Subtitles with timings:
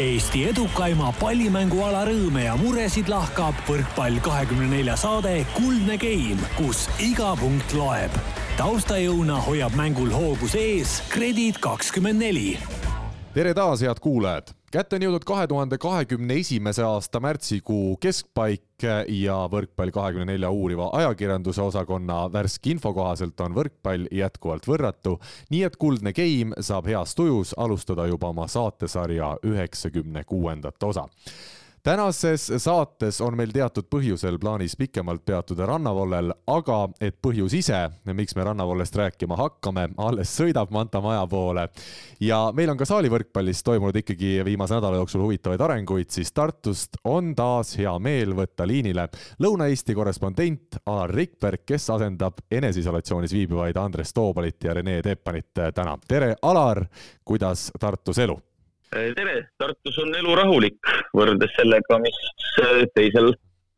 [0.00, 7.34] Eesti edukaima pallimänguala rõõme ja muresid lahkab võrkpall kahekümne nelja saade Kuldne Game, kus iga
[7.36, 8.16] punkt loeb.
[8.56, 12.56] taustajõuna hoiab mängul hoogus ees Kredit kakskümmend neli.
[13.34, 19.36] tere taas, head kuulajad kätte on jõudnud kahe tuhande kahekümne esimese aasta märtsikuu keskpaik ja
[19.52, 25.18] Võrkpall kahekümne nelja uuriva ajakirjanduse osakonna värske info kohaselt on võrkpall jätkuvalt võrratu,
[25.52, 31.06] nii et Kuldne Game saab heas tujus alustada juba oma saatesarja üheksakümne kuuendat osa
[31.82, 37.78] tänases saates on meil teatud põhjusel plaanis pikemalt peatuda rannavollel, aga et põhjus ise,
[38.14, 41.66] miks me rannavollest rääkima hakkame, alles sõidab Manta maja poole
[42.22, 47.34] ja meil on ka saalivõrkpallis toimunud ikkagi viimase nädala jooksul huvitavaid arenguid, siis Tartust on
[47.38, 49.08] taas hea meel võtta liinile
[49.42, 55.98] Lõuna-Eesti korrespondent Alar Rikberg, kes asendab eneseisolatsioonis viibivaid Andres Toobalit ja Rene Teppanit täna.
[56.08, 56.84] tere, Alar,
[57.24, 58.38] kuidas Tartus elu?
[58.92, 62.18] Tere, Tartus on elu rahulik võrreldes sellega, mis
[62.62, 63.32] äh, teisel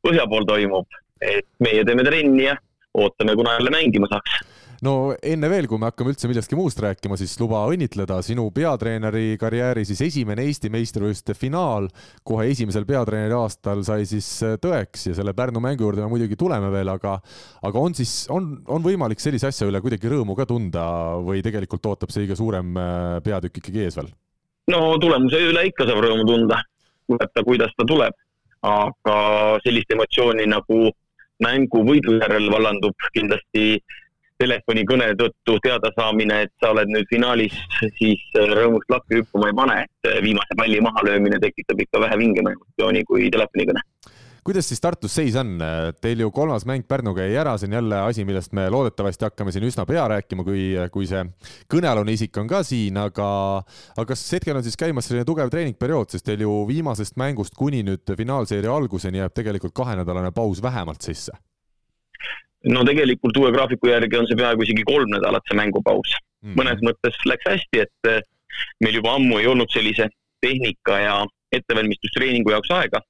[0.05, 1.01] põhja pool toimub.
[1.25, 2.57] et meie teeme trenni ja
[2.95, 4.43] ootame, kuna jälle mängima saaks
[4.85, 9.39] no enne veel, kui me hakkame üldse millestki muust rääkima, siis luba õnnitleda sinu peatreeneri
[9.41, 11.89] karjääri siis esimene Eesti meistrivõistluste finaal
[12.27, 16.37] kohe esimesel peatreeneri aastal sai siis äh, tõeks ja selle Pärnu mängu juurde me muidugi
[16.41, 17.17] tuleme veel, aga
[17.63, 20.85] aga on siis, on, on võimalik sellise asja üle kuidagi rõõmu ka tunda
[21.23, 24.13] või tegelikult ootab see kõige suurem äh, peatükk ikkagi ees veel?
[24.73, 26.61] No tulemuse üle ikka saab rõõmu tunda,
[27.09, 28.21] tuleb ta, kuidas ta tuleb.
[28.65, 29.15] aga
[29.61, 30.87] sellist emotsiooni nagu
[31.45, 33.83] mängu võidu järel vallandub kindlasti
[34.41, 37.59] telefonikõne tõttu teadasaamine, et sa oled nüüd finaalis,
[37.99, 43.05] siis rõõmust lakki hüppama ei pane, et viimase palli mahalöömine tekitab ikka vähe vingema emotsiooni
[43.11, 43.85] kui telefonikõne
[44.45, 45.57] kuidas siis Tartus seis on?
[46.05, 49.53] Teil ju kolmas mäng Pärnuga jäi ära, see on jälle asi, millest me loodetavasti hakkame
[49.55, 51.25] siin üsna pea rääkima, kui, kui see
[51.73, 53.29] kõnealune isik on ka siin, aga,
[53.97, 57.83] aga kas hetkel on siis käimas selline tugev treeningperiood, sest teil ju viimasest mängust kuni
[57.87, 61.33] nüüd finaalseeria alguseni jääb tegelikult kahenädalane paus vähemalt sisse?
[62.65, 66.15] no tegelikult uue graafiku järgi on see peaaegu isegi kolm nädalat, see mängupaus
[66.45, 66.55] mm.
[66.57, 68.31] mõnes mõttes läks hästi, et
[68.81, 70.09] meil juba ammu ei olnud sellise
[70.45, 71.19] tehnika ja
[71.53, 73.03] ettevalmistustreeningu jaoks aega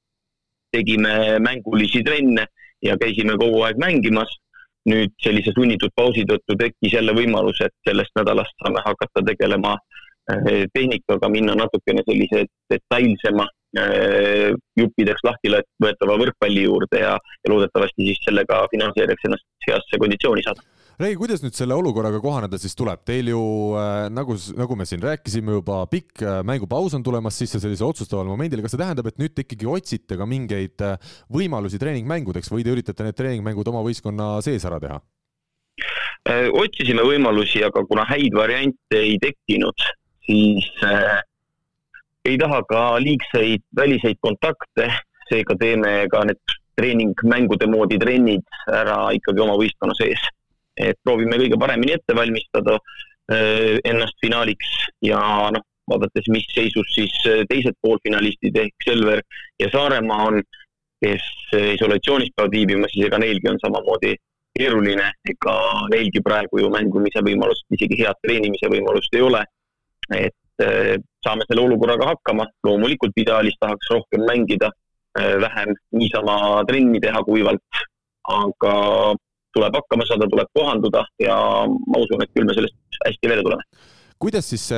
[0.74, 2.46] tegime mängulisi trenne
[2.84, 4.40] ja käisime kogu aeg mängimas.
[4.84, 9.70] nüüd sellise sunnitud pausi tõttu tekkis jälle võimalus, et sellest nädalast saame hakata tegelema
[10.28, 13.46] eh, tehnikaga, minna natukene sellise detailsema
[13.80, 15.54] eh, juppideks lahti
[15.86, 20.60] võetava võrkpalli juurde ja, ja loodetavasti siis sellega finaalseeriaks ennast heasse konditsiooni saada
[20.94, 23.00] Rei, kuidas nüüd selle olukorraga kohaneda siis tuleb?
[23.08, 23.38] Teil ju
[23.74, 28.28] äh, nagu, nagu me siin rääkisime juba, pikk äh, mängupaus on tulemas sisse sellisel otsustaval
[28.30, 28.62] momendil.
[28.62, 32.70] kas see tähendab, et nüüd te ikkagi otsite ka mingeid äh, võimalusi treeningmängudeks või te
[32.76, 35.00] üritate need treeningmängud oma võistkonna sees ära teha?
[36.56, 39.82] otsisime võimalusi, aga kuna häid variante ei tekkinud,
[40.24, 41.18] siis äh,
[42.24, 44.86] ei taha ka liigseid väliseid kontakte,
[45.26, 50.22] seega teeme ka need treeningmängude moodi trennid ära ikkagi oma võistkonna sees
[50.80, 54.70] et proovime kõige paremini ette valmistada äh, ennast finaaliks.
[55.04, 55.20] Ja
[55.54, 59.22] noh, vaadates, mis seisus siis äh, teised poolfinalistid ehk Selver
[59.62, 60.40] ja Saaremaa on,
[61.04, 64.14] kes äh, isolatsioonis peavad viibima, siis ega neilgi on samamoodi
[64.54, 65.58] keeruline, ega
[65.90, 69.42] neilgi praegu ju mängimise võimalust, isegi head treenimise võimalust ei ole.
[70.14, 70.62] et
[71.24, 74.68] saame selle olukorraga hakkama, loomulikult ideaalis tahaks rohkem mängida,
[75.16, 76.36] vähem niisama
[76.68, 77.80] trenni teha kuivalt,
[78.30, 78.74] aga
[79.54, 83.92] tuleb hakkama saada, tuleb kohanduda ja ma usun, et küll me sellest hästi välja tuleme.
[84.24, 84.68] Kuidas siis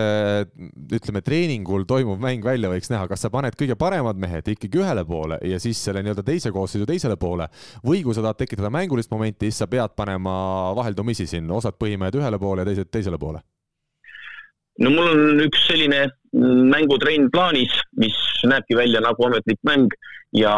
[0.97, 5.05] ütleme, treeningul toimuv mäng välja võiks näha, kas sa paned kõige paremad mehed ikkagi ühele
[5.07, 7.47] poole ja siis selle nii-öelda teise koosseisu teisele poole?
[7.85, 10.35] Või kui sa tahad tekitada mängulist momenti, siis sa pead panema
[10.75, 13.45] vaheldumisi siin osad põhimehed ühele poole ja teised teisele poole?
[14.83, 16.03] no mul on üks selline
[16.73, 19.95] mängutrenn plaanis, mis näebki välja nagu ametlik mäng
[20.37, 20.57] ja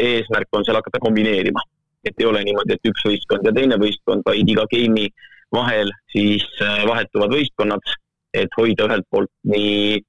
[0.00, 1.60] eesmärk on seal hakata kombineerima
[2.08, 5.08] et ei ole niimoodi, et üks võistkond ja teine võistkond, vaid iga game'i
[5.54, 7.94] vahel siis äh, vahetuvad võistkonnad,
[8.34, 10.02] et hoida ühelt poolt nii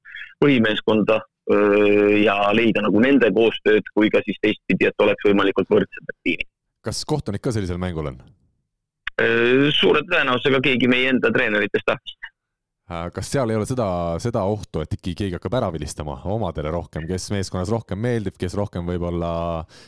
[0.43, 1.21] põhimeeskonda
[2.25, 6.47] ja leida nagu nende koostööd, kui ka siis teistpidi, et oleks võimalikult võrdsed need tiimid.
[6.81, 8.17] kas kohtunik ka sellisel mängul on?
[9.77, 12.17] suure tõenäosusega keegi meie enda treeneritest tahtis
[12.85, 13.87] kas seal ei ole seda,
[14.21, 18.53] seda ohtu, et ikkagi keegi hakkab ära vilistama omadele rohkem, kes meeskonnas rohkem meeldib, kes
[18.57, 19.31] rohkem võib-olla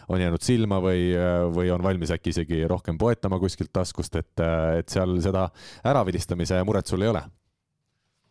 [0.10, 1.12] on jäänud silma või,
[1.54, 4.46] või on valmis äkki isegi rohkem poetama kuskilt taskust, et,
[4.80, 5.46] et seal seda
[5.86, 7.22] äravilistamise muret sul ei ole?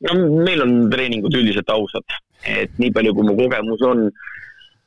[0.04, 2.18] no meil on treeningud üldiselt ausad,
[2.50, 4.02] et nii palju, kui mu kogemus on,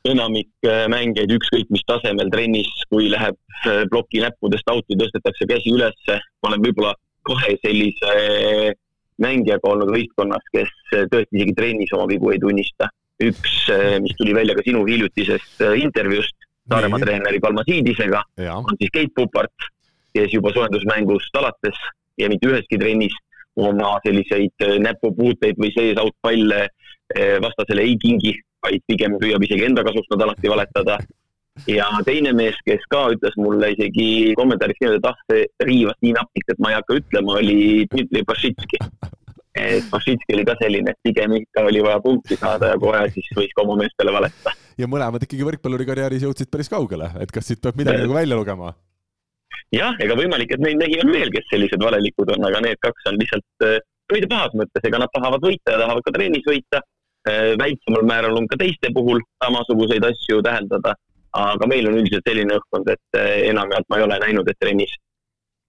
[0.08, 3.36] enamik äh, mängijaid ükskõik mis tasemel trennis, kui läheb
[3.66, 6.94] äh, ploki näppudest out'i, tõstetakse käsi ülesse, ma olen võib-olla
[7.28, 8.14] kahe sellise
[9.22, 10.70] mängijaga olnud võistkonnas, kes
[11.12, 12.88] tõesti isegi trennis oma vigu ei tunnista.
[13.20, 13.56] üks,
[14.00, 18.22] mis tuli välja ka sinu hiljutisest intervjuust Saaremaa treeneri Kalma Siidisega,
[18.54, 19.66] on siis Keit Pupart,
[20.14, 21.76] kes juba soojendusmängust alates
[22.18, 23.16] ja mitte üheski trennis
[23.60, 26.68] oma selliseid näpupuuteid või sees outpalle
[27.42, 31.00] vastasele ei kingi, vaid pigem püüab isegi enda kasuks nad alati valetada
[31.68, 36.12] ja teine mees, kes ka ütles mulle isegi kommentaaris niimoodi, et ah, see riivas nii
[36.16, 38.80] napilt, et ma ei hakka ütlema, oli Dmitri Bašitski.
[39.60, 43.32] et Bašitski oli ka selline, et pigem ikka oli vaja punkti saada ja kohe siis
[43.36, 44.54] võis ka oma meestele valetada.
[44.78, 48.38] ja mõlemad ikkagi võrkpalluri karjääris jõudsid päris kaugele, et kas siit peab midagi nagu välja
[48.38, 48.72] lugema?
[49.74, 53.10] jah, ega võimalik, et neid mehi on veel, kes sellised valelikud on, aga need kaks
[53.10, 53.68] on lihtsalt
[54.10, 56.80] mitte äh, pahas mõttes, ega nad tahavad võita ja tahavad ka trennis võita.
[57.28, 60.94] Äh, väiksemal määral on ka teiste puhul samasuguseid asju täheldada
[61.38, 64.96] aga meil on üldiselt selline õhkkond, et eh, enamjaolt ma ei ole näinud, et trennis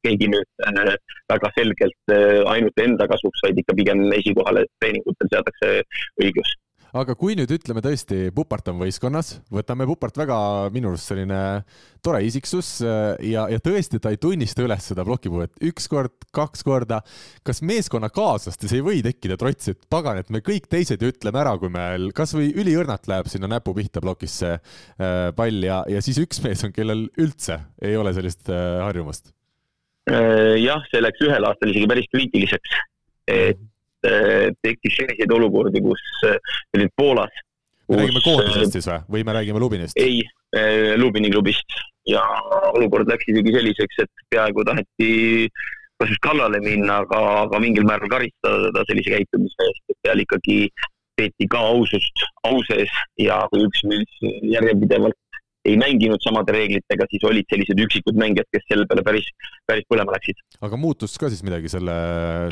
[0.06, 0.96] keegi nüüd äh,
[1.30, 5.74] väga selgelt äh, ainult enda kasuks, vaid ikka pigem esikohale treeningutel seatakse
[6.24, 6.56] õiglus
[6.98, 10.38] aga kui nüüd ütleme tõesti, Pupart on võistkonnas, võtame Pupart väga
[10.74, 11.40] minu arust selline
[12.04, 16.66] tore isiksus äh, ja, ja tõesti, ta ei tunnista üles seda plokipuuet üks kord, kaks
[16.68, 17.02] korda.
[17.48, 21.56] kas meeskonnakaaslastes ei või tekkida trots, et pagan, et me kõik teised ju ütleme ära,
[21.62, 26.44] kui meil kasvõi üliõrnalt läheb sinna näpu pihta plokisse äh, pall ja, ja siis üks
[26.44, 29.32] mees on, kellel üldse ei ole sellist äh, harjumust?
[30.12, 32.72] jah, see läks ühel aastal isegi päris kriitiliseks,
[33.30, 33.60] et
[34.02, 36.38] tekkis selliseid olukordi, kus äh,
[36.78, 37.44] olid Poolas.
[37.92, 39.98] me räägime koondisest siis või, või me räägime Lubinist?
[40.00, 40.24] ei,
[40.56, 41.78] äh, Lubini klubist
[42.08, 42.24] ja
[42.74, 45.12] olukord läks isegi selliseks, et peaaegu taheti
[46.02, 50.24] kas just kallale minna, aga, aga mingil määral karistada teda sellise käitumise eest, et seal
[50.24, 50.58] ikkagi
[51.20, 54.24] peeti ka ausust au sees ja kui üks mees
[54.56, 55.20] järjepidevalt
[55.68, 59.28] ei mänginud samade reeglitega, siis olid sellised üksikud mängijad, kes selle peale päris,
[59.70, 60.40] päris põlema läksid.
[60.68, 61.98] aga muutus ka siis midagi selle,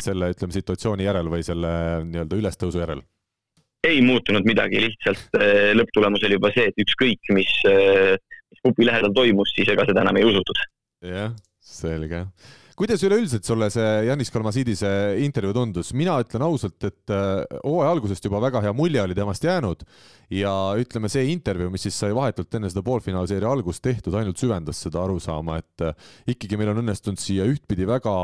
[0.05, 1.71] selle ütleme situatsiooni järel või selle
[2.05, 3.01] nii-öelda ülestõusu järel?
[3.87, 8.15] ei muutunud midagi, lihtsalt eh, lõpptulemus oli juba see, et ükskõik, mis, eh,
[8.51, 10.65] mis pupi lähedal toimus, siis ega seda enam ei usutud.
[11.07, 11.33] jah,
[11.63, 12.25] selge
[12.79, 14.89] kuidas üleüldiselt sulle see Janis Kalmasiidise
[15.25, 15.91] intervjuu tundus?
[15.97, 19.83] mina ütlen ausalt, et äh, hooaja algusest juba väga hea mulje oli temast jäänud
[20.31, 24.79] ja ütleme, see intervjuu, mis siis sai vahetult enne seda poolfinaalseeria algust tehtud, ainult süvendas
[24.85, 28.15] seda arusaama, et äh, ikkagi meil on õnnestunud siia ühtpidi väga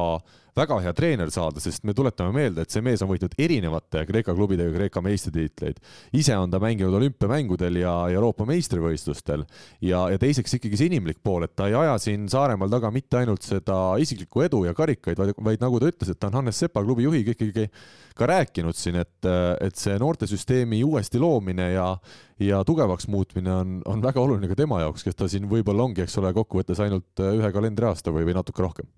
[0.55, 4.35] väga hea treener saada, sest me tuletame meelde, et see mees on võitnud erinevate Kreeka
[4.35, 5.81] klubidega Kreeka meistritiitleid.
[6.15, 9.43] ise on ta mänginud olümpiamängudel ja Euroopa meistrivõistlustel
[9.81, 13.19] ja, ja teiseks ikkagi see inimlik pool, et ta ei aja siin Saaremaal taga mitte
[13.19, 16.63] ainult seda isiklikku edu ja karikaid, vaid, vaid nagu ta ütles, et ta on Hannes
[16.63, 17.67] Sepa klubi juhiga ikkagi
[18.15, 19.27] ka rääkinud siin, et,
[19.61, 21.89] et see noortesüsteemi uuesti loomine ja
[22.39, 26.03] ja tugevaks muutmine on, on väga oluline ka tema jaoks, kes ta siin võib-olla ongi,
[26.03, 28.91] eks ole, kokkuvõttes ainult ühe kalendriaasta või, või natuke rohkem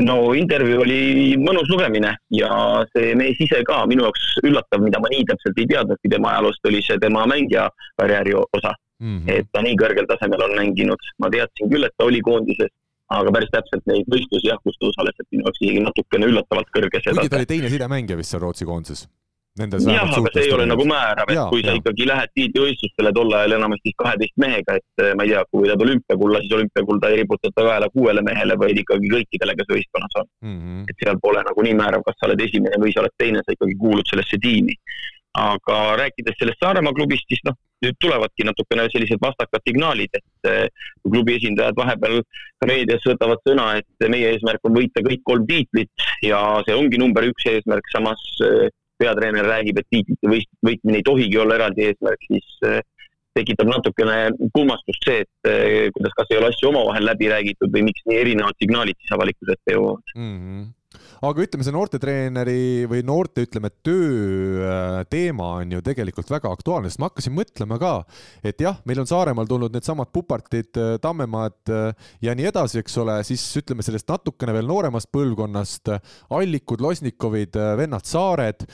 [0.00, 1.00] no intervjuu oli
[1.40, 2.50] mõnus lugemine ja
[2.92, 6.64] see mees ise ka minu jaoks üllatav, mida ma nii täpselt ei teadnudki tema ajaloost,
[6.70, 7.68] oli see tema mängija
[8.00, 8.72] karjääri osa
[9.02, 9.18] mm.
[9.18, 9.34] -hmm.
[9.34, 12.72] et ta nii kõrgel tasemel on mänginud, ma teadsin küll, et ta oli koondises,
[13.12, 16.72] aga päris täpselt neid võistlusi jah, kus ta osales, et minu jaoks isegi natukene üllatavalt
[16.72, 17.02] kõrge.
[17.02, 19.08] kuigi ta oli teine sidemängija vist seal Rootsi koondises
[19.92, 21.80] jah, aga see ei ole nagu määrav, et ja, kui sa ja.
[21.80, 25.84] ikkagi lähed tiitlivõistlustele tol ajal enamasti kaheteist mehega, et eh, ma ei tea, kui võidad
[25.86, 30.56] olümpiakulla, siis olümpiakulda ei riputata kaela kuuele mehele, vaid ikkagi kõikidele, kes võistkonnas on mm.
[30.56, 30.86] -hmm.
[30.88, 33.56] et seal pole nagu nii määrav, kas sa oled esimene või sa oled teine, sa
[33.56, 34.78] ikkagi kuulud sellesse tiimi.
[35.32, 40.66] aga rääkides sellest Saaremaa klubist, siis noh, nüüd tulevadki natukene sellised vastakad signaalid, et eh,
[41.08, 42.20] klubi esindajad vahepeal
[42.60, 47.00] ka meedias võtavad sõna, et meie eesmärk on võita kõik kolm tiitlit ja see ongi
[47.00, 48.68] number üks eesmärk, samas eh,
[49.02, 50.32] peatreener räägib, et tiitlite
[50.68, 52.80] võitmine ei tohigi olla eraldi eesmärk, siis äh,
[53.36, 54.18] tekitab natukene
[54.56, 58.20] kummastust see, et äh, kuidas kas ei ole asju omavahel läbi räägitud või miks nii
[58.20, 60.38] erinevad signaalid siis avalikkuse ette jõuavad mm.
[60.38, 60.70] -hmm
[61.22, 66.90] aga ütleme, see noortetreeneri või noorte, ütleme, töö äh, teema on ju tegelikult väga aktuaalne,
[66.90, 67.92] sest ma hakkasin mõtlema ka,
[68.44, 72.98] et jah, meil on Saaremaal tulnud needsamad Pupartid, äh, Tammemaad äh, ja nii edasi, eks
[73.02, 75.92] ole, siis ütleme sellest natukene veel nooremast põlvkonnast,
[76.32, 78.64] Allikud, Losnikovid, vennad Saared,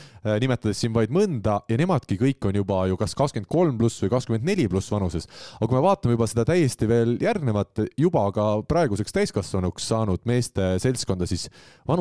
[0.41, 4.13] nimetades siin vaid mõnda ja nemadki kõik on juba ju kas kakskümmend kolm pluss või
[4.13, 5.29] kakskümmend neli pluss vanuses.
[5.59, 10.75] aga kui me vaatame juba seda täiesti veel järgnevat, juba ka praeguseks täiskasvanuks saanud meeste
[10.83, 11.49] seltskonda, siis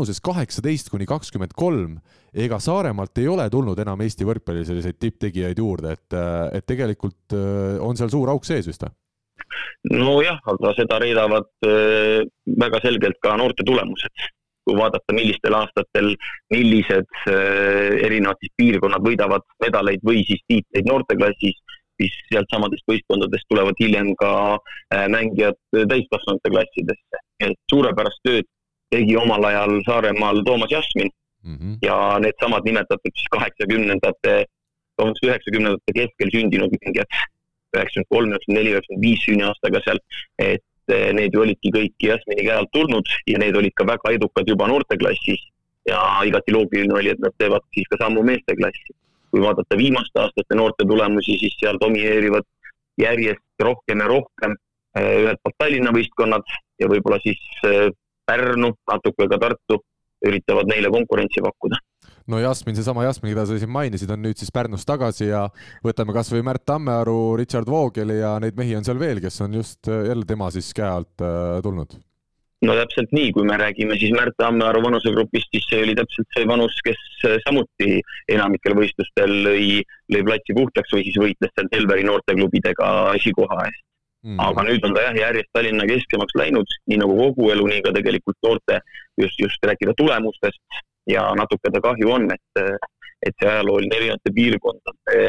[0.08, 1.98] vanuses kaheksa kaheksateist kuni kakskümmend kolm,
[2.34, 6.16] ega Saaremaalt ei ole tulnud enam Eesti võrkpalli selliseid tipptegijaid juurde, et,
[6.56, 8.94] et tegelikult äh, on seal suur auk sees vist või?
[9.92, 12.24] nojah, aga seda reedavad äh,
[12.60, 14.26] väga selgelt ka noorte tulemused.
[14.68, 16.14] kui vaadata, millistel aastatel,
[16.52, 21.60] millised äh, erinevad siis piirkonnad võidavad medaleid või siis tiitleid noorteklassis,
[22.00, 24.32] siis sealtsamadest võistkondadest tulevad hiljem ka
[25.10, 27.24] mängijad täiskasvanute klassidesse.
[27.42, 28.46] et suurepärast tööd
[28.94, 31.10] tegi omal ajal Saaremaal Toomas Jasmin
[31.44, 31.78] mm -hmm.
[31.82, 34.46] ja needsamad nimetatud siis kaheksakümnendate
[34.98, 37.20] vabandust, üheksakümnendate keskel sündinud mängijad,
[37.76, 40.00] üheksakümmend kolm, üheksakümmend neli, üheksakümmend viis sünniaastaga seal,
[40.40, 44.14] et eh, need ju olidki kõik Jasmini käe alt tulnud ja need olid ka väga
[44.18, 45.44] edukad juba noorteklassis
[45.88, 48.98] ja igati loogiline oli, et nad teevad siis ka sammu meesteklassi.
[49.32, 52.46] kui vaadata viimaste aastate noorte tulemusi, siis seal domineerivad
[52.98, 54.54] järjest rohkem ja rohkem
[54.96, 57.90] eh, ühelt poolt Tallinna võistkonnad ja võib-olla siis eh,
[58.28, 59.82] Pärnu, natuke ka Tartu
[60.28, 61.80] üritavad neile konkurentsi pakkuda
[62.28, 65.46] no Jasmin, seesama Jasmin, keda sa siin mainisid, on nüüd siis Pärnus tagasi ja
[65.86, 69.56] võtame kas või Märt Tammearu, Richard Voogeli ja neid mehi on seal veel, kes on
[69.60, 71.96] just äh, jälle tema siis käe alt äh, tulnud.
[72.68, 76.48] no täpselt nii, kui me räägime siis Märt Tammearu vanusegrupist, siis see oli täpselt see
[76.50, 78.02] vanus, kes äh, samuti
[78.36, 82.90] enamikel võistlustel lõi, lõi platsi puhtaks või siis võitles seal Selveri noorteklubidega
[83.22, 83.86] esikoha eest
[84.26, 84.40] mm..
[84.44, 87.94] aga nüüd on ta jah, järjest Tallinna keskemaks läinud, nii nagu kogu elu, nii ka
[87.98, 88.80] tegelikult noorte,
[89.22, 90.64] just, just rääkida tulemustest.
[91.08, 92.64] Ja natuke ta kahju on, et,
[93.24, 95.22] et see ajalooline erinevate piirkondade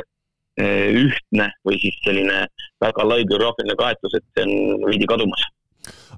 [0.59, 2.49] eh, ühtne või siis selline
[2.83, 5.47] väga lai geograafiline kaetus, et see on veidi kadumas.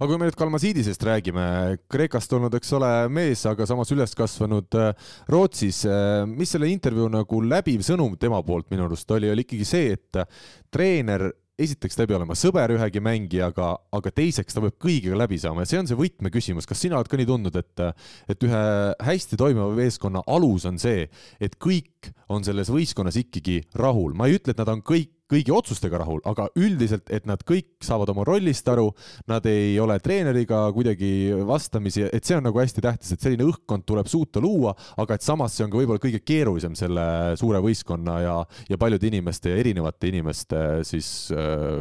[0.01, 1.45] Aga kui me nüüd Kalmasiidisest räägime,
[1.93, 7.11] Kreekast tulnud, eks ole, mees, aga samas üles kasvanud eh, Rootsis, eh, mis selle intervjuu
[7.13, 10.25] nagu läbiv sõnum tema poolt minu arust oli, oli ikkagi see, et
[10.73, 11.29] treener
[11.61, 15.65] esiteks ta ei pea olema sõber ühegi mängijaga, aga teiseks ta peab kõigiga läbi saama
[15.65, 16.69] ja see on see võtmeküsimus.
[16.69, 17.85] kas sina oled ka nii tundnud, et,
[18.33, 18.63] et ühe
[19.11, 21.07] hästi toimiva meeskonna alus on see,
[21.41, 25.53] et kõik on selles võistkonnas ikkagi rahul, ma ei ütle, et nad on kõik kõigi
[25.55, 28.89] otsustega rahul, aga üldiselt, et nad kõik saavad oma rollist aru,
[29.31, 31.11] nad ei ole treeneriga kuidagi
[31.47, 35.27] vastamisi, et see on nagu hästi tähtis, et selline õhkkond tuleb suuta luua, aga et
[35.27, 37.05] samas see on ka võib-olla kõige keerulisem selle
[37.41, 38.37] suure võistkonna ja,
[38.71, 41.79] ja paljude inimeste ja erinevate inimeste siis äh,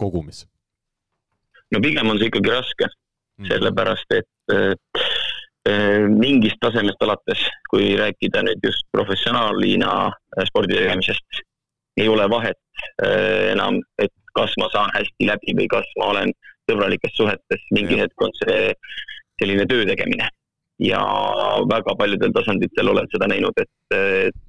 [0.00, 0.46] kogumis.
[1.70, 5.09] no pigem on see ikkagi raske mm., sellepärast et äh, äh,
[6.20, 11.42] mingist tasemest alates, kui rääkida nüüd just professionaalina äh, spordi tegemisest,
[12.00, 12.58] ei ole vahet
[13.04, 16.34] äh, enam, et kas ma saan hästi läbi või kas ma olen
[16.70, 18.70] sõbralikes suhetes, mingi hetk on see
[19.42, 20.28] selline töö tegemine.
[20.80, 21.00] ja
[21.68, 23.96] väga paljudel tasanditel olen seda näinud, et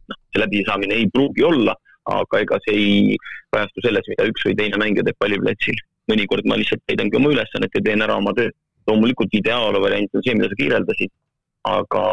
[0.08, 1.74] noh, see läbisaamine ei pruugi olla,
[2.08, 3.18] aga ega see ei
[3.52, 5.82] kajastu selles, mida üks või teine mängija teeb palliplatsil.
[6.12, 8.50] mõnikord ma lihtsalt täidangi oma ülesannet ja teen ära oma töö.
[8.90, 11.12] Loomulikult ideaalvariant on see, mida sa kirjeldasid,
[11.70, 12.06] aga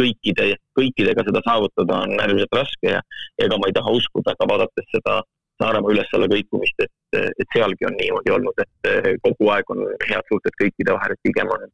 [0.00, 3.02] kõikide, kõikidega seda saavutada on äärmiselt raske ja
[3.42, 5.20] ega ma ei taha uskuda, aga vaadates seda
[5.60, 10.54] Saaremaa üles-alla kõikumist, et, et sealgi on niimoodi olnud, et kogu aeg on head suhted
[10.56, 11.66] kõikide vahel, et pigem on,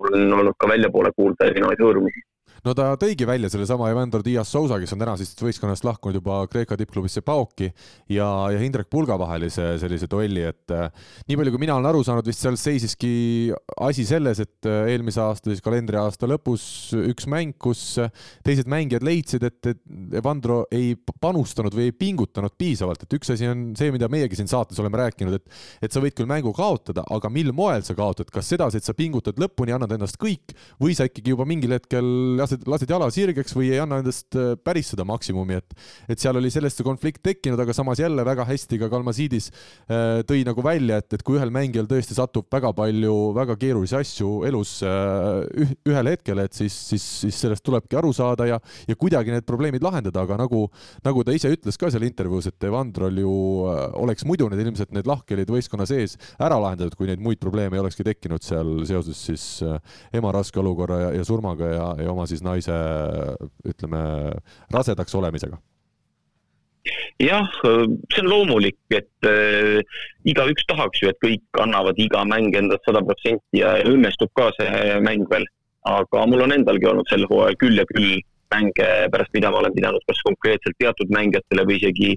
[0.00, 2.24] on olnud ka väljapoole kuulda erinevaid hõõrumisi
[2.64, 6.40] no ta tõigi välja sellesama Evander Diaz Sousa, kes on täna siis võistkonnast lahkunud juba
[6.50, 7.68] Kreeka tippklubisse Paoki
[8.12, 10.88] ja, ja Indrek Pulga vahelise sellise duelli, et äh,
[11.28, 13.14] nii palju, kui mina olen aru saanud, vist seal seisiski
[13.84, 16.66] asi selles, et äh, eelmise aasta siis kalendriaasta lõpus
[17.00, 17.98] üks mäng, kus
[18.46, 19.72] teised mängijad leidsid, et
[20.14, 24.50] Evandro ei panustanud või ei pingutanud piisavalt, et üks asi on see, mida meiegi siin
[24.50, 28.30] saates oleme rääkinud, et et sa võid küll mängu kaotada, aga mil moel sa kaotad,
[28.32, 32.40] kas sedasi, et sa pingutad lõpuni, annad endast kõik või sa ikkagi juba mingil hetkel
[32.44, 35.76] lased lased, jala sirgeks või ei anna endast äh, päris seda maksimumi, et
[36.10, 40.22] et seal oli sellest see konflikt tekkinud, aga samas jälle väga hästi ka Kalmasiidis äh,
[40.28, 44.30] tõi nagu välja, et, et kui ühel mängijal tõesti satub väga palju väga keerulisi asju
[44.48, 49.34] elus äh, ühel hetkel, et siis, siis, siis sellest tulebki aru saada ja, ja kuidagi
[49.34, 50.66] need probleemid lahendada, aga nagu,
[51.04, 53.34] nagu ta ise ütles ka seal intervjuus, et Evandrol ju
[54.00, 57.82] oleks muidu need ilmselt need lahkhelid võistkonna sees ära lahendatud, kui neid muid probleeme ei
[57.82, 59.44] olekski tekkinud seal seoses siis
[60.14, 62.74] ema raske olukorra ja, ja surmaga ja, ja oma siis naise
[63.68, 64.02] ütleme
[64.72, 65.60] rasedaks olemisega?
[67.22, 69.80] jah, see on loomulik, et äh,
[70.28, 74.98] igaüks tahaks ju, et kõik annavad iga mäng endast sada protsenti ja õnnestub ka see
[75.04, 75.46] mäng veel.
[75.84, 78.20] aga mul on endalgi olnud sel hooajal küll ja küll
[78.54, 82.14] mänge, pärast mida ma olen pidanud kas konkreetselt teatud mängijatele või isegi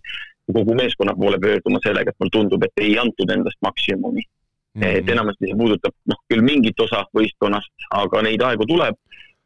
[0.54, 4.82] kogu meeskonna poole pöörduma sellega, et mulle tundub, et ei antud endast maksimumi mm.
[4.82, 4.98] -hmm.
[5.02, 8.96] et enamasti see puudutab noh, küll mingit osa võistkonnast, aga neid aegu tuleb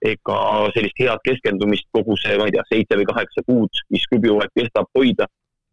[0.01, 0.37] ega
[0.75, 4.53] sellist head keskendumist kogu see, ma ei tea, seitse või kaheksa kuud, mis klubi hooaeg
[4.57, 5.27] kestab, hoida,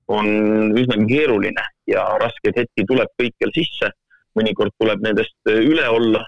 [0.09, 0.29] on
[0.77, 3.95] üsnagi keeruline ja raskeid hetki tuleb kõikjal sisse.
[4.39, 6.21] mõnikord tuleb nendest üle olla,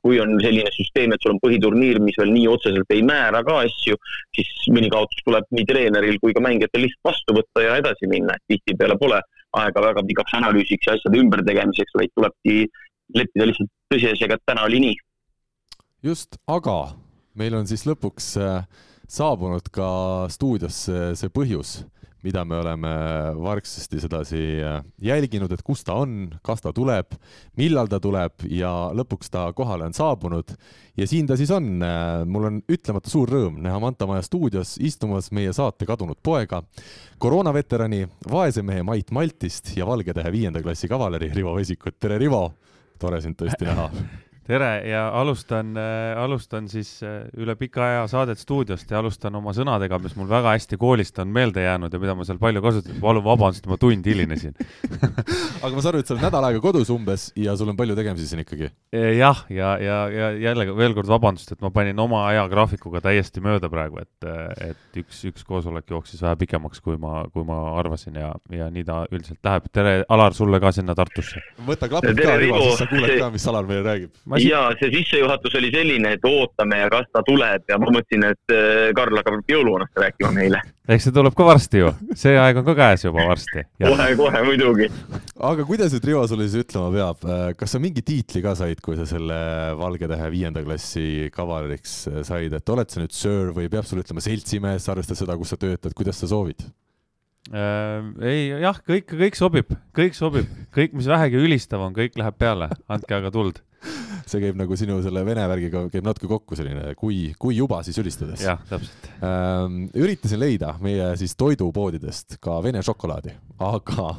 [0.00, 3.58] kui on selline süsteem, et sul on põhiturniir, mis veel nii otseselt ei määra ka
[3.66, 3.98] asju,
[4.38, 8.38] siis mõni kaotus tuleb nii treeneril kui ka mängijatel lihtsalt vastu võtta ja edasi minna,
[8.38, 9.20] et tihtipeale pole
[9.60, 12.56] aega väga pikaks analüüsiks ja asjade ümbertegemiseks, vaid tulebki
[13.18, 14.96] leppida lihtsalt tõsiasjaga, et täna oli nii.
[16.06, 16.78] just, aga
[17.38, 18.64] meil on siis lõpuks äh,
[19.08, 19.88] saabunud ka
[20.32, 21.78] stuudiosse see põhjus,
[22.26, 22.90] mida me oleme
[23.38, 27.14] vargsasti sedasi äh, jälginud, et kus ta on, kas ta tuleb,
[27.60, 30.56] millal ta tuleb ja lõpuks ta kohale on saabunud.
[30.96, 31.70] ja siin ta siis on.
[31.84, 36.62] Äh, mul on ütlemata suur rõõm näha Manta Maja stuudios istumas meie saate kadunud poega,
[37.22, 42.00] koroonaveterani, vaese mehe Mait Maltist ja Valge Tähe viienda klassi kavaleri Rivo Vesikut.
[42.00, 42.48] tere, Rivo!
[42.98, 43.90] tore sind tõesti näha
[44.46, 49.50] tere ja alustan äh,, alustan siis äh, üle pika aja saadet stuudiost ja alustan oma
[49.56, 53.00] sõnadega, mis mul väga hästi koolist on meelde jäänud ja mida ma seal palju kasutasin.
[53.02, 54.54] palun vabandust, ma tund hilinesin
[55.64, 57.96] aga ma saan aru, et sa oled nädal aega kodus umbes ja sul on palju
[57.98, 58.70] tegemisi siin ikkagi?
[58.94, 63.02] E, jah, ja, ja, ja, ja jälle veel kord vabandust, et ma panin oma ajagraafikuga
[63.08, 64.30] täiesti mööda praegu, et,
[64.70, 68.86] et üks, üks koosolek jooksis vähe pikemaks, kui ma, kui ma arvasin ja, ja nii
[68.86, 69.66] ta üldiselt läheb.
[69.74, 71.42] tere, Alar, sulle ka sinna Tartusse.
[71.66, 74.48] võta klapid ka, Rivo, siis sa kuuled ka, mis Alar meile räägib asi...
[74.50, 78.54] ja see sissejuhatus oli selline, et ootame ja kas ta tuleb ja ma mõtlesin, et
[78.54, 80.62] äh, Karl hakkab jõuluvanast rääkima meile.
[80.92, 83.66] eks see tuleb ka varsti ju, see aeg on ka käes juba varsti.
[83.82, 84.88] kohe-kohe muidugi.
[85.50, 88.82] aga kuidas nüüd Rivo sulle siis ütlema peab, äh, kas sa mingi tiitli ka said,
[88.84, 89.42] kui sa selle
[89.80, 94.06] Valge Tähe viienda klassi kavaleriks äh, said, et oled sa nüüd Sir või peab sulle
[94.06, 96.66] ütlema seltsimees, arvestades seda, kus sa töötad, kuidas sa soovid?
[97.54, 102.38] Äh, ei, jah, kõik, kõik sobib, kõik sobib, kõik, mis vähegi ülistav on, kõik läheb
[102.40, 103.62] peale, andke aga tuld
[104.30, 107.98] see käib nagu sinu selle vene värgiga käib natuke kokku selline, kui, kui juba, siis
[108.02, 108.44] ülistades.
[108.46, 109.86] jah, täpselt ähm,.
[109.96, 114.12] üritasin leida meie siis toidupoodidest ka vene šokolaadi, aga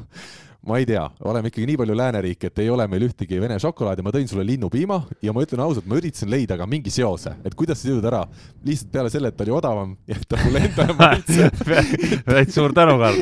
[0.68, 4.04] ma ei tea, oleme ikkagi nii palju lääneriik, et ei ole meil ühtegi vene šokolaadi,
[4.06, 7.56] ma tõin sulle linnupiima ja ma ütlen ausalt, ma üritasin leida ka mingi seose, et
[7.58, 8.24] kuidas sa sidud ära?
[8.68, 10.96] Lihtsalt peale selle, et ta oli odavam ja et ta mulle endale
[12.28, 13.22] täitsa suur tänu, Karl.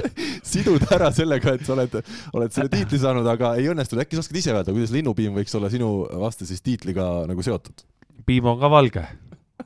[0.52, 1.98] Sidud ära sellega, et sa oled,
[2.36, 5.54] oled selle tiitli saanud, aga ei õnnestunud, äkki sa oskad ise öelda, kuidas linnupiim võiks
[5.58, 5.90] olla sinu
[6.22, 7.86] vastu siis tiitliga nagu seotud?
[8.26, 9.02] piim on ka valge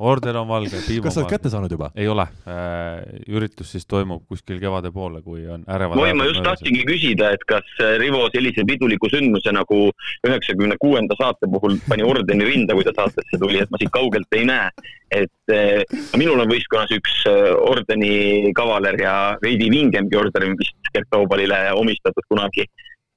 [0.00, 1.90] order on valge, piim kas sa oled kätte saanud juba?
[1.98, 3.20] ei ole äh,.
[3.28, 6.00] üritus siis toimub kuskil kevade poole, kui on ärevad.
[6.00, 9.82] oi, ma just tahtsingi küsida, et kas äh, Rivo sellise piduliku sündmuse nagu
[10.26, 14.38] üheksakümne kuuenda saate puhul pani ordeni rinda, kui ta saatesse tuli, et ma siit kaugelt
[14.38, 14.70] ei näe.
[15.10, 21.64] et äh, minul on võistkonnas üks ordeni kavaler ja veidi vingemgi order vist Gert Toobalile
[21.76, 22.68] omistatud kunagi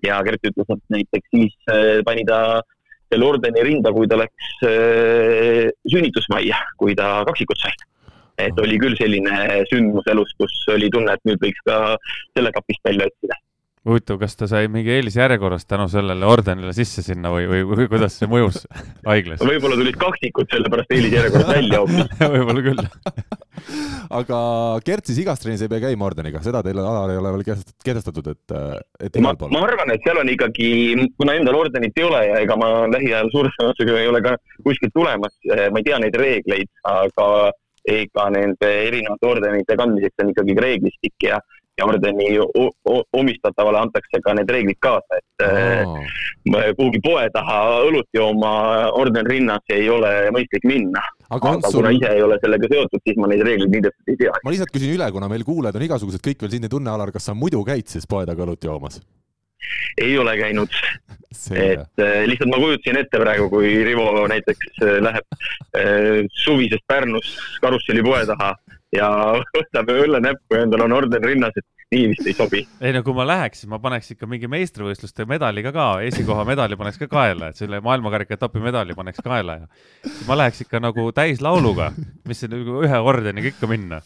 [0.03, 2.39] ja Gert ütles, et näiteks siis pani ta
[3.13, 7.73] selle ordeni rinda, kui ta läks äh, sünnitusmajja, kui ta kaksikut sai.
[8.41, 11.75] et oli küll selline sündmus elus, kus oli tunne, et nüüd võiks ka
[12.33, 13.37] selle kapist välja otsida
[13.87, 18.15] huvitav, kas ta sai mingi eelisjärjekorras tänu sellele ordenile sisse sinna või, või, või kuidas
[18.19, 18.61] see mõjus
[19.09, 19.43] haiglas?
[19.43, 22.83] võib-olla tulid kaksikud sellepärast eelisjärjekorras välja hoopis võib-olla küll
[24.19, 24.39] aga
[24.87, 28.29] Gert siis igas trennis ei pea käima ordeniga, seda teil alal ei ole veel kehtestatud,
[28.31, 28.55] et,
[29.03, 29.51] et igal pool?
[29.55, 30.69] ma arvan, et seal on ikkagi,
[31.19, 34.95] kuna endal ordenit ei ole ja ega ma lähiajal suure tõenäosusega ei ole ka kuskilt
[34.95, 37.27] tulemas, ma ei tea neid reegleid, aga
[37.83, 41.41] ega nende erinevate ordenite kandmiseks on ikkagi reeglistik ja
[41.77, 42.27] ja ordeni
[43.13, 45.97] omistatavale antakse ka need reeglid kaasa, et oh.
[46.77, 47.57] kuhugi poe taha
[47.87, 48.53] õlut jooma
[48.99, 51.01] orden rinnas ei ole mõistlik minna.
[51.29, 51.81] aga, aga sul...
[51.81, 54.37] kuna ise ei ole sellega seotud, siis ma neid reegleid nii täpselt ei tea.
[54.45, 57.13] ma lihtsalt küsin üle, kuna meil kuulajad on igasugused, kõik veel sind ei tunne, Alar,
[57.15, 59.01] kas sa muidu käid siis poe taga õlut joomas?
[59.97, 60.69] ei ole käinud.
[61.51, 65.37] et äh, lihtsalt ma kujutasin ette praegu, kui Rivo näiteks äh, läheb
[65.77, 68.53] äh, suvisest Pärnust karussellipoe taha
[68.93, 69.09] ja
[69.55, 72.63] võtab õlle näppu ja endal on orden rinnas, et nii vist ei sobi.
[72.81, 76.77] ei no kui ma läheks, siis ma paneks ikka mingi meistrivõistluste medaliga ka, esikoha medali
[76.79, 81.09] paneks ka kaela, et selle maailmakarika etapi medali paneks kaela ja ma läheks ikka nagu
[81.15, 81.91] täislauluga,
[82.29, 84.03] mis see nagu ühe ordeniga ikka minna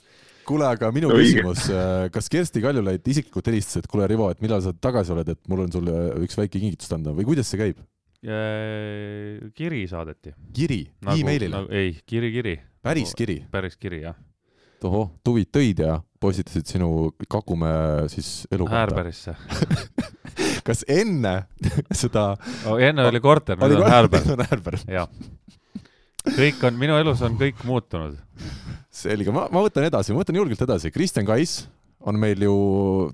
[0.48, 4.40] kuule, aga minu no, küsimus, äh, kas Kersti Kaljulaid isiklikult helistas, et kuule, Rivo, et
[4.40, 7.60] millal sa tagasi oled, et mul on sulle üks väike kingitust anda või kuidas see
[7.60, 7.84] käib?
[9.54, 10.32] kiri saadeti.
[10.56, 11.68] kiri nagu,, emailile nagu,?
[11.70, 12.56] ei, kiri, kiri.
[12.82, 13.38] päris kiri?
[13.52, 14.16] päris kiri, jah
[14.82, 18.80] tohoh, tuvid tõid ja postitasid sinu Kakumäe siis elukohta.
[18.80, 19.36] Häärberisse
[20.68, 21.36] kas enne
[22.02, 22.30] seda
[22.68, 22.78] oh,?
[22.82, 24.26] enne oli korter, nüüd on Häärber.
[24.26, 24.80] nüüd on Häärber.
[24.92, 25.10] jah.
[26.28, 28.18] kõik on, minu elus on kõik muutunud.
[28.92, 30.92] selge, ma, ma võtan edasi, ma võtan julgelt edasi.
[30.94, 31.62] Kristjan Kais
[32.08, 32.56] on meil ju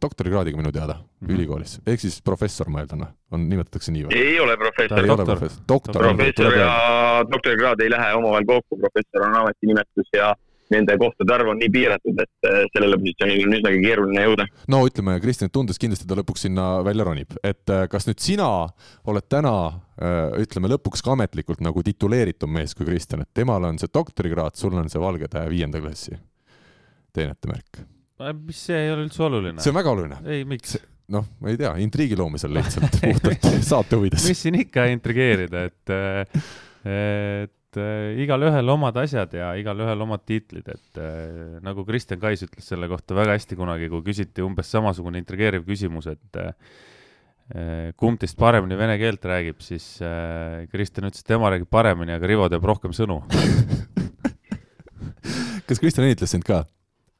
[0.01, 1.33] doktorikraadiga minu teada mm -hmm.
[1.35, 4.17] ülikoolis, ehk siis professor, ma eeldan, on, nimetatakse nii või?
[4.17, 4.99] ei ole professor.
[4.99, 6.01] ei ole professor, doktor.
[6.03, 6.71] professor ja
[7.31, 10.33] doktorikraad ei lähe omavahel kokku, professor on ametinimetus ja
[10.71, 14.47] nende kohtade arv on nii piiratud, et äh, sellele positsioonile on üsnagi keeruline jõuda.
[14.73, 18.49] no ütleme, Kristjan Tundes kindlasti ta lõpuks sinna välja ronib, et äh, kas nüüd sina
[19.09, 23.81] oled täna äh, ütleme lõpuks ka ametlikult nagu tituleeritum mees kui Kristjan, et temal on
[23.81, 26.15] see doktorikraad, sul on see Valge Tähe viienda klassi
[27.13, 27.83] teenetemärk?
[28.45, 29.59] mis see ei ole üldse oluline.
[29.59, 30.19] see on väga oluline.
[30.29, 30.77] ei, miks?
[31.13, 34.27] noh, ma ei tea, intriigi loomisel lihtsalt puhtalt saate huvides.
[34.29, 35.93] mis siin ikka intrigeerida, et,
[36.87, 42.43] et et äh, igalühel omad asjad ja igalühel omad tiitlid, et äh, nagu Kristjan Kais
[42.45, 46.53] ütles selle kohta väga hästi kunagi, kui küsiti umbes samasugune intrigeeriv küsimus, et äh,
[47.99, 52.29] kumb teist paremini vene keelt räägib, siis äh, Kristjan ütles, et tema räägib paremini, aga
[52.29, 53.21] Rivo teab rohkem sõnu
[55.67, 56.63] kas Kristjan õnnitles sind ka?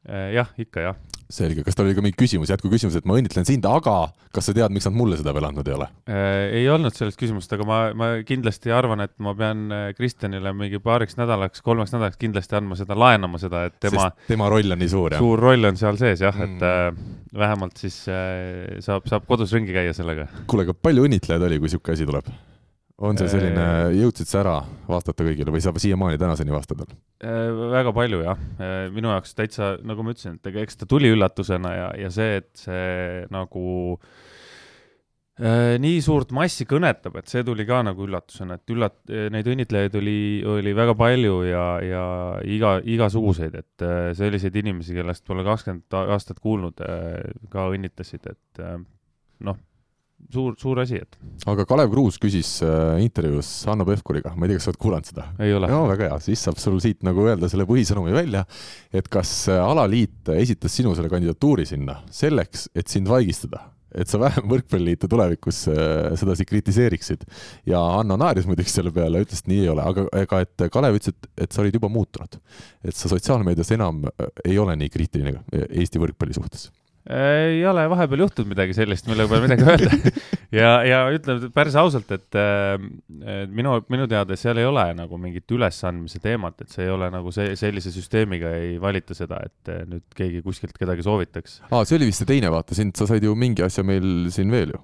[0.05, 0.31] äh,.
[0.37, 3.65] jah, ikka jah selge, kas tal oli ka mingi küsimus, jätkuküsimus, et ma õnnitlen sind,
[3.69, 6.59] aga kas sa tead, miks nad mulle seda veel andnud ei ole äh,?
[6.59, 10.81] ei olnud sellist küsimust, aga ma, ma kindlasti arvan, et ma pean äh, Kristjanile mingi
[10.83, 14.93] paariks nädalaks, kolmeks nädalaks kindlasti andma seda, laenama seda, et tema, tema roll on nii
[14.93, 15.23] suur, jah?
[15.23, 19.53] suur roll on seal sees jah mm., et äh, vähemalt siis äh, saab, saab kodus
[19.55, 20.29] ringi käia sellega.
[20.47, 22.33] kuule, aga palju õnnitlejaid oli, kui niisugune asi tuleb?
[23.01, 23.63] On see selline,
[23.97, 26.93] jõudsid sa ära vastata kõigile või sa siiamaani tänaseni vastad veel?
[27.73, 28.43] väga palju jah,
[28.93, 32.37] minu jaoks täitsa, nagu ma ütlesin, et ega eks ta tuli üllatusena ja, ja see,
[32.43, 33.63] et see nagu
[35.39, 39.01] äh, nii suurt massi kõnetab, et see tuli ka nagu üllatusena, et üllat-,
[39.33, 40.19] neid õnnitlejaid oli,
[40.59, 42.05] oli väga palju ja, ja
[42.45, 48.65] iga, igasuguseid, et äh, selliseid inimesi, kellest pole kakskümmend aastat kuulnud, äh, ka õnnitlesid, et
[49.43, 49.57] noh
[50.33, 51.17] suur, suur asi, et.
[51.49, 55.09] aga Kalev Kruus küsis äh, intervjuus Hanno Pevkuriga, ma ei tea, kas sa oled kuulanud
[55.09, 55.27] seda?
[55.71, 58.45] no väga hea, siis saab sul siit nagu öelda selle põhisõnumi välja,
[58.93, 64.17] et kas äh, alaliit esitas sinu selle kandidatuuri sinna selleks, et sind vaigistada et sa
[64.17, 67.27] vähem võrkpalliliitu tulevikus äh, sedasi kritiseeriksid.
[67.69, 70.97] ja Hanno naeris muidugi selle peale, ütles, et nii ei ole, aga ega et Kalev
[70.97, 72.39] ütles, et, et sa olid juba muutunud.
[72.81, 74.07] et sa sotsiaalmeedias enam
[74.45, 76.71] ei ole nii kriitiline Eesti võrkpalli suhtes
[77.09, 80.11] ei ole vahepeal juhtunud midagi sellist, mille peale midagi öelda
[80.61, 82.77] ja, ja ütlen päris ausalt, et äh,
[83.51, 87.33] minu, minu teada seal ei ole nagu mingit ülesandmise teemat, et see ei ole nagu
[87.35, 91.59] see, sellise süsteemiga ei valita seda, et äh, nüüd keegi kuskilt kedagi soovitaks.
[91.71, 94.53] aa, see oli vist see teine, vaata, sind, sa said ju mingi asja meil siin
[94.53, 94.81] veel ju.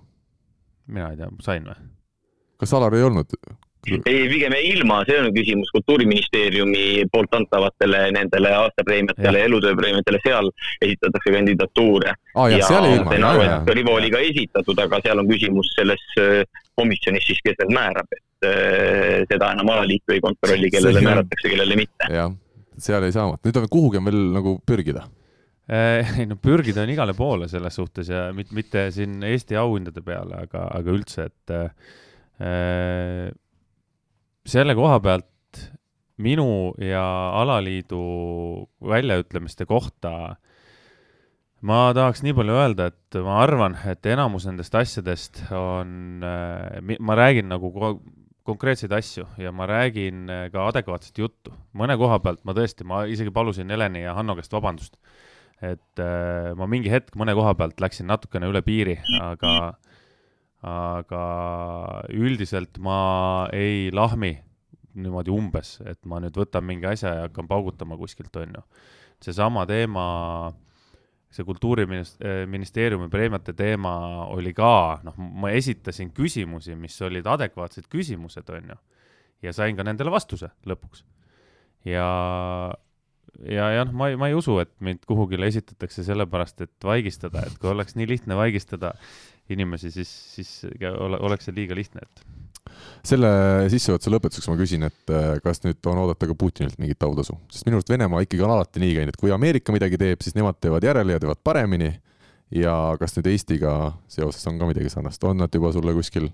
[0.92, 1.80] mina ei tea, sain või?
[2.60, 3.40] kas Alar ei olnud?
[3.98, 11.34] Ei, pigem ilma, see on küsimus Kultuuriministeeriumi poolt antavatele nendele aastapreemiatele ja elutööpreemiatele, seal esitatakse
[11.36, 12.48] kandidatuure ah,.
[12.52, 13.70] ja seal ilma, jah, jah.
[13.80, 16.44] Rivo oli ka esitatud, aga seal on küsimus selles äh,
[16.80, 21.80] komisjonis siis, kes need määrab, et äh, seda enam alaliit ei kontrolli, kellele määratakse, kellele
[21.80, 22.12] mitte.
[22.14, 22.34] jah,
[22.80, 25.06] seal ei saa, nüüd on kuhugi on veel nagu pürgida
[25.72, 30.04] äh, ei no pürgida on igale poole selles suhtes ja mitte, mitte siin Eesti auhindade
[30.06, 33.32] peale, aga, aga üldse, et äh,
[34.46, 35.26] selle koha pealt
[36.20, 37.04] minu ja
[37.40, 38.00] alaliidu
[38.84, 40.36] väljaütlemiste kohta
[41.66, 47.18] ma tahaks nii palju öelda, et ma arvan, et enamus nendest asjadest on, äh, ma
[47.20, 47.72] räägin nagu
[48.50, 51.54] konkreetseid asju ja ma räägin äh, ka adekvaatset juttu.
[51.76, 54.98] mõne koha pealt ma tõesti, ma isegi palusin Heleni ja Hanno käest vabandust.
[55.62, 59.76] et äh, ma mingi hetk mõne koha pealt läksin natukene üle piiri, aga
[60.66, 61.24] aga
[62.12, 64.34] üldiselt ma ei lahmi
[65.00, 68.64] niimoodi umbes, et ma nüüd võtan mingi asja ja hakkan paugutama kuskilt, on ju.
[69.24, 70.06] seesama teema,
[71.32, 78.74] see Kultuuriministeeriumi preemiate teema oli ka, noh, ma esitasin küsimusi, mis olid adekvaatsed küsimused, on
[78.74, 78.80] ju.
[79.46, 81.06] ja sain ka nendele vastuse lõpuks.
[81.88, 82.10] ja,
[83.46, 87.44] ja, ja noh, ma ei, ma ei usu, et mind kuhugile esitatakse sellepärast, et vaigistada,
[87.48, 88.94] et kui oleks nii lihtne vaigistada
[89.50, 90.52] inimesi, siis, siis
[91.20, 92.26] oleks see liiga lihtne, et.
[93.08, 93.30] selle
[93.72, 97.68] sissejuhatuse lõpetuseks ma küsin, et äh, kas nüüd on oodata ka Putinilt mingit autasu, sest
[97.68, 100.60] minu arust Venemaa ikkagi on alati nii käinud, et kui Ameerika midagi teeb, siis nemad
[100.62, 101.96] teevad järele ja teevad paremini.
[102.50, 106.32] ja kas nüüd Eestiga seoses on ka midagi sarnast, on nad juba sulle kuskil?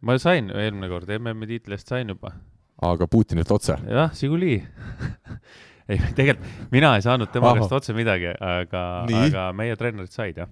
[0.00, 2.32] ma sain eelmine kord MM-i tiitli eest sain juba.
[2.82, 3.78] aga Putinilt otse?
[3.86, 4.60] jah, Žiguli
[5.88, 10.50] ei, tegelikult mina ei saanud tema käest otse midagi, aga, aga meie treenerid said, jah.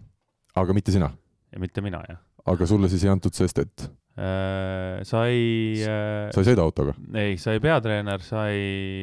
[0.61, 1.11] aga mitte sina?
[1.53, 2.21] ja mitte mina, jah.
[2.55, 5.03] aga sulle siis ei antud, sest et äh,?
[5.07, 5.37] sai
[5.83, 6.31] äh,.
[6.35, 6.97] sa ei sõida autoga?
[7.19, 8.57] ei, sai peatreener, sai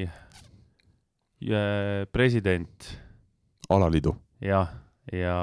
[0.08, 2.92] äh, president.
[3.70, 4.16] alaliidu?
[4.46, 4.72] jah,
[5.12, 5.38] ja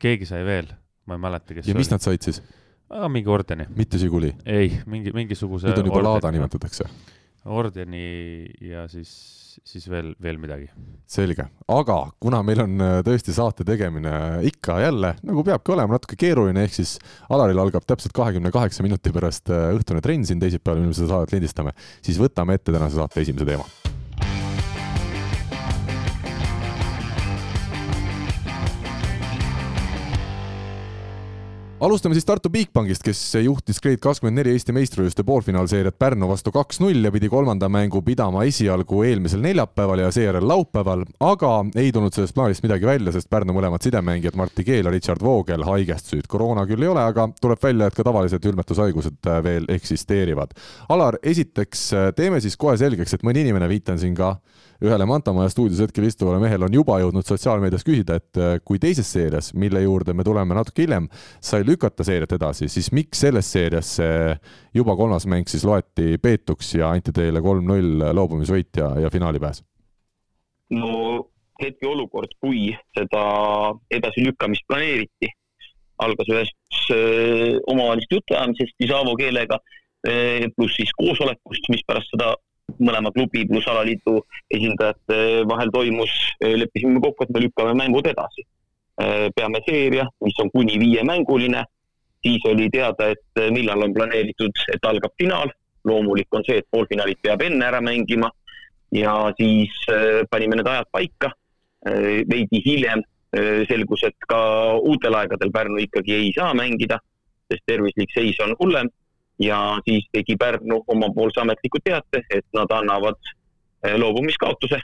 [0.00, 0.70] keegi sai veel,
[1.08, 1.68] ma ei mäleta, kes.
[1.68, 1.96] ja mis oli.
[1.96, 2.40] nad said siis?
[3.10, 3.68] mingi ordeni.
[3.76, 4.32] mitte Žiguli?
[4.46, 5.68] ei, mingi, mingisuguse.
[5.68, 6.88] nüüd on juba ordeni, Laada nimetatakse.
[7.46, 9.12] Ordeni ja siis
[9.64, 10.68] siis veel, veel midagi.
[11.10, 14.12] selge, aga kuna meil on äh, tõesti saate tegemine
[14.50, 16.96] ikka jälle, nagu peabki olema, natuke keeruline, ehk siis
[17.32, 21.14] Alaril algab täpselt kahekümne kaheksa minuti pärast äh, õhtune trenn siin teisipäeval, mil me seda
[21.14, 23.95] saadet lindistame, siis võtame ette tänase saate esimese teema
[31.80, 37.28] alustame siis Tartu Bigbankist, kes juhtis Grade24 Eesti meistrivõistluste poolfinaalseeriat Pärnu vastu kaks-null ja pidi
[37.28, 42.88] kolmanda mängu pidama esialgu eelmisel neljapäeval ja seejärel laupäeval, aga ei tulnud sellest plaanist midagi
[42.88, 46.26] välja, sest Pärnu mõlemad sidemängijad Martti Keel ja Richard Voogel haigestusid.
[46.28, 50.56] koroona küll ei ole, aga tuleb välja, et ka tavalised ülmetushaigused äh, veel eksisteerivad.
[50.88, 54.38] Alar, esiteks äh, teeme siis kohe selgeks, et mõni inimene, viitan siin ka
[54.84, 59.52] ühele Mantamaja stuudios hetkel istuvale mehele on juba jõudnud sotsiaalmeedias küsida, et kui teises seerias,
[59.54, 61.08] mille juurde me tuleme natuke hiljem,
[61.40, 64.34] sai lükata seeriat edasi, siis miks selles seerias see
[64.76, 69.62] juba kolmas mäng siis loeti peetuks ja anti teile kolm-null loobumisvõit ja, ja finaalipääs?
[70.74, 71.28] no
[71.62, 73.24] hetkeolukord, kui seda
[73.94, 75.30] edasilükkamist planeeriti,
[76.02, 79.58] algas ühest äh, omavahelisest jutuajamisest Isavo keelega
[80.08, 82.34] äh,, pluss siis koosolekust, mis pärast seda
[82.80, 84.20] mõlema klubi pluss alaliidu
[84.52, 88.46] esindajate vahel toimus, äh, leppisime kokku, et me lükkame mängud edasi.
[89.00, 91.64] Äh, peame seeria, mis on kuni viiemänguline,
[92.24, 95.52] siis oli teada, et millal on planeeritud, et algab finaal,
[95.86, 98.30] loomulik on see, et poolfinaalid peab enne ära mängima.
[98.94, 99.74] Ja siis
[100.30, 101.32] panime need ajad paika.
[102.30, 103.02] veidi hiljem
[103.68, 104.38] selgus, et ka
[104.78, 106.98] uutel aegadel Pärnu ikkagi ei saa mängida,
[107.50, 108.90] sest tervislik seis on hullem
[109.38, 113.18] ja siis tegi Pärnu omapoolse ametliku teate, et nad annavad
[113.98, 114.80] loobumiskaotuse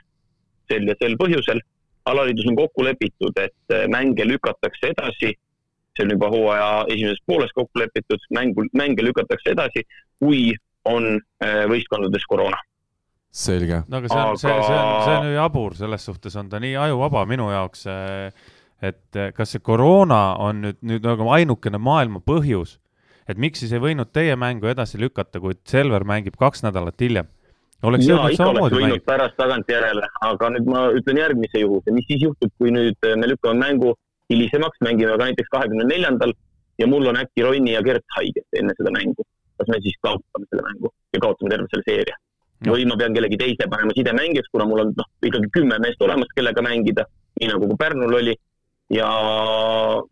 [0.68, 1.60] sel ja sel põhjusel
[2.06, 5.32] alaliidus on kokku lepitud, et äh, mänge lükatakse edasi,
[5.92, 9.84] see on juba hooaja esimeses pooles kokku lepitud, mängu, mänge lükatakse edasi,
[10.22, 10.50] kui
[10.88, 12.58] on äh, võistkondades koroona.
[13.32, 13.78] selge.
[13.88, 16.50] no aga see on aga..., see, see on, see on ju jabur, selles suhtes on
[16.52, 17.86] ta nii ajuvaba minu jaoks,
[18.82, 22.76] et kas see koroona on nüüd, nüüd nagu ainukene maailma põhjus,
[23.28, 27.30] et miks siis ei võinud teie mängu edasi lükata, kui Selver mängib kaks nädalat hiljem
[27.82, 29.04] oleks jaa, ikka oleks võinud mängib.
[29.06, 33.30] pärast tagantjärele, aga nüüd ma ütlen järgmise juhuse, mis siis juhtub, kui nüüd äh, me
[33.30, 33.94] lükkame mängu
[34.30, 36.34] hilisemaks, mängime ka näiteks kahekümne neljandal
[36.78, 39.26] ja mul on äkki Ronni ja Gert haiged enne seda mängu.
[39.58, 42.16] kas me siis kaotame selle mängu ja kaotame terve selle seeria?
[42.62, 46.30] või ma pean kellegi teise panema sidemängijaks, kuna mul on noh, ikkagi kümme meest olemas,
[46.36, 47.04] kellega mängida,
[47.40, 48.36] nii nagu ka Pärnul oli.
[48.94, 49.08] ja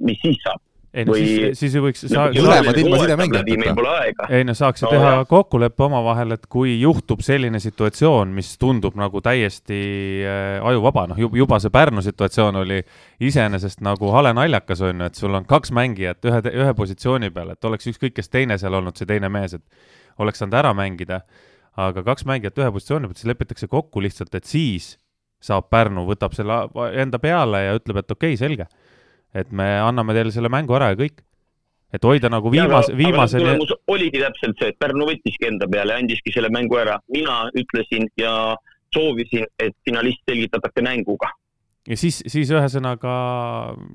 [0.03, 0.63] mis siis saab?
[0.95, 1.23] Ei no või...
[1.23, 4.27] siis, siis ju võiks saa, mõlemad ilma sidemängijateta.
[4.35, 8.99] ei no saaks ju no, teha kokkuleppe omavahel, et kui juhtub selline situatsioon, mis tundub
[8.99, 9.79] nagu täiesti
[10.27, 12.81] äh, ajuvaba, noh juba see Pärnu situatsioon oli
[13.23, 17.55] iseenesest nagu hale naljakas, on ju, et sul on kaks mängijat ühe, ühe positsiooni peal,
[17.55, 21.23] et oleks ükskõik, kes teine seal olnud, see teine mees, et oleks saanud ära mängida,
[21.79, 24.97] aga kaks mängijat ühe positsiooni pealt, siis lepitakse kokku lihtsalt, et siis
[25.41, 26.65] saab Pärnu, võtab selle
[27.01, 28.67] enda peale ja ütleb, et okei okay,, selge
[29.35, 31.21] et me anname teile selle mängu ära ja kõik.
[31.91, 33.39] et hoida nagu viimase, viimase.
[33.39, 36.99] tulemus oligi täpselt see, et Pärnu võttiski enda peale, andiski selle mängu ära.
[37.11, 38.55] mina ütlesin ja
[38.95, 41.33] soovisin, et finalist selgitatakse mänguga.
[41.89, 43.13] ja siis, siis ühesõnaga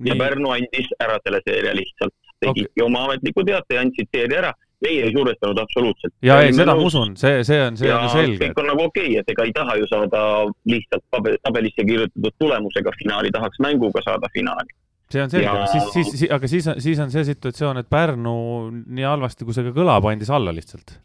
[0.07, 2.85] ja Pärnu andis ära selle seeria lihtsalt, tegidki okay.
[2.85, 6.13] oma ametliku teate ja andsid seeria ära meie ei survestanud absoluutselt.
[6.21, 8.39] ja ei, seda ma usun, see, see on, see on selge.
[8.43, 10.23] kõik on nagu okei okay,, et ega ei taha ju saada
[10.71, 11.05] lihtsalt
[11.47, 14.75] tabelisse kirjutatud tulemusega finaali, tahaks mänguga saada finaali
[15.11, 15.47] see on selge.
[15.47, 18.37] Ja..., siis, siis, siis, aga siis, siis on see situatsioon, et Pärnu
[18.71, 20.97] nii halvasti, kui see ka kõlab, andis alla lihtsalt.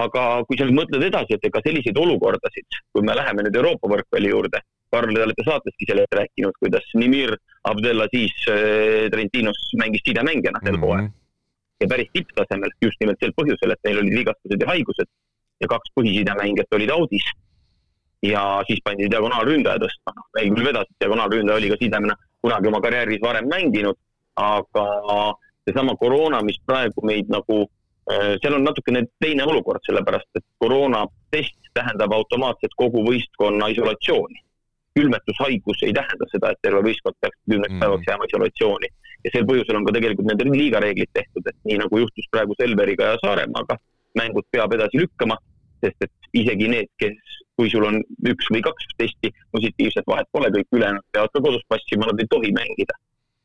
[0.00, 3.90] aga kui sa nüüd mõtled edasi, et ega selliseid olukordasid, kui me läheme nüüd Euroopa
[3.90, 7.36] võrkpalli juurde, Karl, te olete saateski sellest rääkinud, kuidas Nimir
[7.70, 10.86] Abdelaziz äh, Trentinos mängis sidemängijana sel mm -hmm.
[10.86, 11.10] hooajal
[11.80, 15.08] ja päris tipptasemel just nimelt sel põhjusel, et neil olid vigastused ja haigused.
[15.60, 17.26] Ja kaks põhisidemängijat olid audis.
[18.24, 22.80] Ja siis pandi diagonaalründaja tõstma, noh, meil küll vedas, diagonaalründaja oli ka sidemena kunagi oma
[22.80, 23.98] karjääris varem mänginud,
[24.36, 24.86] aga
[25.64, 27.64] seesama koroona, mis praegu meid nagu,
[28.10, 34.46] äh, seal on natukene teine olukord, sellepärast et koroonatest tähendab automaatselt kogu võistkonna isolatsiooni.
[34.98, 37.78] külmetushaigus ei tähenda seda, et terve võistkond peaks kümneks mm.
[37.78, 38.88] päevaks jääma isolatsiooni
[39.24, 42.56] ja sel põhjusel on ka tegelikult need liiga reeglid tehtud, et nii nagu juhtus praegu
[42.58, 43.76] Selveriga ja Saaremaaga,
[44.18, 45.36] mängud peab edasi lükkama,
[45.84, 50.48] sest et isegi need, kes kui sul on üks või kaks testi positiivset, vahet pole,
[50.54, 52.96] kõik ülejäänud peavad ka kodus passima, nad ei tohi mängida.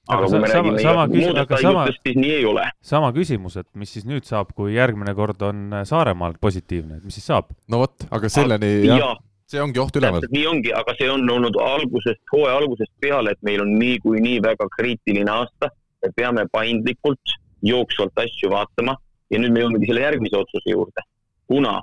[0.06, 2.66] aga kui me sama, räägime sama muudest haigustest, siis nii ei ole.
[2.82, 7.18] sama küsimus, et mis siis nüüd saab, kui järgmine kord on Saaremaal positiivne, et mis
[7.20, 7.50] siis saab?
[7.68, 9.16] no vot, aga selleni jah ja,
[9.52, 10.28] see ongi oht üleval.
[10.32, 14.70] nii ongi, aga see on olnud algusest, hooaja algusest peale, et meil on niikuinii väga
[14.78, 15.72] kriitiline aasta.
[16.06, 18.94] me peame paindlikult, jooksvalt asju vaatama
[19.34, 21.06] ja nüüd me jõuamegi selle järgmise otsuse juurde.
[21.50, 21.80] kuna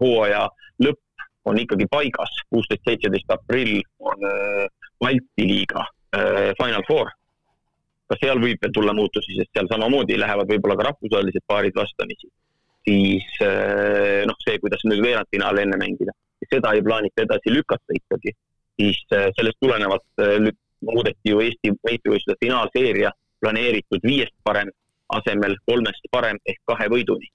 [0.00, 0.46] hooaja
[0.84, 4.66] lõpp on ikkagi paigas, kuusteist, seitseteist aprill on äh,
[5.00, 7.10] Balti liiga äh, Final Four.
[8.08, 12.30] ka seal võib veel tulla muutusi, sest seal samamoodi lähevad võib-olla ka rahvusvahelised paarid vastamisi.
[12.88, 13.34] siis
[14.24, 16.14] noh, see, kuidas nüüd veerandfinaali enne mängida,
[16.48, 18.32] seda ei plaanita edasi lükata ikkagi,
[18.80, 20.24] siis sellest tulenevalt
[20.88, 23.12] muudeti ju Eesti meistrivõistluste finaalseeria
[23.44, 24.72] planeeritud viiest parem
[25.18, 27.28] asemel kolmest parem ehk kahe võiduni.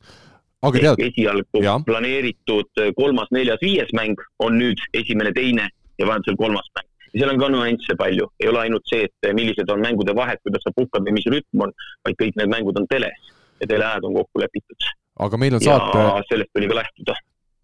[0.63, 1.75] Aga tead, esialgu ja.
[1.85, 5.67] planeeritud kolmas, neljas, viies mäng on nüüd esimene, teine
[5.99, 6.87] ja vajadusel kolmas mäng.
[7.13, 10.41] ja seal on ka nüansse palju, ei ole ainult see, et millised on mängude vahed,
[10.45, 11.75] kuidas sa puhkad või mis rütm on,
[12.07, 14.89] vaid kõik need mängud on teles ja teleajad on kokku lepitud.
[15.27, 16.07] aga meil on saate.
[16.31, 17.19] sellest tuli ka lähtuda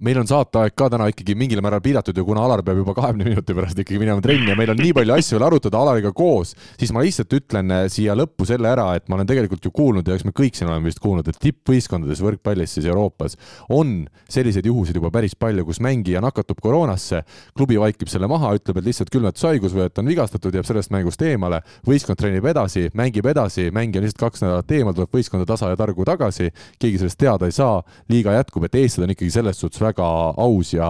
[0.05, 3.25] meil on saateaeg ka täna ikkagi mingil määral piiratud ja kuna Alar peab juba kahekümne
[3.27, 6.53] minuti pärast ikkagi minema trenni ja meil on nii palju asju veel arutada Alariga koos,
[6.79, 10.07] siis ma lihtsalt ütlen eh, siia lõppu selle ära, et ma olen tegelikult ju kuulnud
[10.07, 13.35] ja eks me kõik siin oleme vist kuulnud, et tippvõistkondades võrkpallis siis Euroopas
[13.75, 17.21] on selliseid juhuseid juba päris palju, kus mängija nakatub koroonasse,
[17.57, 21.27] klubi vaikib selle maha, ütleb, et lihtsalt külmetushaigus või et on vigastatud, jääb sellest mängust
[21.27, 25.73] eemale, võistkond treenib edasi, mängib edasi, mängija on lihtsalt kaks nädalat eemal, tuleb võistkonda tasa
[25.73, 27.81] ja targu tagasi, keegi sellest teada ei saa,
[28.11, 30.07] liiga jätkub, et eestlased on ikkagi selles suhtes väga
[30.39, 30.89] aus ja,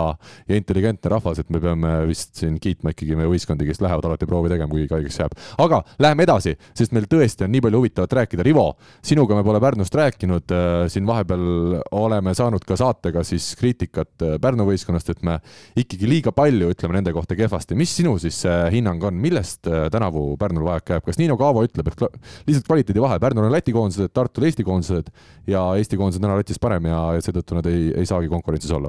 [0.50, 4.28] ja intelligentne rahvas, et me peame vist siin kiitma ikkagi meie võistkondi, kes lähevad alati
[4.30, 5.36] proovi tegema, kuigi haigeks jääb.
[5.66, 8.46] aga läheme edasi, sest meil tõesti on nii palju huvitavat rääkida.
[8.46, 8.66] Rivo,
[9.06, 14.38] sinuga me pole Pärnust rääkinud, äh, siin vahepeal oleme saanud ka saatega siis kriitikat äh,
[14.42, 15.40] Pärnu võistkonnast, et me
[15.80, 17.78] ikkagi liiga palju ütleme nende kohta kehvasti.
[17.80, 21.92] mis sinu siis hinnang on, millest äh, tänavu Pärnul vajaka jääb, kas Niino Kaavo ütleb,
[21.92, 22.06] et
[22.48, 25.12] lihtsalt kvaliteedi vahe, Pärnul on Läti koondised, Tartul Eesti koondised
[25.48, 28.89] ja Eesti koondised on täna Lätis parem ja, seetõttu nad ei, ei saagi konkurentsis olla?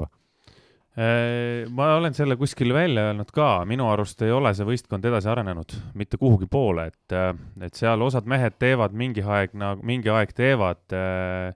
[1.71, 5.71] ma olen selle kuskil välja öelnud ka, minu arust ei ole see võistkond edasi arenenud
[5.95, 7.31] mitte kuhugi poole, et, äh,
[7.63, 11.55] et seal osad mehed teevad mingi aeg nagu, mingi aeg teevad äh,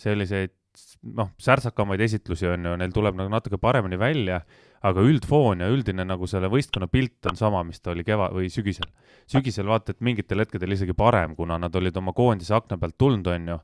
[0.00, 0.54] selliseid
[1.16, 4.40] noh, särtsakamaid esitlusi on ju, neil tuleb nagu natuke paremini välja,
[4.86, 8.48] aga üldfoon ja üldine nagu selle võistkonna pilt on sama, mis ta oli keva- või
[8.52, 8.88] sügisel.
[9.28, 13.26] sügisel vaata, et mingitel hetkedel isegi parem, kuna nad olid oma koondise akna pealt tulnud,
[13.26, 13.58] on ju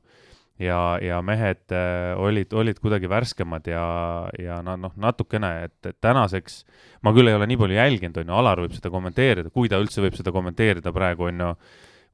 [0.59, 3.83] ja, ja mehed äh, olid, olid kuidagi värskemad ja,
[4.41, 6.63] ja noh, natukene, et, et tänaseks
[7.05, 9.79] ma küll ei ole nii palju jälginud, on ju, Alar võib seda kommenteerida, kui ta
[9.81, 11.51] üldse võib seda kommenteerida praegu, on ju,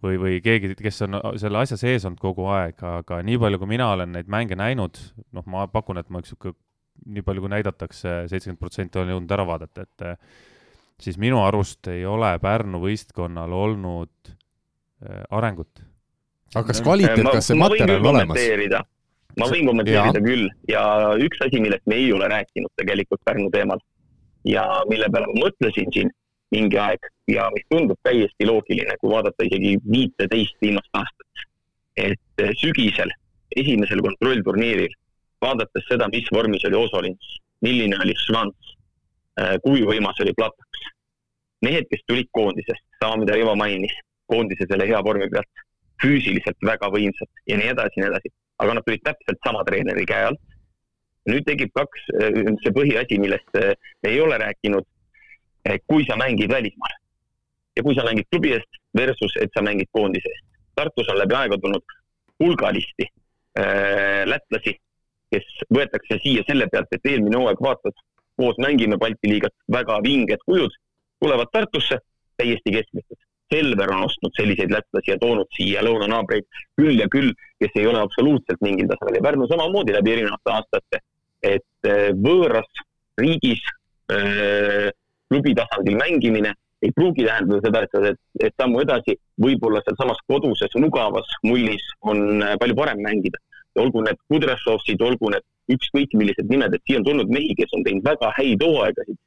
[0.03, 3.73] või, või keegi, kes on selle asja sees olnud kogu aeg, aga nii palju, kui
[3.75, 4.99] mina olen neid mänge näinud,
[5.35, 6.59] noh, ma pakun, et ma üks niisugune,
[7.13, 10.03] nii palju, kui näidatakse, seitsekümmend protsenti olen jõudnud ära vaadata, et
[11.01, 15.81] siis minu arust ei ole Pärnu võistkonnal olnud äh, arengut
[16.53, 18.89] aga kas kvaliteet, kas see materjal on olemas?
[19.39, 20.25] ma võin kommenteerida ja.
[20.25, 20.83] küll ja
[21.25, 23.81] üks asi, millest me ei ole rääkinud tegelikult Pärnu teemal
[24.45, 26.11] ja mille peale ma mõtlesin siin
[26.53, 31.45] mingi aeg ja mis tundub täiesti loogiline, kui vaadata isegi viiteist viimast aastat.
[31.97, 33.11] et sügisel,
[33.55, 34.93] esimesel kontrollturniiril,
[35.45, 38.71] vaadates seda, mis vormis oli Osolins, milline oli Švants,
[39.37, 40.87] äh, kui võimas oli Plataks,
[41.61, 43.93] mehed, kes tulid koondisest, sama mida Rivo mainis,
[44.25, 45.63] koondise selle hea vormi pealt
[46.01, 48.33] füüsiliselt väga võimsad ja nii edasi ja nii edasi.
[48.63, 50.41] aga nad tulid täpselt sama treeneri käe alt.
[51.29, 54.85] nüüd tekib kaks, äh, see põhiasi, millest äh, ei ole rääkinud.
[55.87, 56.95] kui sa mängid välismaal
[57.77, 60.45] ja kui sa mängid klubi eest versus, et sa mängid koondise eest.
[60.75, 61.95] Tartus on läbi aega tulnud
[62.43, 64.75] hulgalisti äh, lätlasi,
[65.31, 67.95] kes võetakse siia selle pealt, et eelmine hooaeg vaatad,
[68.37, 70.75] koos mängime Balti liigat, väga vinged kujud,
[71.23, 72.01] tulevad Tartusse
[72.37, 73.21] täiesti keskmised
[73.53, 76.47] Selver on ostnud selliseid lätlasi ja toonud siia lõunanaabreid
[76.79, 81.03] küll ja küll, kes ei ole absoluutselt mingil tasemel ja Pärnu samamoodi läbi erinevate aastate.
[81.43, 82.83] et äh, võõras
[83.19, 83.59] riigis
[84.15, 84.89] äh,
[85.27, 90.75] klubi tasandil mängimine ei pruugi tähendada seda, et, et, et sammu edasi, võib-olla sealsamas koduses
[90.83, 93.39] mugavas mullis on äh, palju parem mängida.
[93.79, 97.85] olgu need Kudrešovsid, olgu need ükskõik millised nimed, et siia on tulnud mehi, kes on
[97.85, 99.17] teinud väga häid hooaegasid.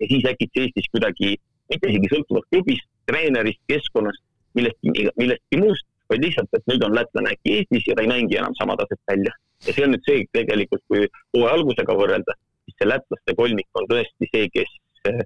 [0.00, 1.36] ja siis äkitse Eestis kuidagi
[1.74, 4.22] mitte isegi sõltuvalt klubist, treenerist, keskkonnast,
[4.58, 8.38] millestki, millestki muust, vaid lihtsalt, et nüüd on lätlane äkki Eestis ja ta ei mängi
[8.40, 9.32] enam sama taset välja.
[9.66, 12.34] ja see on nüüd see tegelikult, kui hooaja algusega võrrelda,
[12.66, 14.74] siis see lätlaste kolmik on tõesti see, kes
[15.08, 15.22] eh,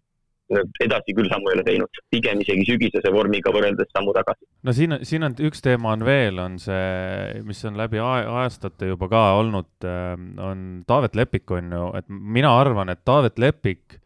[0.85, 4.47] edasi küll sammu ei ole teinud, pigem isegi sügisese vormiga võrreldes sammu tagasi.
[4.65, 9.11] no siin, siin on üks teema on veel, on see, mis on läbi aastate juba
[9.11, 10.13] ka olnud, eh,
[10.51, 13.99] on Taavet Lepik on ju, et mina arvan, et Taavet Lepik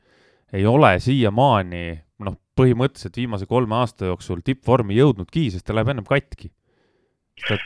[0.52, 1.85] ei ole siiamaani
[2.26, 6.50] noh, põhimõtteliselt viimase kolme aasta jooksul tippvormi jõudnudki, sest ta läheb ennem katki.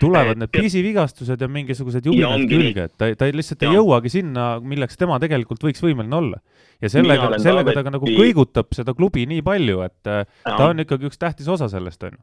[0.01, 3.71] tulevad need pisivigastused ja mingisugused jubinad külge, et ta, ta lihtsalt ja.
[3.71, 6.39] ei jõuagi sinna, milleks tema tegelikult võiks võimeline olla.
[6.81, 10.55] ja sellega, sellega ta ka nagu kõigutab seda klubi nii palju, et äh, ja.
[10.55, 12.23] ta on ikkagi üks tähtis osa sellest, on ju.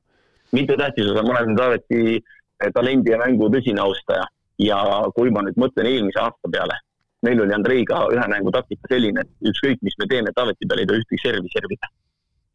[0.59, 4.25] mitte tähtis osa, ma olen Taaveti äh, talendi ja mängu tõsine austaja
[4.63, 4.79] ja
[5.17, 6.79] kui ma nüüd mõtlen eelmise aasta peale,
[7.27, 10.89] meil oli Andreiga ühe mängu taktika selline, et ükskõik, mis me teeme, Taaveti peal ei
[10.89, 11.91] tohi ühtegi servi servida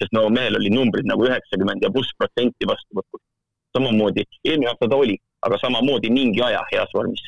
[0.03, 3.21] sest no mehel olid numbrid nagu üheksakümmend ja pluss protsenti vastuvõtul.
[3.77, 7.23] samamoodi, eelmine aasta ta oli, aga samamoodi mingi aja heas vormis.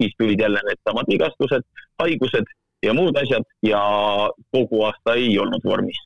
[0.00, 1.64] siis tulid jälle needsamad vigastused,
[2.02, 2.50] haigused
[2.84, 3.80] ja muud asjad ja
[4.52, 5.98] kogu aasta ei olnud vormis.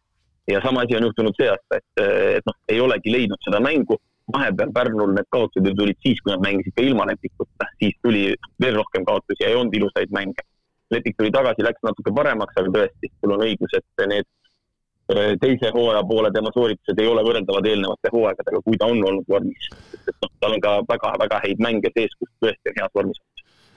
[0.51, 2.05] ja sama asi on juhtunud see aasta, et,
[2.37, 3.99] et noh, ei olegi leidnud seda mängu,
[4.33, 8.23] vahepeal Pärnul need kaotused ju tulid siis, kui nad mängisid ka ilma Lepikuta, siis tuli
[8.62, 10.47] veel rohkem kaotusi ja ei olnud ilusaid mänge.
[10.91, 14.27] Lepik tuli tagasi, läks natuke paremaks, aga tõesti, sul on õigus, et need
[15.41, 19.71] teise hooaja poole tema sooritused ei ole võrreldavad eelnevate hooaegadega, kui ta on olnud vormis.
[20.11, 23.23] noh, tal on ka väga-väga häid mänge sees, kus tõesti on heas vormis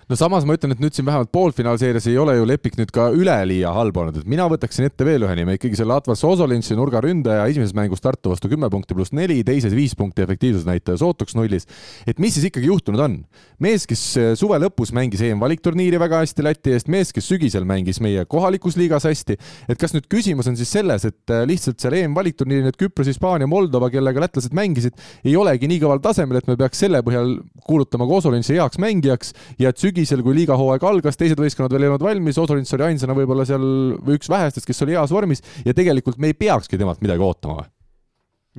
[0.10, 3.10] no samas ma ütlen, et nüüd siin vähemalt poolfinaalseerias ei ole ju Lepik nüüd ka
[3.16, 7.46] üleliia halb olnud, et mina võtaksin ette veel ühe nime, ikkagi selle Atlas Ozolinši nurgaründaja
[7.52, 11.68] esimeses mängus Tartu vastu kümme punkti pluss neli, teises viis punkti efektiivsusnäitaja sootuks nullis.
[12.08, 13.20] et mis siis ikkagi juhtunud on?
[13.64, 18.02] mees, kes äh, suve lõpus mängis EM-valikturniiri väga hästi Läti eest, mees, kes sügisel mängis
[18.04, 19.38] meie kohalikus liigas hästi,
[19.70, 23.48] et kas nüüd küsimus on siis selles, et äh, lihtsalt seal EM-valikturniiril need Küpros, Hispaania,
[23.48, 27.38] Moldova, kellega lätlased mängisid, ei olegi nii kõval tasemel, et me peaks selle põhjal
[27.68, 31.94] kuulutama ka Ozolinši heaks mängijaks ja et sügisel, kui liigahooaeg algas, teised võistkonnad veel ei
[31.94, 33.64] olnud valmis, Osolints oli ainsana võib-olla seal
[34.04, 37.62] või üks vähestest, kes oli heas vormis ja tegelikult me ei peakski temalt midagi ootama
[37.62, 37.73] või?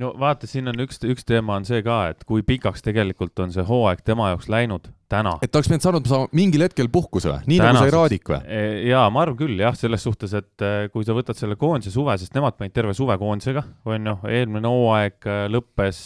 [0.01, 3.53] No vaata, siin on üks, üks teema on see ka, et kui pikaks tegelikult on
[3.55, 5.35] see hooaeg tema jaoks läinud täna.
[5.45, 7.77] et oleks pidanud saanud saama mingil hetkel puhkuse või, nii Tänaseks.
[7.77, 8.39] nagu sai Raadik või?
[8.43, 11.93] E, jaa, ma arvan küll jah, selles suhtes, et e, kui sa võtad selle koondise
[11.93, 16.03] suve, sest nemad panid terve suve koondisega, on ju, eelmine hooaeg e, lõppes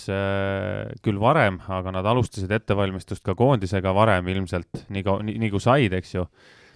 [1.06, 5.96] küll varem, aga nad alustasid ettevalmistust ka koondisega varem ilmselt, nii nii, nii kui said,
[5.98, 6.28] eks ju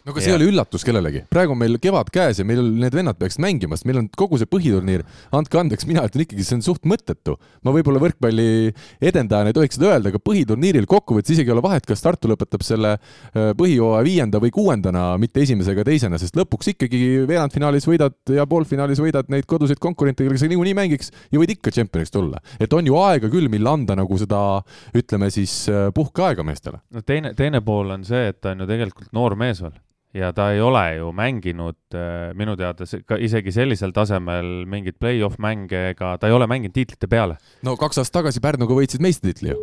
[0.03, 2.95] no aga see ei ole üllatus kellelegi, praegu on meil kevad käes ja meil need
[2.95, 6.57] vennad peaksid mängima, sest meil on kogu see põhiturniir, andke andeks, mina ütlen ikkagi, see
[6.57, 7.37] on suht mõttetu.
[7.63, 11.87] ma võib-olla võrkpalli edendajana ei tohiks seda öelda, aga põhiturniiril kokkuvõttes isegi ei ole vahet,
[11.87, 16.73] kas Tartu lõpetab selle äh, põhijooaja viienda või kuuendana, mitte esimese ega teisena, sest lõpuks
[16.73, 21.55] ikkagi veerandfinaalis võidad ja poolfinaalis võidad neid koduseid konkurente, kellega sa niikuinii mängiks ja võid
[21.55, 22.43] ikka tšempioniks tulla.
[22.59, 24.43] et on ju aega küll, mille anda nagu seda,
[24.91, 26.83] ütleme siis äh, puhkeaega meestele.
[26.91, 29.79] no teine, teine pool on see, et ta on ju tegelikult noor mees veel
[30.13, 35.39] ja ta ei ole ju mänginud äh, minu teada ka isegi sellisel tasemel mingeid play-off
[35.41, 37.37] mänge ega ta ei ole mänginud tiitlite peale.
[37.65, 39.57] no kaks aastat tagasi Pärnuga võitsid meistritiitli ju.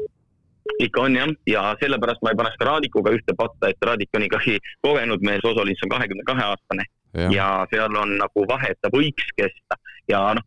[0.82, 4.26] ikka on jah, ja sellepärast ma ei paneks ka Raadikuga ühte patta, et Raadik on
[4.26, 6.86] ikkagi kogenud mees, Osolins on kahekümne kahe aastane.
[7.14, 7.28] Ja.
[7.34, 9.76] ja seal on nagu vahe, et ta võiks kesta.
[10.08, 10.46] Ja noh,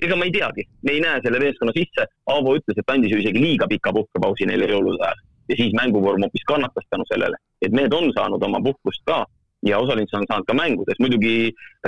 [0.00, 3.20] ega ma ei teagi, me ei näe selle meeskonna sisse, Aavo ütles, et andis ju
[3.20, 5.22] isegi liiga pika puhkepausi neile jõulude ajal.
[5.50, 9.24] Ja siis mänguvorm hoopis kannatas tänu sellele, et mehed on saanud oma puhkust ka
[9.64, 10.98] ja osalised on saanud ka mängudes.
[11.00, 11.36] muidugi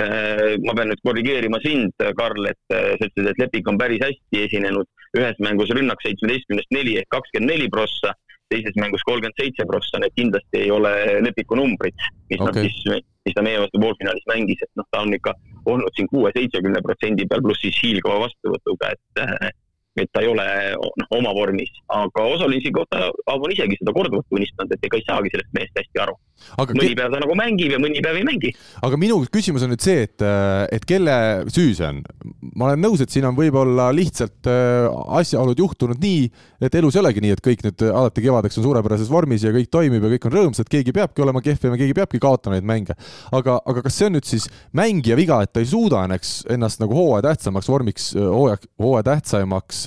[0.01, 4.03] äh, ma pean nüüd korrigeerima sind, Karl, et äh, sa ütlesid, et Lepik on päris
[4.03, 4.87] hästi esinenud.
[5.17, 8.11] ühes mängus rünnak seitsmeteistkümnest neli ehk kakskümmend neli prossa,
[8.51, 10.91] teises mängus kolmkümmend seitse prossa, need kindlasti ei ole
[11.23, 11.95] Lepiku numbrid,
[12.29, 12.47] mis okay.
[12.47, 15.33] nad siis, mis ta meie vastu poolfinaalis mängis, et noh, ta on ikka
[15.67, 19.49] olnud siin kuue-seitsmekümne protsendi peal, pluss siis hiilgava vastuvõtuga, et äh,
[20.01, 20.45] et ta ei ole
[20.77, 25.05] noh, oma vormis, aga Osolinsi kohta Aavo on isegi seda korduvalt tunnistanud, et ega ei
[25.07, 26.17] saagi sellest mehest hästi aru.
[26.77, 28.51] Mõni päev ta nagu mängib ja mõni päev ei mängi.
[28.85, 30.21] aga minu küsimus on nüüd see, et,
[30.75, 31.15] et kelle
[31.49, 32.03] süü see on?
[32.53, 34.85] ma olen nõus, et siin on võib-olla lihtsalt äh,
[35.17, 36.27] asjaolud juhtunud nii,
[36.61, 39.71] et elus ei olegi nii, et kõik nüüd alati kevadeks on suurepärases vormis ja kõik
[39.73, 42.97] toimib ja kõik on rõõmsad, keegi peabki olema kehvem ja keegi peabki kaotama neid mänge.
[43.33, 44.45] aga, aga kas see on nüüd siis
[44.77, 49.86] mängija viga, et ta ei suuda ennast, ennast nagu hooaja tähtsamaks vormiks, hooaja, hooaja tähtsaimaks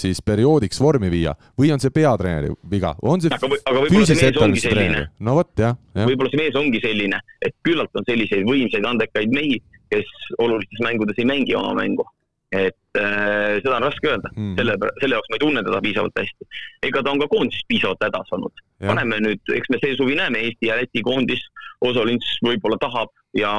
[0.00, 4.74] siis perioodiks vormi viia või on see peatreeneri viga, on see aga, aga füüsilise ettevalmistuse
[4.74, 5.10] treener?
[5.18, 6.06] no vot, jah ja..
[6.06, 9.60] võib-olla see mees ongi selline, et küllalt on selliseid võimsaid andekaid mehi,
[9.92, 10.08] kes
[10.38, 12.06] olulistes mängudes ei mängi oma mängu.
[12.50, 16.16] et äh, seda on raske öelda mm., selle, selle jaoks ma ei tunne teda piisavalt
[16.18, 16.48] hästi.
[16.88, 18.64] ega ta on ka koondises piisavalt hädas olnud.
[18.86, 21.44] paneme nüüd, eks me see suvi näeme, Eesti ja Läti koondis,
[21.80, 23.52] Osolins võib-olla tahab ja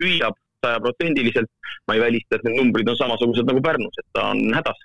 [0.00, 0.34] püüab
[0.64, 1.50] sajaprotsendiliselt.
[1.88, 4.84] ma ei välista, et need numbrid on samasugused nagu Pärnus, et ta on hädas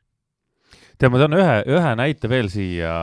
[1.02, 2.94] tead, ma toon ühe, ühe näite veel siia,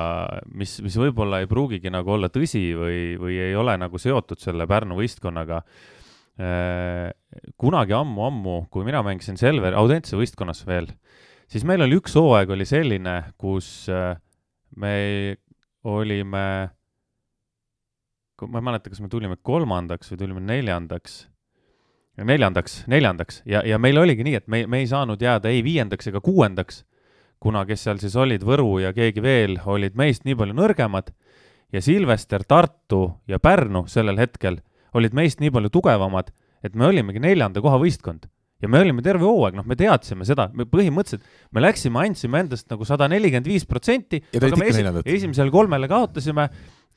[0.55, 4.69] mis, mis võib-olla ei pruugigi nagu olla tõsi või, või ei ole nagu seotud selle
[4.71, 5.65] Pärnu võistkonnaga.
[6.39, 7.09] Äh,
[7.59, 10.87] kunagi ammu-ammu, kui mina mängisin Selver, Audentse võistkonnas veel,
[11.51, 14.13] siis meil oli üks hooaeg oli selline, kus äh,
[14.79, 14.95] me
[15.89, 16.45] olime,
[18.47, 21.25] ma ei mäleta, kas me tulime kolmandaks või tulime neljandaks
[22.25, 23.43] neljandaks, neljandaks.
[23.47, 26.83] Ja, ja meil oligi nii, et me, me ei saanud jääda ei viiendaks ega kuuendaks,
[27.43, 31.13] kuna kes seal siis olid, Võru ja keegi veel, olid meist nii palju nõrgemad.
[31.73, 34.63] Ja Silvester, Tartu ja Pärnu sellel hetkel
[34.97, 36.33] olid meist nii palju tugevamad,
[36.65, 38.27] et me olimegi neljanda koha võistkond.
[38.59, 41.23] Ja me olime terve hooaeg, noh, me teadsime seda, me põhimõtteliselt,
[41.55, 44.83] me läksime, andsime endast nagu sada nelikümmend viis protsenti, aga me esi
[45.15, 46.49] esimesele kolmele kaotasime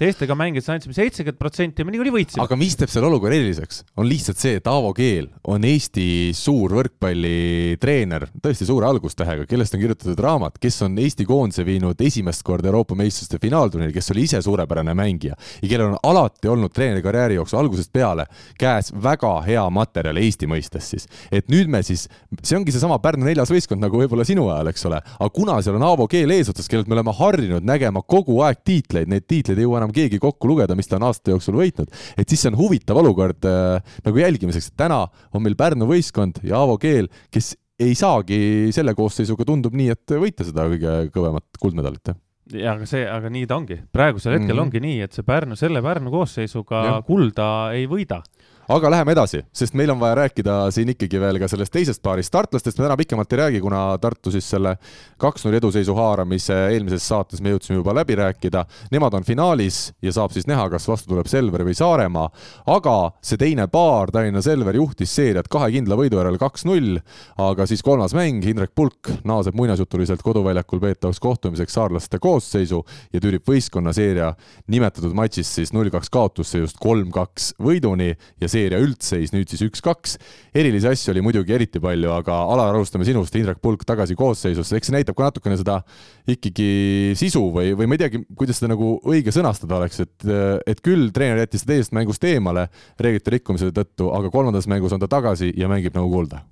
[0.01, 2.41] teistega mängides andsime seitsekümmend protsenti me niikuinii võitsime.
[2.43, 6.05] aga mis teeb selle olukorra eriliseks, on lihtsalt see, et Aavo Keel on Eesti
[6.37, 12.45] suur võrkpallitreener, tõesti suure algustähega, kellest on kirjutatud raamat, kes on Eesti koondise viinud esimest
[12.47, 17.37] korda Euroopa meistrite finaalturniiri, kes oli ise suurepärane mängija ja kellel on alati olnud treenerikarjääri
[17.37, 18.25] jooksul algusest peale
[18.59, 21.07] käes väga hea materjal Eesti mõistes siis.
[21.31, 22.07] et nüüd me siis,
[22.41, 25.77] see ongi seesama Pärnu neljas võistkond nagu võib-olla sinu ajal, eks ole, aga kuna seal
[25.77, 29.69] on Aavo Keel eesotsas, kellelt me oleme harjunud nägema kogu aeg tiitleid, neid tiitleid ei
[29.69, 32.59] jõua enam keegi kokku lugeda, mis ta on aastate jooksul võitnud, et siis see on
[32.61, 35.03] huvitav olukord äh, nagu jälgimiseks, et täna
[35.33, 40.19] on meil Pärnu võistkond ja Aavo Keel, kes ei saagi selle koosseisuga, tundub nii, et
[40.21, 42.13] võita seda kõige kõvemat kuldmedalit
[42.57, 44.65] ja aga see, aga nii ta ongi, praegusel hetkel mm -hmm.
[44.65, 46.95] ongi nii, et see Pärnu, selle Pärnu koosseisuga ja.
[47.07, 48.21] kulda ei võida
[48.69, 52.31] aga läheme edasi, sest meil on vaja rääkida siin ikkagi veel ka sellest teisest paarist
[52.33, 54.75] tartlastest, me täna pikemalt ei räägi, kuna Tartu siis selle
[55.21, 58.63] kaks-null eduseisu haaramise eelmises saates me jõudsime juba läbi rääkida.
[58.91, 62.29] Nemad on finaalis ja saab siis näha, kas vastu tuleb Selver või Saaremaa,
[62.71, 62.95] aga
[63.25, 67.01] see teine paar, Tallinna Selver juhtis seeriat kahe kindla võidu järel kaks-null,
[67.41, 72.83] aga siis kolmas mäng, Indrek Pulk naaseb muinasjutuliselt koduväljakul peetavaks kohtumiseks saarlaste koosseisu
[73.13, 74.31] ja tüürib võistkonna seeria
[74.71, 78.13] nimetatud matšis siis null-kaks kaotusse just kolm-kaks võiduni.
[78.41, 80.17] Ja see seeria üldseis nüüd siis üks-kaks.
[80.55, 84.91] erilisi asju oli muidugi eriti palju, aga Alar, alustame sinust, Indrek Pulk tagasi koosseisusse, eks
[84.91, 85.81] see näitab ka natukene seda
[86.29, 90.29] ikkagi sisu või, või ma ei teagi, kuidas seda nagu õige sõnastada oleks, et,
[90.69, 92.67] et küll treener jättis ta teisest mängust eemale
[93.01, 96.45] reeglite rikkumise tõttu, aga kolmandas mängus on ta tagasi ja mängib nagu kuulda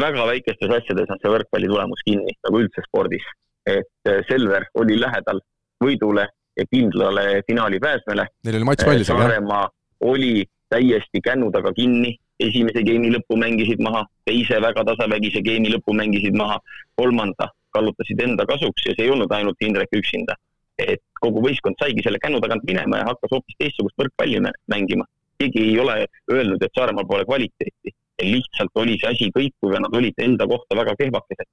[0.00, 3.24] väga väikestes asjades on see võrkpalli tulemus kinni, nagu üldse spordis.
[3.66, 5.40] et äh, Selver oli lähedal
[5.82, 6.26] võidule
[6.56, 8.26] ja kindlale finaali pääsmele.
[8.44, 9.64] Neil oli matš valmis, aga Saaremaa
[10.00, 15.94] oli täiesti kännu taga kinni, esimese geimi lõppu mängisid maha, teise väga tasavägise geimi lõppu
[15.96, 16.58] mängisid maha,
[16.96, 20.36] kolmanda kallutasid enda kasuks ja see ei olnud ainult Indrek üksinda.
[20.76, 24.42] et kogu võistkond saigi selle kännu tagant minema ja hakkas hoopis teistsugust võrkpalli
[24.72, 25.06] mängima.
[25.38, 25.94] keegi ei ole
[26.32, 27.94] öelnud, et Saaremaal pole kvaliteeti.
[28.22, 31.48] lihtsalt oli see asi kõikuv ja nad olid enda kohta väga kehvakesed.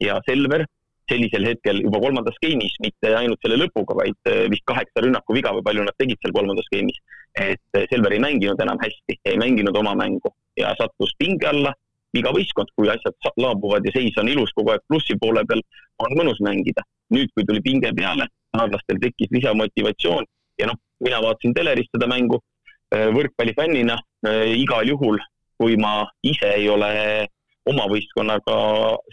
[0.00, 0.66] ja Selver
[1.10, 5.64] sellisel hetkel juba kolmandas skeemis, mitte ainult selle lõpuga, vaid eh, vist kaheksa rünnakuviga või
[5.66, 7.00] palju nad tegid seal kolmandas skeemis.
[7.34, 11.74] et eh, Selver ei mänginud enam hästi, ei mänginud oma mängu ja sattus pinge alla.
[12.14, 15.60] iga võistkond, kui asjad laabuvad ja seis on ilus kogu aeg plussi poole peal,
[15.98, 16.84] on mõnus mängida.
[17.10, 20.24] nüüd, kui tuli pinge peale, saarlastel tekkis lisamotivatsioon
[20.58, 22.40] ja noh, mina vaatasin telerist seda mängu
[22.94, 23.98] eh, võrkpallifännina
[24.56, 25.18] igal juhul,
[25.58, 27.26] kui ma ise ei ole
[27.68, 28.54] oma võistkonnaga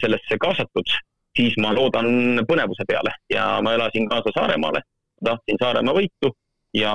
[0.00, 0.94] sellesse kaasatud
[1.36, 4.82] siis ma loodan põnevuse peale ja ma elasin kaasa Saaremaale,
[5.24, 6.32] tahtsin Saaremaa võitu
[6.76, 6.92] ja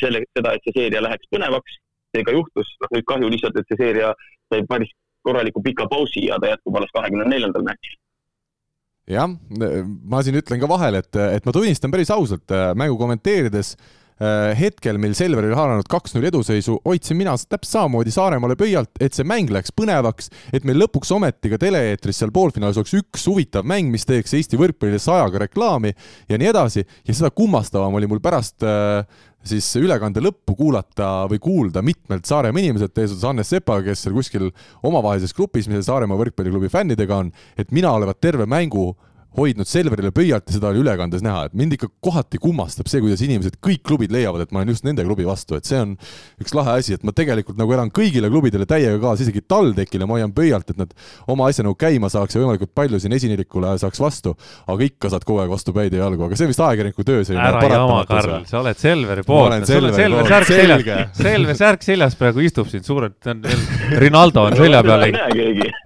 [0.00, 1.78] selle, seda, et see seeria läheks põnevaks,
[2.14, 4.12] see ka juhtus, noh nüüd kahju lihtsalt, et see seeria
[4.48, 4.92] sai päris
[5.26, 7.96] korraliku pika pausi ja ta jätkub alles kahekümne neljandal märtsil.
[9.08, 13.86] Jah, ma siin ütlen ka vahele, et, et ma tunnistan päris ausalt mängu kommenteerides äh,
[13.86, 14.07] Äh,
[14.58, 19.26] hetkel, mil Selver oli haaranud kaks-null eduseisu, hoidsin mina täpselt samamoodi Saaremaale pöialt, et see
[19.28, 23.92] mäng läks põnevaks, et meil lõpuks ometi ka tele-eetris seal poolfinaalis oleks üks huvitav mäng,
[23.92, 25.94] mis teeks Eesti võrkpallile sajaga reklaami
[26.28, 26.84] ja nii edasi.
[27.06, 29.06] Ja seda kummastavam oli mul pärast äh,
[29.46, 34.48] siis ülekande lõppu kuulata või kuulda mitmelt Saaremaa inimeselt, eesotsas Hannes Sepaga, kes seal kuskil
[34.86, 38.90] omavahelises grupis, mis Saaremaa võrkpalliklubi fännidega on, et mina olevat terve mängu
[39.36, 43.20] hoidnud Selverile pöialt ja seda oli ülekandes näha, et mind ikka kohati kummastab see, kuidas
[43.24, 45.94] inimesed, kõik klubid leiavad, et ma olen just nende klubi vastu, et see on
[46.42, 50.16] üks lahe asi, et ma tegelikult nagu elan kõigile klubidele täiega kaasa, isegi TalTechile ma
[50.16, 50.94] hoian pöialt, et nad
[51.30, 54.34] oma asja nagu käima saaks ja võimalikult palju siin esinelikule saaks vastu,
[54.66, 57.24] aga ikka saad kogu aeg vastu päid ja jalgu, aga see on vist ajakirjaniku töö
[57.28, 61.86] selline ära jama, Karl, sa oled Selveri poolt, sul on Selver särk seljas, Selver särk
[61.86, 63.20] seljas praegu istub siin suurelt,
[63.98, 65.12] Rinaldo on selja peale,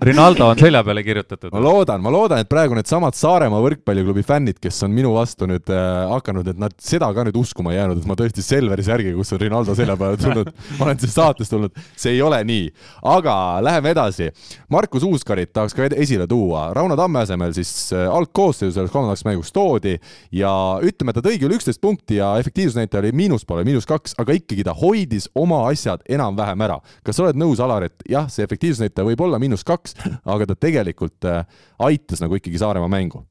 [0.03, 1.51] Rinaldo on selja peale kirjutatud.
[1.53, 5.71] ma loodan, ma loodan, et praegu needsamad Saaremaa võrkpalliklubi fännid, kes on minu vastu nüüd
[5.73, 9.15] äh, hakanud, et nad seda ka nüüd uskuma ei jäänud, et ma tõesti Selveri särgi,
[9.17, 12.67] kus on Rinaldo selja peale tulnud, ma olen siia saates tulnud, see ei ole nii.
[13.09, 14.27] aga läheme edasi.
[14.73, 19.55] Markus Uuskarit tahaks ka esile tuua, Rauno Tamme asemel siis äh, algkoosseisu selles kolmandaks mängus
[19.55, 19.95] toodi
[20.37, 20.53] ja
[20.85, 24.77] ütleme, ta tõi küll üksteist punkti ja efektiivsusnäitaja oli miinuspoole, miinus kaks, aga ikkagi ta
[24.77, 26.83] hoidis oma asjad enam-vähem ära.
[27.01, 30.61] kas sa oled nõus, Alar, et jah, see efektiivsusnäitaja võib olla miinus kaks, aga ta
[30.69, 31.47] tegelikult äh,
[31.87, 33.27] aitas nagu ikkagi Saaremaa mängu?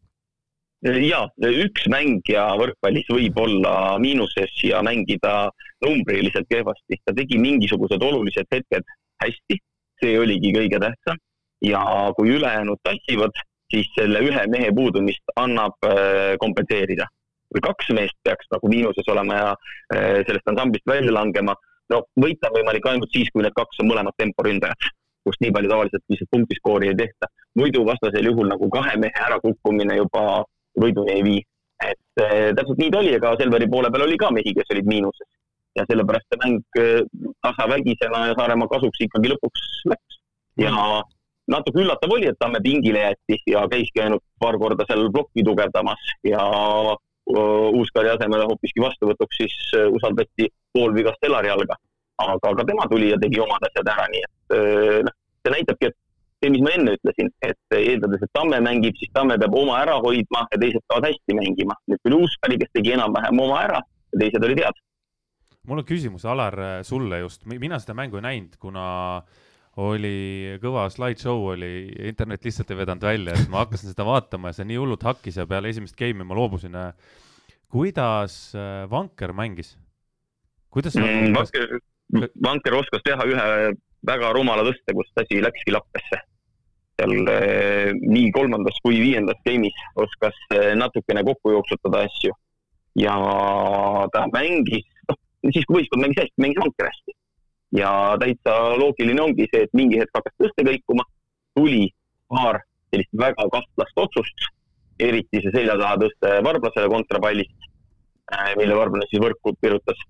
[0.81, 5.51] ja üks mängija võrkpallis võib olla miinuses ja mängida
[5.85, 6.97] numbriliselt kehvasti.
[7.05, 8.87] ta tegi mingisugused olulised hetked
[9.21, 9.59] hästi,
[10.01, 11.19] see oligi kõige tähtsam.
[11.61, 11.81] ja
[12.17, 13.35] kui ülejäänud tassivad,
[13.69, 17.05] siis selle ühe mehe puudumist annab äh, kompenseerida.
[17.51, 19.51] kui kaks meest peaks nagu miinuses olema ja
[19.93, 21.53] äh, sellest ansamblist välja langema,
[21.93, 24.89] no võita on võimalik ainult siis, kui need kaks on mõlemad temporündajad
[25.25, 27.29] kust nii palju tavaliselt lihtsalt punktiskoori ei tehta.
[27.59, 30.43] Muidu vastasel juhul nagu kahe mehe ärakukkumine juba
[30.79, 31.41] võiduni ei vii.
[31.81, 34.87] et äh, täpselt nii ta oli, aga Selveri poole peal oli ka mehi, kes olid
[34.87, 35.29] miinuses.
[35.75, 36.79] ja sellepärast see mäng
[37.45, 40.19] tasavägisena ja Saaremaa kasuks ikkagi lõpuks läks.
[40.59, 40.73] ja
[41.51, 46.11] natuke üllatav oli, et Tamme pingile jäeti ja käiski ainult paar korda seal plokki tugevdamas
[46.27, 46.43] ja
[47.31, 49.55] Uuskari asemele hoopiski vastuvõtuks siis
[49.95, 51.77] usaldati poolvigast Elari jalga.
[52.21, 54.55] aga ka tema tuli ja tegi omad asjad ära, nii et
[55.07, 55.95] noh, see näitabki, et
[56.41, 59.99] see, mis ma enne ütlesin, et eeldades, et Tamme mängib, siis Tamme peab oma ära
[60.03, 61.77] hoidma ja teised peavad hästi mängima.
[61.91, 64.81] nüüd tuli Uuskari, kes tegi enam-vähem oma ära ja teised olid head.
[65.67, 68.85] mul on küsimus, Alar, sulle just, mina seda mängu ei näinud, kuna
[69.79, 74.57] oli kõva slideshow oli, internet lihtsalt ei vedanud välja, et ma hakkasin seda vaatama ja
[74.57, 76.75] see nii hullult hakkis ja peale esimest game'i ma loobusin.
[77.71, 79.77] kuidas äh, Vanker mängis?
[80.69, 81.31] kuidas mm,?
[81.37, 81.79] Vanker,
[82.43, 83.47] Vanker oskas teha ühe
[84.07, 86.19] väga rumala tõste, kus asi läkski lappesse.
[86.99, 92.33] Seal eh, nii kolmandas kui viiendas game'is oskas eh, natukene kokku jooksutada asju
[92.99, 93.15] ja
[94.13, 95.19] ta mängis, noh,
[95.49, 97.17] siis kui võistkond mängis hästi, mängis vanker hästi.
[97.71, 97.89] ja
[98.19, 101.05] täitsa loogiline ongi see, et mingi hetk hakkas tõste kõikuma,
[101.55, 101.85] tuli
[102.27, 102.59] paar
[102.91, 104.49] sellist väga kahtlast otsust,
[104.99, 107.69] eriti see selja taha tõste Varblasele kontrapallist,
[108.35, 110.07] eh, mille Varblane siis võrku pirutas.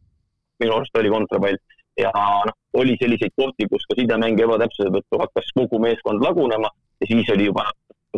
[0.61, 1.57] minu arust oli kontrapall
[1.99, 2.11] ja
[2.47, 6.69] noh, oli selliseid kohti, kus ka sidemängi ebatäpsuse tõttu hakkas kogu meeskond lagunema
[7.01, 7.65] ja siis oli juba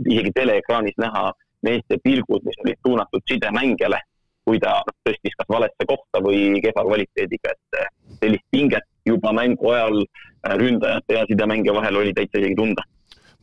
[0.06, 1.32] isegi teleekraanis näha
[1.64, 4.00] meeste pilgud, mis olid suunatud sidemängijale,
[4.46, 9.72] kui ta tõstis kas valesse kohta või kehva kvaliteediga, et eh, sellist pinget juba mängu
[9.72, 12.84] ajal eh, ründajate ja sidemängija vahel oli täitsa isegi tunda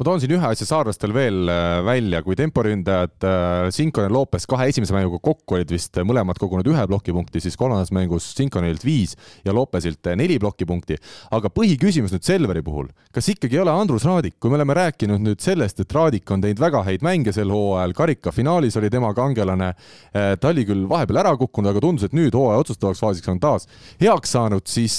[0.00, 4.46] ma toon siin ühe asja saarlastel veel äh, välja, kui temporündajad äh, Sinkonen ja Lopes
[4.48, 9.12] kahe esimese mänguga kokku olid vist mõlemad kogunud ühe plokipunkti, siis kolmandas mängus Sinkonilt viis
[9.44, 10.96] ja Lopesilt neli plokipunkti.
[11.36, 15.20] aga põhiküsimus nüüd Selveri puhul, kas ikkagi ei ole Andrus Raadik, kui me oleme rääkinud
[15.20, 19.74] nüüd sellest, et Raadik on teinud väga häid mänge sel hooajal, karikafinaalis oli tema kangelane,
[20.16, 23.42] äh, ta oli küll vahepeal ära kukkunud, aga tundus, et nüüd hooaja otsustavaks faasiks on
[23.42, 23.68] taas
[24.00, 24.96] heaks saanud, siis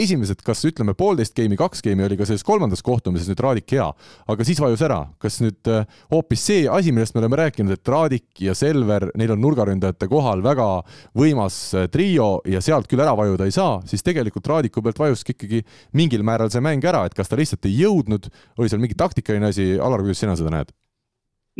[0.00, 3.90] esimesed, kas ütleme poolteist geimi, kaks geimi oli ka selles kolmandas kohtumises nüüd Raadik hea
[4.32, 5.00] aga siis vajus ära.
[5.20, 9.34] kas nüüd äh, hoopis see asi, millest me oleme rääkinud, et Raadik ja Selver, neil
[9.34, 10.68] on nurgaründajate kohal väga
[11.16, 15.34] võimas äh, trio ja sealt küll ära vajuda ei saa, siis tegelikult Raadiku pealt vajuski
[15.36, 15.62] ikkagi
[15.98, 19.50] mingil määral see mäng ära, et kas ta lihtsalt ei jõudnud, oli seal mingi taktikaline
[19.50, 20.74] asi, Alar, kuidas sina seda näed?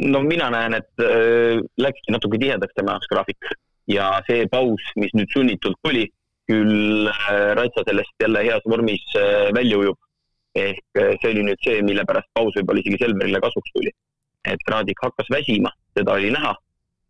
[0.00, 3.50] no mina näen, et äh, läkski natuke tihedaks tema jaoks graafik
[3.90, 6.06] ja see paus, mis nüüd sunnitult tuli,
[6.50, 7.08] küll
[7.58, 9.04] Ratsa sellest jälle heas vormis
[9.54, 9.98] välja ujub
[10.54, 13.92] ehk eh, see oli nüüd see, mille pärast paus võib-olla isegi Selverile kasuks tuli.
[14.50, 16.54] et Raadik hakkas väsima, seda oli näha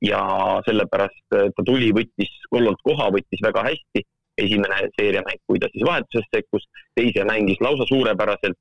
[0.05, 0.21] ja
[0.67, 4.07] sellepärast eh, ta tuli, võttis Kollolt koha, võttis väga hästi.
[4.41, 6.63] esimene seeriamäng, kui ta siis vahetuses sekkus,
[6.97, 8.57] teise mängis lausa suurepäraselt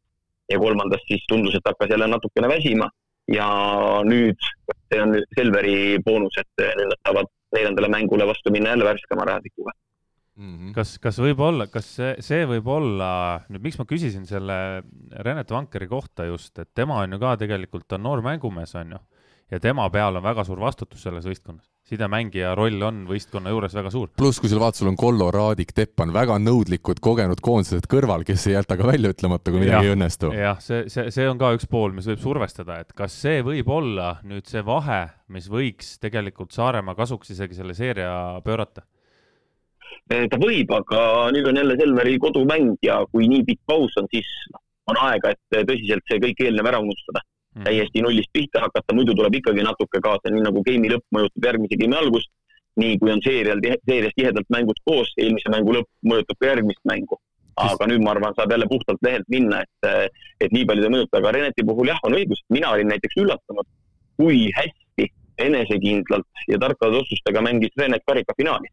[0.51, 2.89] ja kolmandas siis tundus, et hakkas jälle natukene väsima
[3.31, 3.47] ja
[4.03, 4.49] nüüd
[4.89, 9.71] see on Selveri boonus, et eh, nad saavad neljandale mängule vastu minna jälle värskema Raadikuga
[10.39, 10.57] mm.
[10.57, 10.73] -hmm.
[10.75, 13.11] kas, kas võib olla, kas see, see võib olla,
[13.51, 14.59] nüüd miks ma küsisin selle
[15.25, 19.01] Renet Vankeri kohta just, et tema on ju ka tegelikult on noor mängumees, on ju,
[19.51, 21.67] ja tema peal on väga suur vastutus selles võistkonnas.
[21.89, 24.09] sidemängija roll on võistkonna juures väga suur.
[24.17, 28.45] pluss, kui sul vaata, sul on Kollo, Raadik, Teppan, väga nõudlikud, kogenud koondised kõrval, kes
[28.47, 30.31] ei jäta ka välja ütlemata, kui midagi ei õnnestu.
[30.37, 33.73] jah, see, see, see on ka üks pool, mis võib survestada, et kas see võib
[33.73, 38.85] olla nüüd see vahe, mis võiks tegelikult Saaremaa kasuks isegi selle seeria pöörata
[40.31, 41.01] ta võib, aga
[41.35, 44.29] nüüd on jälle Selveri kodumäng ja kui nii pikk paus on, siis
[44.89, 47.23] on aega, et tõsiselt see kõik eelnev ära unustada.
[47.57, 47.65] Mm..
[47.65, 51.79] täiesti nullist pihta hakata, muidu tuleb ikkagi natuke kaasa, nii nagu game'i lõpp mõjutab järgmise
[51.81, 52.29] game'i algust.
[52.79, 53.59] nii kui on seerial,
[53.89, 57.17] seerias tihedalt mängud koos, eelmise mängu lõpp mõjutab ka järgmist mängu.
[57.59, 60.13] aga nüüd ma arvan, saab jälle puhtalt lehelt minna, et,
[60.45, 63.67] et nii palju ta mõjutab, aga Reneti puhul jah, on õigus, mina olin näiteks üllatunud,
[64.21, 65.09] kui hästi
[65.47, 68.71] enesekindlalt ja tarkade otsustega mängis Renet karikafinaali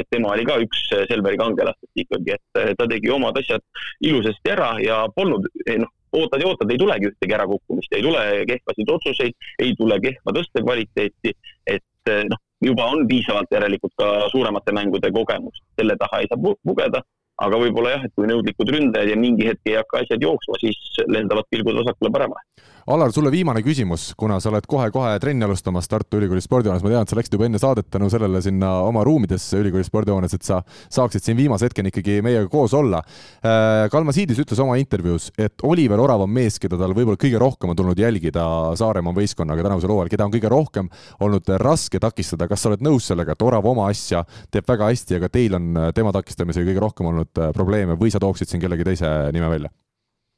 [0.00, 3.64] et tema oli ka üks äh, Selveri kangelastest ikkagi, et äh, ta tegi omad asjad
[4.04, 8.24] ilusasti ära ja polnud, eh, noh, ootad ja ootad, ei tulegi ühtegi ärakukkumist, ei tule
[8.48, 11.34] kehvasid otsuseid, ei tule kehva tõstekvaliteeti,
[11.68, 17.02] et noh, juba on piisavalt järelikult ka suuremate mängude kogemust, selle taha ei saa pugeda
[17.44, 21.02] aga võib-olla jah, et kui nõudlikud ründajad ja mingi hetk ei hakka asjad jooksma, siis
[21.06, 22.42] lendavad pilgud vasakule-paremale.
[22.88, 27.04] Alar, sulle viimane küsimus, kuna sa oled kohe-kohe trenni alustamas Tartu Ülikooli spordihoones, ma tean,
[27.04, 30.62] et sa läksid juba enne saadet tänu sellele sinna oma ruumidesse ülikooli spordihoones, et sa
[30.64, 33.02] saaksid siin viimase hetkeni ikkagi meiega koos olla.
[33.44, 37.42] Äh, Kalma Siidis ütles oma intervjuus, et Oliver Orav on mees, keda tal võib-olla kõige
[37.42, 38.46] rohkem on tulnud jälgida
[38.80, 40.88] Saaremaa võistkonnaga tänavusel hooajal, keda on kõige rohkem
[41.26, 42.48] olnud raske takistada.
[42.48, 45.76] kas sa oled nõus sellega, et Orav oma asja teeb väga hästi, aga teil on
[45.92, 49.68] tema takistamisega kõige rohkem olnud äh, probleeme või sa tooksid siin kellegi teise nime välja?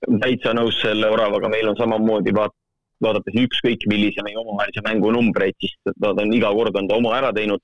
[0.06, 2.54] Täitsa nõus selle Oravaga, meil on samamoodi, vaat
[3.04, 7.14] vaadates ükskõik millise meie omavahelise mängu numbreid, siis nad on iga kord on ta oma
[7.18, 7.62] ära teinud.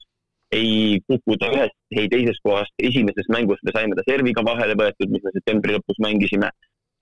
[0.54, 5.10] ei kuku ta ühest, ei teisest kohast, esimeses mängus me saime ta serviga vahele võetud,
[5.10, 6.50] mis me septembri lõpus mängisime.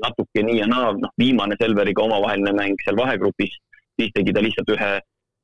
[0.03, 3.53] natuke nii ja naa, noh, viimane Selveriga omavaheline mäng seal vahegrupis,
[4.01, 4.89] siis tegi ta lihtsalt ühe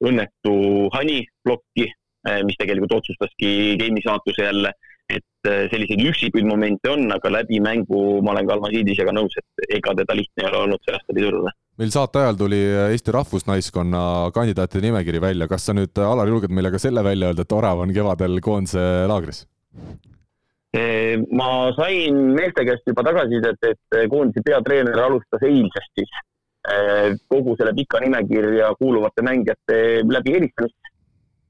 [0.08, 0.54] õnnetu
[0.96, 1.86] hani plokki,
[2.26, 4.72] eh, mis tegelikult otsustaski game'i saatuse jälle
[5.16, 9.74] et äh, selliseid üksikuid momente on, aga läbi mängu ma olen ka Almasiidisega nõus, et
[9.78, 11.54] ega teda lihtne ei ole olnud see aasta pidurdada.
[11.80, 14.02] meil saate ajal tuli Eesti rahvusnaiskonna
[14.36, 17.84] kandidaatide nimekiri välja, kas sa nüüd, Alar, julged meile ka selle välja öelda, et Orav
[17.86, 19.46] on kevadel koondise laagris?
[21.34, 26.12] ma sain meeste käest juba tagasisidet, et koondise peatreener alustas eilsest siis
[26.70, 30.89] äh, kogu selle pika nimekirja kuuluvate mängijate läbi helistamist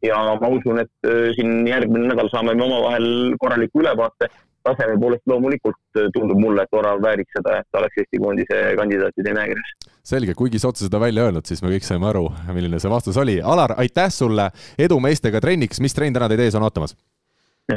[0.02, 4.30] ja ma usun, et äh, siin järgmine nädal saame me omavahel korraliku ülevaate.
[4.60, 8.58] taseme poolest loomulikult äh, tundub mulle, et Orav vääriks seda, et ta oleks Eesti koondise
[8.76, 9.70] kandidaatide nimekirjas.
[10.04, 13.16] selge, kuigi sa otse seda välja öelnud, siis me kõik saime aru, milline see vastus
[13.16, 13.38] oli.
[13.40, 16.96] Alar, aitäh sulle, edu meestega trenniks, mis trenn täna teid ees on ootamas?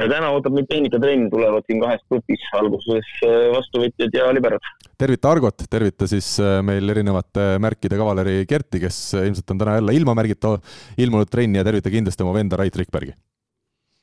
[0.01, 4.71] Täna ootab meid tehnikatrenn, tulevad siin kahes grupis, alguses äh, vastuvõtjad ja liberad.
[4.99, 9.77] tervita Argot, tervita siis äh, meil erinevate märkide kavaleri Kerti, kes äh, ilmselt on täna
[9.79, 10.55] jälle ilma märgita
[10.97, 13.13] ilmunud trenni ja tervita kindlasti oma venda Rait Rikbergi.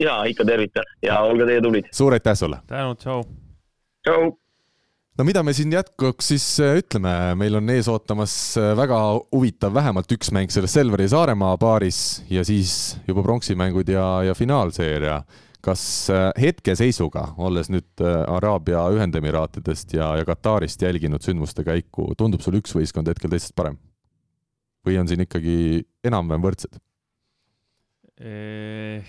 [0.00, 1.90] ja ikka tervitan ja olge teie tublid.
[1.92, 2.62] suur aitäh sulle!
[2.70, 3.24] tänud, tšau!
[4.06, 4.30] tšau!
[5.18, 8.32] no mida me siin jätkuks siis ütleme, meil on ees ootamas
[8.76, 9.02] väga
[9.34, 15.22] huvitav vähemalt üks mäng selles Selveri Saaremaa paaris ja siis juba pronksimängud ja, ja finaalseeria
[15.64, 15.82] kas
[16.12, 22.58] äh, hetkeseisuga, olles nüüd äh, Araabia Ühendemiraatidest ja, ja Katarist jälginud sündmuste käiku, tundub sul
[22.60, 23.78] üks võistkond hetkel teistest parem?
[24.86, 26.78] või on siin ikkagi enam-vähem võrdsed
[28.20, 29.00] e...?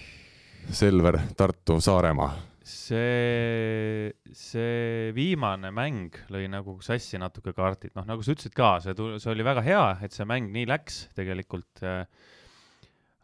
[0.71, 2.35] Selver, Tartu, Saaremaa.
[2.61, 8.93] see, see viimane mäng lõi nagu sassi natuke kaardid, noh, nagu sa ütlesid ka, see,
[8.93, 12.05] see oli väga hea, et see mäng nii läks tegelikult äh,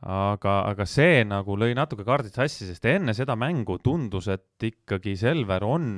[0.06, 5.16] aga, aga see nagu lõi natuke kaardid sassi, sest enne seda mängu tundus, et ikkagi
[5.18, 5.89] Selver on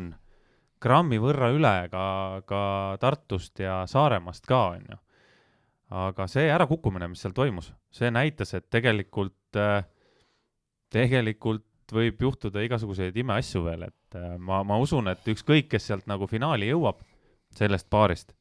[0.80, 2.06] grammi võrra üle ka,
[2.48, 2.62] ka
[3.02, 5.00] Tartust ja Saaremaast ka, onju.
[5.90, 9.60] aga see ärakukkumine, mis seal toimus, see näitas, et tegelikult,
[10.94, 16.30] tegelikult võib juhtuda igasuguseid imeasju veel, et ma, ma usun, et ükskõik, kes sealt nagu
[16.30, 17.02] finaali jõuab,
[17.58, 18.36] sellest paarist,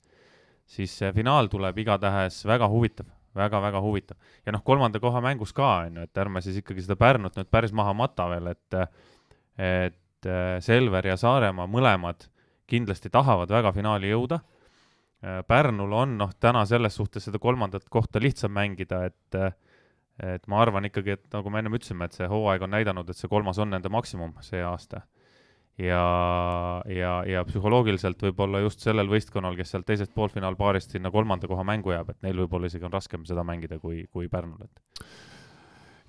[0.68, 4.18] siis see finaal tuleb igatahes väga huvitav väga-väga huvitav.
[4.46, 7.50] ja noh, kolmanda koha mängus ka, on ju, et ärme siis ikkagi seda Pärnut nüüd
[7.50, 8.78] päris maha mata veel, et
[9.58, 12.28] et äh, Selver ja Saaremaa mõlemad
[12.68, 14.40] kindlasti tahavad väga finaali jõuda.
[15.24, 19.42] Äh, Pärnul on noh, täna selles suhtes seda kolmandat kohta lihtsam mängida, et
[20.18, 23.16] et ma arvan ikkagi, et nagu me ennem ütlesime, et see hooaeg on näidanud, et
[23.16, 25.04] see kolmas on nende maksimum see aasta
[25.78, 31.64] ja, ja, ja psühholoogiliselt võib-olla just sellel võistkonnal, kes sealt teisest poolfinaalpaarist sinna kolmanda koha
[31.66, 35.06] mängu jääb, et neil võib-olla isegi on raskem seda mängida kui, kui Pärnul, et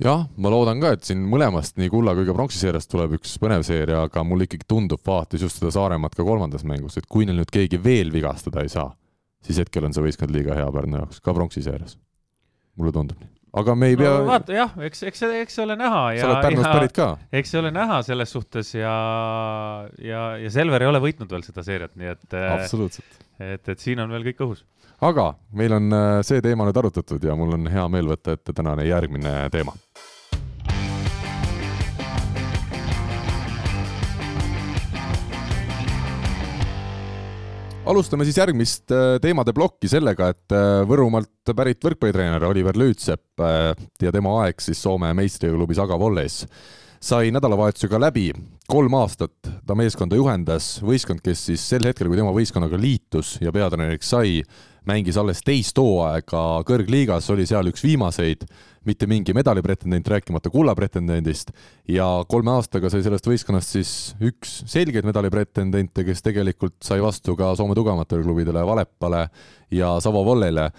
[0.06, 3.38] jah, ma loodan ka, et siin mõlemast, nii kulla kui ka pronksi seeriast tuleb üks
[3.42, 7.30] põnev seeria, aga mulle ikkagi tundub, vaadates just seda Saaremaad ka kolmandas mängus, et kui
[7.30, 8.90] neil nüüd keegi veel vigastada ei saa,
[9.46, 12.00] siis hetkel on see võistkond liiga hea Pärnu jaoks, ka pronksi seerias.
[12.80, 14.26] mulle tundub nii aga me ei pea no,.
[14.30, 17.08] vaata jah, eks, eks, eks see ole näha sa oled Pärnust pärit ka.
[17.42, 18.96] eks see ole näha selles suhtes ja,
[20.04, 22.28] ja, ja Selver ei ole võitnud veel seda seeriat, nii et.
[22.34, 23.24] Äh, absoluutselt.
[23.40, 24.64] et, et siin on veel kõik õhus.
[25.10, 28.54] aga meil on äh, see teema nüüd arutatud ja mul on hea meel võtta ette
[28.54, 29.76] tänane järgmine teema
[37.90, 43.72] alustame siis järgmist äh, teemade plokki sellega, et äh, Võrumaalt pärit võrkpallitreener Oliver Lüütsepp äh,
[44.04, 46.44] ja tema aeg siis Soome meistriklubis Aga Volleys
[47.00, 48.28] sai nädalavahetusega läbi,
[48.68, 53.54] kolm aastat ta meeskonda juhendas, võistkond, kes siis sel hetkel, kui tema võistkonnaga liitus ja
[53.56, 54.42] peatreeneriks sai,
[54.90, 58.44] mängis alles teist hooaega kõrgliigas, oli seal üks viimaseid,
[58.88, 61.52] mitte mingi medalipretendent, rääkimata kullapretendendist,
[61.88, 63.92] ja kolme aastaga sai sellest võistkonnast siis
[64.24, 69.28] üks selgeid medalipretendente, kes tegelikult sai vastu ka Soome tugevamatele klubidele, Valepale
[69.76, 70.70] ja Savo Vollele.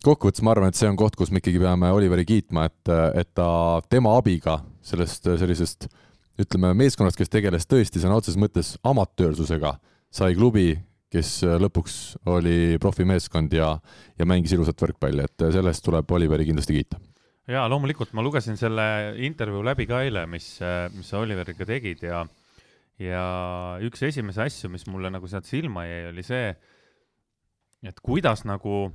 [0.00, 3.34] Kokkuvõttes ma arvan, et see on koht, kus me ikkagi peame Oliveri kiitma, et, et
[3.36, 3.48] ta
[3.92, 5.90] tema abiga sellest sellisest
[6.40, 9.74] ütleme, meeskonnast, kes tegeles tõesti sõna otseses mõttes amatöörsusega,
[10.08, 10.72] sai klubi,
[11.10, 11.94] kes lõpuks
[12.30, 13.74] oli profimeeskond ja,
[14.18, 17.00] ja mängis ilusat võrkpalli, et äh, sellest tuleb Oliveri kindlasti kiita.
[17.50, 18.84] Jaa, loomulikult, ma lugesin selle
[19.26, 20.52] intervjuu läbi ka eile, mis,
[20.94, 22.24] mis sa Oliveriga tegid ja
[23.00, 23.24] ja
[23.86, 26.50] üks esimesi asju, mis mulle nagu sealt silma jäi, oli see,
[27.86, 28.90] et kuidas nagu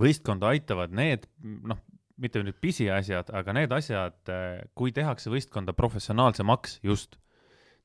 [0.00, 1.80] võistkonda aitavad need, noh,
[2.20, 4.32] mitte nüüd pisiasjad, aga need asjad,
[4.76, 7.18] kui tehakse võistkonda professionaalsemaks just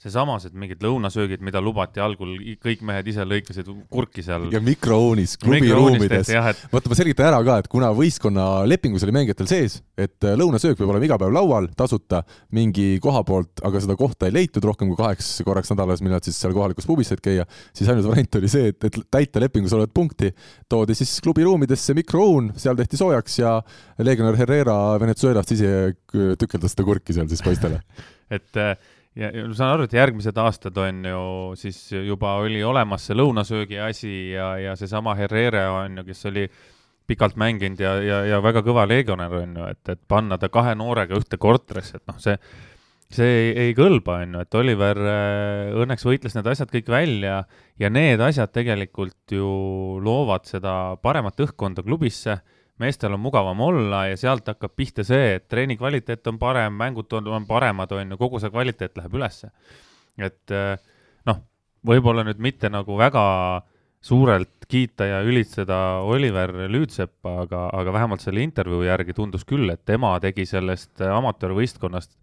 [0.01, 4.49] seesamas, et mingid lõunasöögid, mida lubati algul, kõik mehed ise lõikasid kurki seal.
[4.53, 6.29] ja mikrouunis klubiruumides.
[6.71, 10.77] Vaata, ma selgitan ära ka, et kuna võistkonna lepingus oli mängijatel sees, et äh, lõunasöök
[10.77, 12.21] peab olema iga päev laual, tasuta
[12.55, 16.37] mingi koha poolt, aga seda kohta ei leitud rohkem kui kaheks korraks nädalas, millal siis
[16.43, 19.95] seal kohalikus pubis said käia, siis ainus variant oli see, et, et täita lepingus olevat
[19.95, 20.33] punkti,
[20.69, 23.55] toodi siis klubiruumidesse mikrouun, seal tehti soojaks ja
[24.03, 25.71] legionär Herrera Venezuelast ise
[26.11, 27.81] tükeldas seda kurki seal siis poistele
[28.35, 28.75] et äh,
[29.20, 31.24] ja, ma saan aru, et järgmised aastad on ju
[31.59, 36.45] siis juba oli olemas see lõunasöögi asi ja, ja seesama Herrera on ju, kes oli
[37.07, 40.74] pikalt mänginud ja, ja, ja väga kõva legionär on ju, et, et panna ta kahe
[40.78, 42.36] noorega ühte korterisse, et noh, see,
[43.13, 47.43] see ei, ei kõlba, on ju, et Oliver äh, õnneks võitles need asjad kõik välja
[47.82, 49.47] ja need asjad tegelikult ju
[50.03, 52.39] loovad seda paremat õhkkonda klubisse
[52.80, 57.13] meestel on mugavam olla ja sealt hakkab pihta see, et treeni kvaliteet on parem, mängud
[57.15, 59.51] on, paremad, on ju, kogu see kvaliteet läheb ülesse.
[60.17, 60.76] et eh,
[61.28, 61.41] noh,
[61.88, 63.26] võib-olla nüüd mitte nagu väga
[64.05, 69.86] suurelt kiita ja ülitseda Oliver Lüütseppa, aga, aga vähemalt selle intervjuu järgi tundus küll, et
[69.86, 72.13] tema tegi sellest amatöörvõistkonnast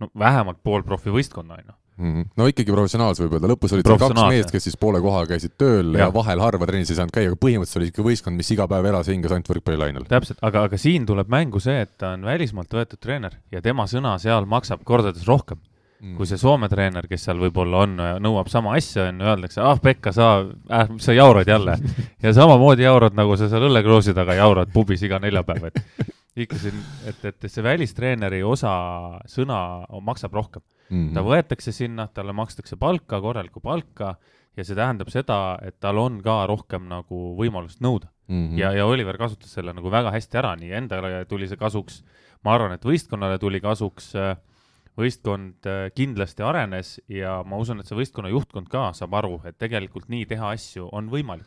[0.00, 2.14] no vähemalt pool profivõistkonna, on ju mm.
[2.14, 2.26] -hmm.
[2.36, 5.94] no ikkagi professionaalse võib öelda, lõpus olid kaks meest, kes siis poole kohaga käisid tööl
[5.94, 8.68] ja, ja vahel harva trennis ei saanud käia, aga põhimõtteliselt oli ikka võistkond, mis iga
[8.70, 10.08] päev elas ja hingas ainult võrkpallilainel.
[10.10, 13.88] täpselt, aga, aga siin tuleb mängu see, et ta on välismaalt võetud treener ja tema
[13.90, 15.60] sõna seal maksab kordades rohkem
[16.00, 16.14] mm.
[16.18, 19.80] kui see Soome treener, kes seal võib-olla on, nõuab sama asja, on ju, öeldakse, ah
[19.82, 20.30] Pekka, sa
[20.70, 21.76] äh,, sa jaurad jälle.
[22.24, 26.08] ja samamoodi jaurad, nagu sa seal õllekroosi taga jaurad pubis iga neljapäev, et
[26.46, 28.72] ikka siin, et, et see välistreeneri osa
[29.26, 29.60] sõna
[30.06, 30.96] maksab rohkem mm.
[30.96, 31.14] -hmm.
[31.14, 34.16] ta võetakse sinna, talle makstakse palka, korralikku palka
[34.56, 38.48] ja see tähendab seda, et tal on ka rohkem nagu võimalust nõuda mm.
[38.48, 38.58] -hmm.
[38.58, 42.02] ja, ja Oliver kasutas selle nagu väga hästi ära, nii endale tuli see kasuks,
[42.44, 44.14] ma arvan, et võistkonnale tuli kasuks,
[44.98, 49.58] võistkond äh, kindlasti arenes ja ma usun, et see võistkonna juhtkond ka saab aru, et
[49.58, 51.46] tegelikult nii teha asju on võimalik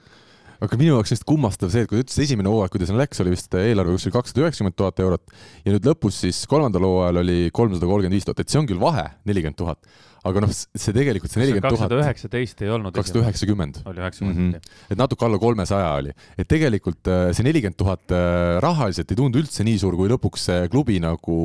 [0.61, 3.33] aga minu jaoks lihtsalt kummastav see, et kui ta ütles esimene hooaeg, kuidas läks, oli
[3.33, 5.35] vist eelarve kuskil kakssada üheksakümmend tuhat eurot.
[5.65, 8.81] Ja nüüd lõpus siis kolmandal hooajal oli kolmsada kolmkümmend viis tuhat, et see on küll
[8.81, 9.89] vahe, nelikümmend tuhat
[10.27, 11.89] aga noh, see tegelikult see nelikümmend tuhat.
[11.89, 12.93] kakssada üheksateist ei olnud.
[12.93, 13.79] kakssada üheksakümmend.
[13.89, 14.81] oli üheksakümmend, jah.
[14.93, 19.41] et natuke alla kolmesaja oli, et tegelikult äh, see nelikümmend tuhat äh, rahaliselt ei tundu
[19.41, 21.37] üldse nii suur, kui lõpuks see klubi nagu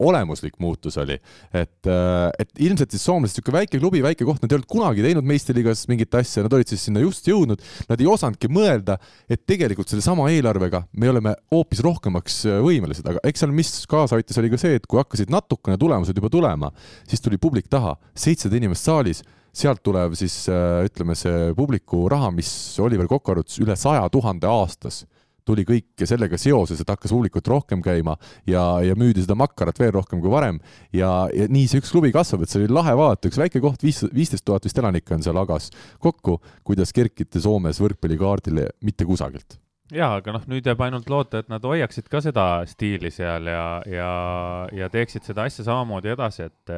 [0.00, 1.18] olemuslik muutus oli.
[1.52, 5.04] et, äh, et ilmselt siis soomlased, niisugune väike klubi, väike koht, nad ei olnud kunagi
[5.04, 7.60] teinud meistriliigas mingit asja, nad olid siis sinna just jõudnud,
[7.90, 8.96] nad ei osanudki mõelda,
[9.28, 14.40] et tegelikult sellesama eelarvega me oleme hoopis rohkemaks võimelised, aga eks seal, mis kaasa aitas,
[14.40, 16.72] oli ka see, et kui hakkasid natukene tulemused juba tulema,
[17.08, 22.30] siis tuli publik taha seitsesada inimest saalis, sealt tuleb siis äh, ütleme, see publiku raha,
[22.34, 22.50] mis
[22.80, 25.02] Oliver Kokk arvutas üle saja tuhande aastas,
[25.46, 28.14] tuli kõik sellega seoses, et hakkas publikut rohkem käima
[28.48, 30.60] ja, ja müüdi seda makkarat veel rohkem kui varem.
[30.94, 33.82] Ja, ja nii see üks klubi kasvab, et see oli lahe vaadata, üks väike koht,
[33.82, 39.58] viis, viisteist tuhat vist elanikke on seal Agas kokku, kuidas kerkiti Soomes võrkpallikaardile mitte kusagilt.
[39.92, 43.66] Jaa, aga noh, nüüd jääb ainult loota, et nad hoiaksid ka seda stiili seal ja,
[43.84, 44.12] ja,
[44.72, 46.72] ja teeksid seda asja samamoodi edasi, et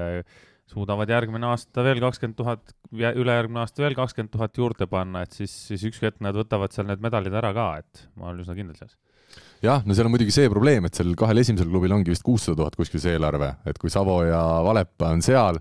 [0.70, 5.52] suudavad järgmine aasta veel kakskümmend tuhat, ülejärgmine aasta veel kakskümmend tuhat juurde panna, et siis,
[5.68, 8.78] siis üks hetk nad võtavad seal need medalid ära ka, et ma olen üsna kindel
[8.78, 8.96] selles.
[9.64, 12.60] Jah, no seal on muidugi see probleem, et seal kahel esimesel klubil ongi vist kuussada
[12.60, 15.60] tuhat kuskil see eelarve, et kui Savo ja Valepa on seal,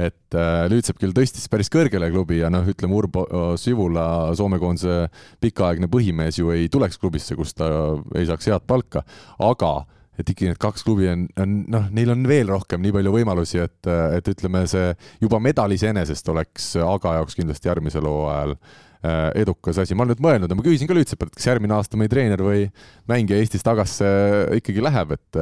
[0.00, 3.26] et äh, Lüütsepp küll tõstis päris kõrgele klubi ja noh, ütleme Urbo
[3.60, 5.06] Sivula, Soome koondise
[5.42, 7.68] pikaaegne põhimees ju ei tuleks klubisse, kus ta
[8.16, 9.04] ei saaks head palka,
[9.40, 9.74] aga
[10.18, 13.62] et ikkagi need kaks klubi on, on noh, neil on veel rohkem nii palju võimalusi,
[13.64, 14.92] et, et ütleme, see
[15.22, 19.96] juba medal iseenesest oleks Aga jaoks kindlasti järgmisel hooajal äh, edukas asi.
[19.96, 22.44] ma olen nüüd mõelnud ja ma küsisin ka Lüütsepalt, et kas järgmine aasta mõni treener
[22.44, 22.66] või
[23.10, 24.08] mängija Eestis tagasi
[24.60, 25.40] ikkagi läheb, et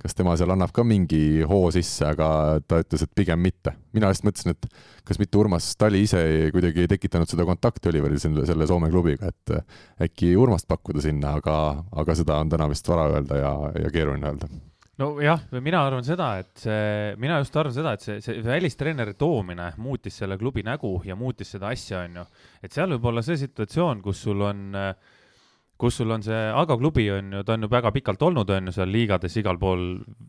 [0.00, 3.74] kas tema seal annab ka mingi hoo sisse, aga ta ütles, et pigem mitte.
[3.96, 7.92] mina lihtsalt mõtlesin, et kas mitte Urmas Tali ise ei, kuidagi ei tekitanud seda kontakti
[7.92, 9.54] Oliveril selle, selle Soome klubiga, et
[10.08, 11.56] äkki Urmast pakkuda sinna, aga,
[12.02, 14.50] aga seda on täna vist vara öelda ja, ja keeruline öelda
[15.00, 19.70] nojah, mina arvan seda, et see, mina just arvan seda, et see, see välistreeneri toomine
[19.80, 22.26] muutis selle klubi nägu ja muutis seda asja, onju.
[22.62, 25.16] et seal võib olla see situatsioon, kus sul on äh,
[25.80, 28.68] kus sul on see Aga klubi on ju, ta on ju väga pikalt olnud, on
[28.70, 29.84] ju seal liigades igal pool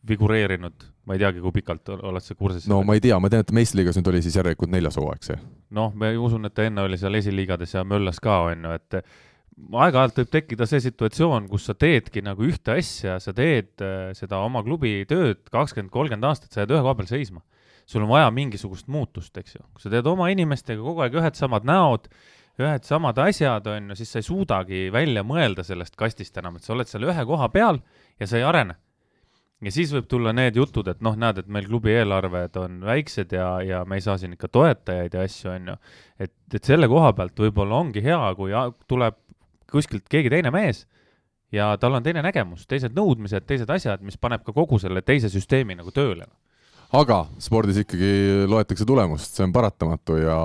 [0.07, 2.69] figureerinud, ma ei teagi, kui pikalt oled sa kursis?
[2.71, 5.41] no ma ei tea, ma tean, et meistriliigas nüüd oli siis järelikult neljas hooaeg see.
[5.77, 9.01] noh, ma usun, et ta enne oli seal esiliigades ja möllas ka, on ju, et
[9.69, 14.41] aeg-ajalt võib tekkida see situatsioon, kus sa teedki nagu ühte asja, sa teed äh, seda
[14.45, 17.43] oma klubi tööd kakskümmend, kolmkümmend aastat, sa jääd ühe koha peal seisma.
[17.91, 21.35] sul on vaja mingisugust muutust, eks ju, kui sa teed oma inimestega kogu aeg ühed
[21.35, 22.07] samad näod,
[22.63, 26.67] ühed samad asjad, on ju, siis sa ei suudagi välja mõelda sellest kastist enam, et
[26.67, 27.81] sa oled seal ühe koha peal
[28.19, 28.77] ja sa ei arene.
[29.61, 33.33] ja siis võib tulla need jutud, et noh, näed, et meil klubi eelarved on väiksed
[33.37, 35.75] ja, ja me ei saa siin ikka toetajaid ja asju, on ju.
[36.19, 38.55] et, et selle koha pealt võib-olla ongi hea, kui
[38.87, 39.19] tuleb
[39.71, 40.85] kuskilt keegi teine mees
[41.51, 45.29] ja tal on teine nägemus, teised nõudmised, teised asjad, mis paneb ka kogu selle teise
[45.29, 46.25] süsteemi nagu tööle
[46.97, 48.11] aga spordis ikkagi
[48.51, 50.35] loetakse tulemust, see on paratamatu ja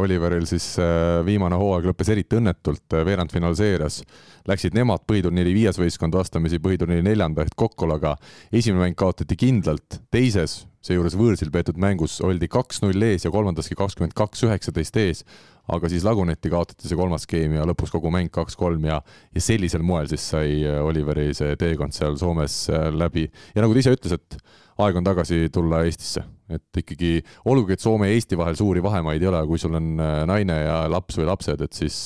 [0.00, 4.02] Oliveril siis äh, viimane hooaeg lõppes eriti õnnetult äh, veerandfinaalseerias.
[4.48, 8.16] Läksid nemad põhiturniiri viies võistkond vastamisi põhiturniiri neljanda ehk Kokkolaga.
[8.52, 14.16] esimene mäng kaotati kindlalt, teises, seejuures võõrsil peetud mängus oldi kaks-null ees ja kolmandaski kakskümmend
[14.16, 15.24] kaks üheksateist ees
[15.68, 19.00] aga siis laguneti, kaotati see kolmas skeem ja lõpuks kogu mäng kaks-kolm ja,
[19.34, 22.64] ja sellisel moel siis sai äh, Oliveri see teekond seal Soomes
[22.94, 23.28] läbi.
[23.54, 24.40] ja nagu ta ise ütles, et
[24.78, 26.22] aeg on tagasi tulla Eestisse,
[26.54, 27.18] et ikkagi
[27.50, 30.60] olgugi, et Soome ja Eesti vahel suuri vahemaid ei ole, kui sul on äh, naine
[30.62, 31.96] ja laps või lapsed, et siis,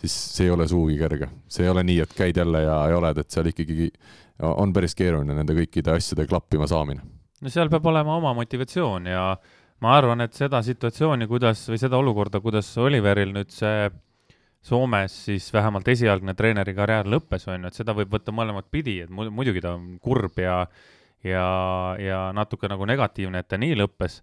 [0.00, 1.30] siis see ei ole sugugi kerge.
[1.48, 3.88] see ei ole nii, et käid jälle ja, ja oled, et seal ikkagi
[4.40, 7.02] on päris keeruline nende kõikide asjade klappima saamine.
[7.40, 9.24] no seal peab olema oma motivatsioon ja
[9.80, 13.90] ma arvan, et seda situatsiooni, kuidas või seda olukorda, kuidas Oliveril nüüd see
[14.60, 18.98] Soomes siis vähemalt esialgne treeneri karjäär lõppes, on ju, et seda võib võtta mõlemat pidi,
[19.06, 20.66] et muidugi ta on kurb ja
[21.24, 21.44] ja,
[22.00, 24.20] ja natuke nagu negatiivne, et ta nii lõppes.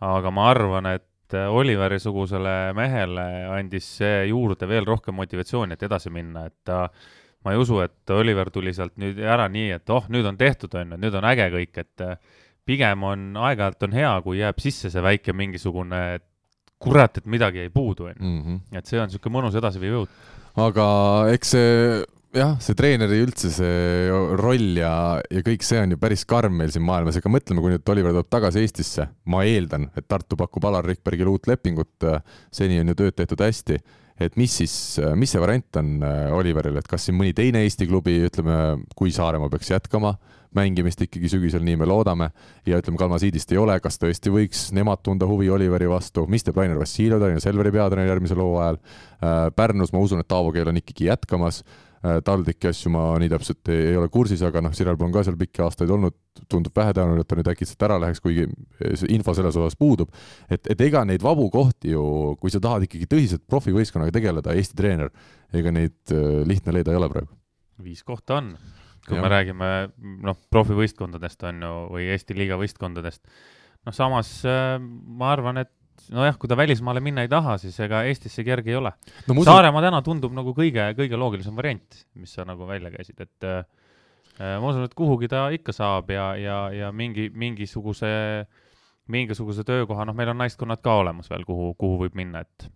[0.00, 6.44] aga ma arvan, et Oliveri-sugusele mehele andis see juurde veel rohkem motivatsiooni, et edasi minna,
[6.46, 6.90] et ta
[7.44, 10.74] ma ei usu, et Oliver tuli sealt nüüd ära nii, et oh, nüüd on tehtud,
[10.74, 12.04] on ju, nüüd on äge kõik, et
[12.66, 16.02] pigem on, aeg-ajalt on hea, kui jääb sisse see väike mingisugune
[16.82, 18.26] kurat, et midagi jäi puudu, on ju.
[18.26, 18.58] Mhm.
[18.76, 20.20] et see on niisugune mõnus edasiviiv jõud.
[20.66, 20.86] aga
[21.32, 22.04] eks see
[22.36, 24.08] jah, see treeneri üldse see
[24.40, 24.92] roll ja,
[25.32, 28.16] ja kõik see on ju päris karm meil siin maailmas, ega mõtleme, kui nüüd Oliver
[28.16, 32.08] tuleb tagasi Eestisse, ma eeldan, et Tartu pakub Alar Rikbergile uut lepingut,
[32.52, 33.78] seni on ju tööd tehtud hästi,
[34.20, 34.74] et mis siis,
[35.16, 39.12] mis see variant on äh, Oliveril, et kas siin mõni teine Eesti klubi, ütleme, kui
[39.12, 40.16] Saaremaa peaks jätkama
[40.56, 42.30] mängimist ikkagi sügisel, nii me loodame,
[42.66, 46.58] ja ütleme, Kalmasiidist ei ole, kas tõesti võiks nemad tunda huvi Oliveri vastu, mis teeb
[46.60, 48.78] Rainer Vassiljev, Tallinna Selveri peatreener järgmisel hooajal,
[49.20, 51.62] äh, Pärnus ma usun, et Taavo Keel on ikkagi jätkamas.
[52.06, 55.24] Äh, TalTechi asju ma nii täpselt ei, ei ole kursis, aga noh, Sirelpuu on ka
[55.26, 56.14] seal pikki aastaid olnud,
[56.52, 58.44] tundub vähetõenäoline, et ta nüüd äkitselt ära läheks, kuigi
[59.00, 60.12] see info selles osas puudub.
[60.52, 64.76] et, et ega neid vabu kohti ju, kui sa tahad ikkagi tõsiselt profivõistkonnaga tegeleda, Eesti
[64.78, 65.10] treener,
[65.56, 67.32] ega neid äh, lihtne leida ei ole praegu.
[67.82, 68.52] viis kohta on,
[69.06, 69.22] kui ja.
[69.24, 69.70] me räägime
[70.26, 73.22] noh, profivõistkondadest on ju, või Eesti liiga võistkondadest.
[73.86, 75.72] noh, samas äh, ma arvan, et
[76.12, 79.34] nojah, kui ta välismaale minna ei taha, siis ega Eestisse kerge ei ole no,.
[79.34, 79.48] Muidu...
[79.48, 83.64] Saaremaa täna tundub nagu kõige, kõige loogilisem variant, mis sa nagu välja käisid, et äh,
[84.36, 88.10] ma usun, et kuhugi ta ikka saab ja, ja, ja mingi, mingisuguse,
[89.12, 92.68] mingisuguse töökoha, noh, meil on naiskonnad ka olemas veel, kuhu, kuhu võib minna, et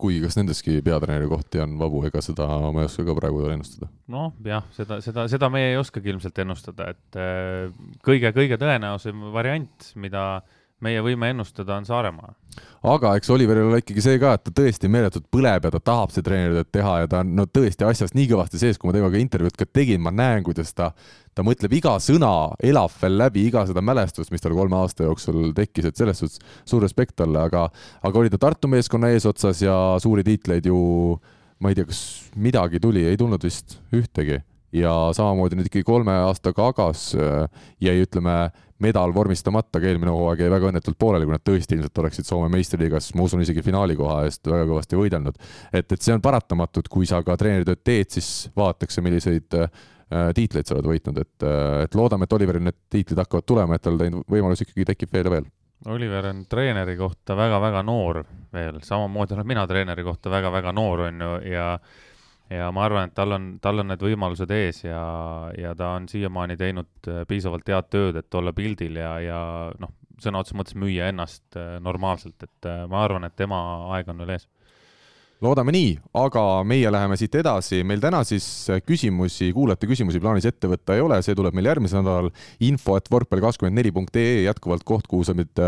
[0.00, 3.88] kuigi kas nendeski peatreeneri kohti on vabu, ega seda ma ei oska ka praegu ennustada.
[4.12, 7.72] noh, jah, seda, seda, seda meie ei oskagi ilmselt ennustada, et äh,
[8.04, 12.34] kõige, kõige tõenäosem variant, mida äh, meie võime ennustada, on Saaremaa.
[12.86, 16.12] aga eks Oliveril ole ikkagi see ka, et ta tõesti meeletult põleb ja ta tahab
[16.12, 19.20] seda treeneritööd teha ja ta on no tõesti asjast nii kõvasti sees, kui ma temaga
[19.20, 20.90] intervjuud ka tegin, ma näen, kuidas ta,
[21.34, 25.54] ta mõtleb iga sõna, elab veel läbi iga seda mälestust, mis tal kolme aasta jooksul
[25.56, 27.68] tekkis, et selles suhtes suur respekt talle, aga,
[28.04, 30.76] aga oli ta Tartu meeskonna eesotsas ja suuri tiitleid ju
[31.60, 32.02] ma ei tea, kas
[32.36, 34.42] midagi tuli, ei tulnud vist ühtegi
[34.74, 37.46] ja samamoodi nüüd ikkagi kolme aastaga Agas äh,
[37.80, 38.36] jäi, ütleme,
[38.82, 42.50] medal vormistamata, aga eelmine hooaeg jäi väga õnnetult pooleli, kui nad tõesti ilmselt oleksid Soome
[42.52, 45.38] meistriliigas, ma usun, isegi finaalikoha eest väga kõvasti võidelnud.
[45.72, 49.70] et, et see on paratamatu, et kui sa ka treeneritööd teed, siis vaadatakse, milliseid äh,
[50.36, 53.86] tiitleid sa oled võitnud, et, äh, et loodame, et Oliveril need tiitlid hakkavad tulema, et
[53.86, 55.48] tal võimalus ikkagi tekib veel ja veel.
[55.92, 61.24] Oliver on treeneri kohta väga-väga noor veel, samamoodi olen mina treeneri kohta väga-väga noor, on
[61.24, 61.66] ju, ja
[62.50, 65.02] ja ma arvan, et tal on, tal on need võimalused ees ja,
[65.58, 69.40] ja ta on siiamaani teinud äh, piisavalt head tööd, et olla pildil ja, ja
[69.82, 73.58] noh, sõna otseses mõttes müüa ennast äh, normaalselt, et äh, ma arvan, et tema
[73.96, 74.46] aeg on veel ees.
[75.44, 78.46] Loodame nii, aga meie läheme siit edasi, meil täna siis
[78.86, 82.30] küsimusi, kuulajate küsimusi plaanis ette võtta ei ole, see tuleb meil järgmisel nädalal.
[82.64, 85.60] info, et võrkpalli24.ee jätkuvalt koht, kuhu saab nüüd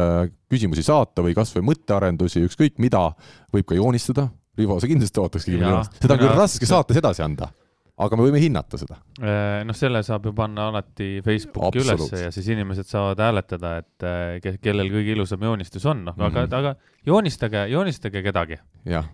[0.48, 3.10] küsimusi saata või kasvõi mõttearendusi, ükskõik mida,
[3.52, 7.22] võib ka joonistada, Rivo, sa kindlasti ootakski kümne aastat, seda on küll raske saates edasi
[7.22, 7.50] anda,
[7.98, 8.98] aga me võime hinnata seda.
[9.18, 14.06] Äh, noh, selle saab ju panna alati Facebooki ülesse ja siis inimesed saavad hääletada, et
[14.06, 16.48] äh, kellel kõige ilusam joonistus on, noh mm, -hmm.
[16.48, 18.58] aga, aga joonistage, joonistage kedagi.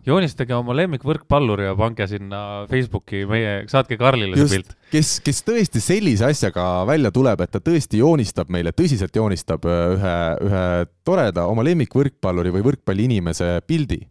[0.07, 2.41] joonistage oma lemmikvõrkpallur ja pange sinna
[2.71, 4.75] Facebooki meie, saatke Karlile see pilt.
[4.93, 9.85] kes, kes tõesti sellise asjaga välja tuleb, et ta tõesti joonistab meile, tõsiselt joonistab äh,
[9.99, 10.17] ühe,
[10.49, 10.65] ühe
[11.05, 14.05] toreda oma lemmikvõrkpalluri või võrkpalliinimese pildi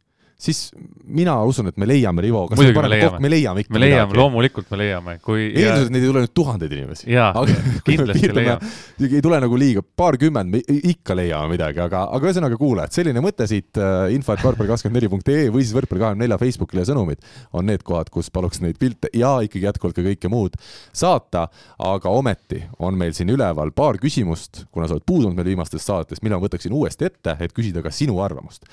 [0.44, 0.60] siis
[1.04, 3.08] mina usun, et me leiame Rivo, kas Muidugi me leiame.
[3.08, 6.24] kokku, me leiame ikka me leiame, loomulikult me leiame, kui eeldusel, et neid ei tule
[6.24, 7.08] nüüd tuhandeid inimesi.
[7.14, 7.44] Jaa,
[7.88, 8.72] kindlasti leiame.
[9.08, 13.48] ei tule nagu liiga, paarkümmend, me ikka leiame midagi, aga, aga ühesõnaga kuulajad, selline mõte
[13.50, 17.24] siit äh, info, et võrkpall24.ee või siis võrkpall24 Facebookile sõnumid
[17.56, 20.60] on need kohad, kus paluks neid pilte ja ikkagi jätkuvalt ka kõike muud
[20.92, 21.48] saata,
[21.84, 26.24] aga ometi on meil siin üleval paar küsimust, kuna sa oled puudunud meil viimastest saatest,
[26.26, 28.68] mille ma võtaksin uuesti ette, et küsida ka sinu arvamust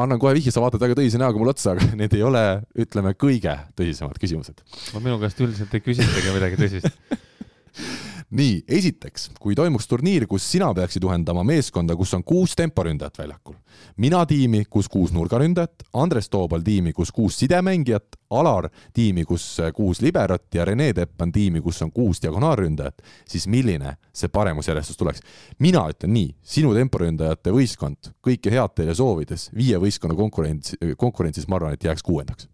[0.00, 2.44] annan kohe vihje, sa vaatad väga tõsise näoga mulle otsa, aga need ei ole,
[2.84, 4.64] ütleme, kõige tõsisemad küsimused.
[4.94, 6.90] no minu käest üldiselt ei küsitagi midagi tõsist.
[8.32, 13.56] nii, esiteks, kui toimuks turniir, kus sina peaksid juhendama meeskonda, kus on kuus temporündajat väljakul,
[14.00, 19.44] mina tiimi, kus kuus nurgaründajat, Andres Toobal tiimi, kus kuus sidemängijat, Alar tiimi, kus
[19.76, 25.20] kuus liberot ja Rene Teppan tiimi, kus on kuus diagonaalründajat, siis milline see paremusjärjestus tuleks?
[25.58, 31.60] mina ütlen nii, sinu temporündajate võistkond, kõike head teile soovides, viie võistkonna konkurents, konkurentsis ma
[31.60, 32.51] arvan, et jääks kuuendaks.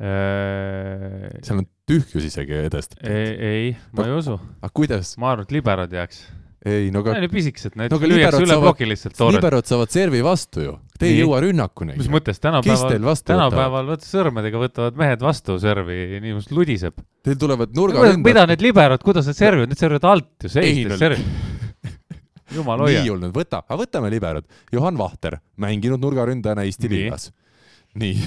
[0.00, 3.02] Seal on tühjus isegi edestatud.
[3.08, 3.66] ei, ei,
[3.96, 4.38] ma ei usu.
[4.62, 5.16] aga kuidas?
[5.20, 6.22] ma arvan, et liberod jääks.
[6.66, 9.36] ei, no aga pisikesed, need No lüüakse üle ploki lihtsalt toored.
[9.38, 11.22] liberod saavad servi vastu ju, te ei Nii.
[11.24, 11.96] jõua rünnakuni.
[12.00, 16.98] mis mõttes, tänapäeval, tänapäeval võtta sõrmedega võtavad mehed vastu servi, inimesed ludiseb.
[17.22, 18.24] Teil tulevad nurgaründajad.
[18.26, 21.24] mida need liberod, kuidas need servivad, need servivad alt ju, Ei, no- seistes servi.
[22.56, 23.10] jumal hoia nii.
[23.14, 24.44] olnud, võta, aga võtame liberod.
[24.74, 26.98] Johan Vahter, mänginud nurgaründajana Eesti Nii.
[27.06, 27.30] liigas.
[27.98, 28.18] nii,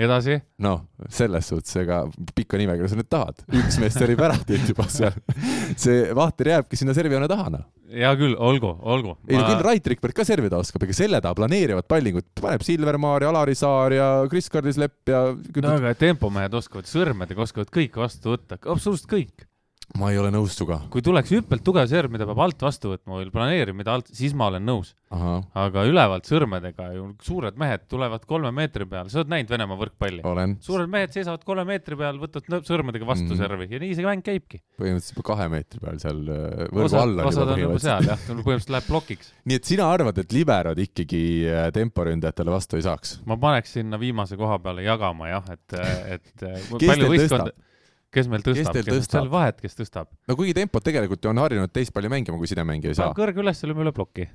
[0.00, 2.02] edasi, noh, selles suhtes, ega
[2.36, 5.16] pikka nimekirja sa nüüd tahad, üks mees servib ära teid juba seal.
[5.76, 7.66] see Vahter jääbki sinna servijoone taha, noh.
[7.92, 9.16] hea küll, olgu, olgu.
[9.28, 13.26] ei no küll Rait Rikberg ka servida oskab, ega selle taha planeerivad pallingut, paneb Silvermaar
[13.26, 18.36] ja Alari Saar ja Kris-Kardis Lepp ja no aga tempomehed oskavad sõrmedega, oskavad kõike vastu
[18.36, 19.47] võtta, absoluutselt kõik.
[19.96, 20.82] Ma ei ole nõus sinuga.
[20.92, 24.34] kui tuleks hüppelt tugev serv, mida peab alt vastu võtma või planeerima, mida alt, siis
[24.36, 24.92] ma olen nõus.
[25.08, 30.20] aga ülevalt sõrmedega ju suured mehed tulevad kolme meetri peale, sa oled näinud Venemaa võrkpalli?
[30.28, 33.38] olen suured mehed seisavad kolme meetri peal, võtavad sõrmedega vastu mm.
[33.40, 34.60] servi ja nii see mäng käibki.
[34.76, 38.26] põhimõtteliselt juba kahe meetri peal seal äh, võrgu osad, all osad on juba seal jah,
[38.28, 39.32] põhimõtteliselt läheb plokiks.
[39.48, 43.16] nii et sina arvad, et liberod ikkagi äh, temporündajatele vastu ei saaks?
[43.28, 45.80] ma paneks sinna viimase koha peale jagama jah, et,
[46.18, 47.56] et Kes palju võistkonda,
[48.14, 49.18] kes meil Kes tõstab, teil kes tõstab?
[49.18, 50.10] seal vahet, kes tõstab.
[50.28, 53.12] no kuigi tempot tegelikult ju on harjunud teist palju mängima, kui sidemängija ei saa.
[53.16, 54.28] kõrge üles, lööme üle ploki.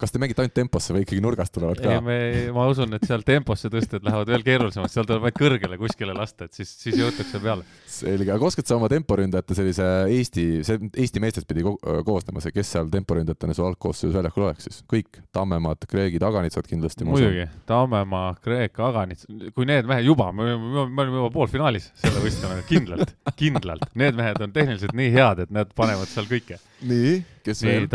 [0.00, 2.18] Kas te mängite ainult temposse või ikkagi nurgast tulevad ka ei ,？me,
[2.56, 6.48] ma usun, et seal temposse tõsted lähevad veel keerulisemaks, seal tuleb vaid kõrgele kuskile lasta,
[6.48, 7.66] et siis, siis jõutakse peale.
[7.90, 12.54] selge, aga oskad sa oma temporündajate sellise Eesti, see Eesti meestest pidi ko koosnema, see,
[12.54, 14.82] kes seal temporündajatena su algkoosseisus väljakul oleks siis?
[14.90, 17.06] kõik, Tammemaad, Kreegid, Aganitsad kindlasti.
[17.08, 22.22] muidugi, Tammemaa, Kreek, Aganits, kui need mehed juba, me oleme, me oleme juba poolfinaalis selle
[22.24, 23.88] võistkonnaga, kindlalt, kindlalt.
[23.98, 26.60] Need mehed on tehniliselt nii head, et nad panevad seal kõike.
[26.86, 27.16] nii,
[27.46, 27.88] kes nii veel?,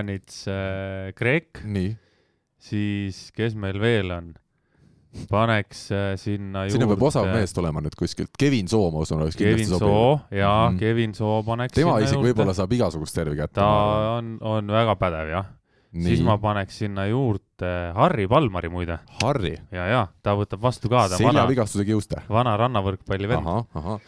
[0.00, 1.60] Tammemaa, Aganits, Kreek,
[2.60, 4.30] siis kes meil veel on?
[5.26, 9.18] paneks äh, sinna sinna peab osav juurde mees tulema nüüd kuskilt, Kevin Soo, ma usun,
[9.24, 10.74] oleks Kevin kindlasti Soo ja Mhm.
[10.76, 10.78] mm.
[10.78, 12.28] Kevin Soo paneks tema sinna isegi juurde.
[12.30, 13.54] võib-olla saab igasugust servi kätte.
[13.58, 13.66] ta
[14.20, 15.48] on, on väga pädev jah.
[16.06, 21.08] siis ma paneks sinna juurde Harri Palmari muide Harri, ja, ja ta võtab vastu ka,
[21.08, 22.22] ta on vana, seljavigastusega juuste.
[22.30, 23.42] vana rannavõrkpalli vend.
[23.42, 23.98] ahah, ahah.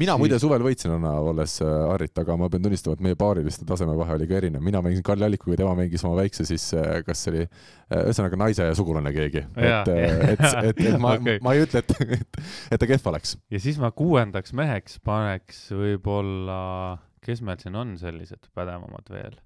[0.00, 3.66] Mina muide suvel võitsin Anna olles äh, Harrit, aga ma pean tunnistama, et meie paariliste
[3.68, 4.64] taseme vahe oli ka erinev.
[4.64, 6.68] mina mängisin Karli Allikuga, tema mängis oma väikse siis,
[7.06, 9.46] kas see oli äh, ühesõnaga naise sugulane keegi.
[9.56, 12.40] Et, et, et, et ma okay., ma ei ütle, et, et,
[12.70, 13.36] et ta kehv oleks.
[13.52, 16.60] ja siis ma kuuendaks meheks paneks võib-olla,
[17.24, 19.40] kes meil siin on sellised pädevamad veel?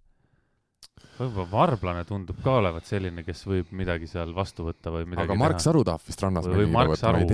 [1.21, 5.39] Võib-olla Varblane tundub ka olevat selline, kes võib midagi seal vastu võtta või midagi aga
[5.39, 5.67] Mark teha.
[5.69, 7.25] Saru tahab vist rannas Või- või Mark Saru,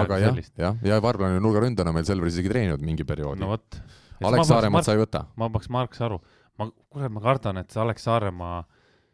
[0.00, 3.80] aga jah jah, ja Varblane nurgaründajana meil Selveris isegi treeninud mingi perioodi no vot.
[4.24, 6.20] Alex Saaremaad sa ei võta, ma paneks Mark Saru.
[6.58, 8.62] ma, kuule, ma kardan, et see Alex Saaremaa,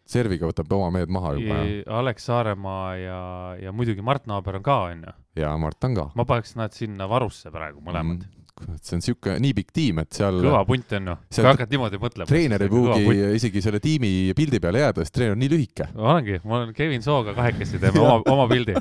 [0.09, 3.19] serviga võtab oma mehed maha juba ja, Alex Saaremaa ja,
[3.63, 5.17] ja muidugi Mart Naaber on ka, onju.
[5.39, 6.11] ja Mart on ka.
[6.19, 8.42] ma paneks nad sinna varusse praegu mõlemad mm..
[8.83, 11.75] See on siuke nii pikk tiim, et seal kõva punt on ju, seal kui hakkad
[11.75, 12.29] niimoodi mõtlema.
[12.29, 15.89] treener ei pruugi isegi selle tiimi pildi peale jääda, sest treener on nii lühike.
[15.97, 18.77] olengi, ma olen Kevin Sooga kahekesi teeme oma, oma pildi.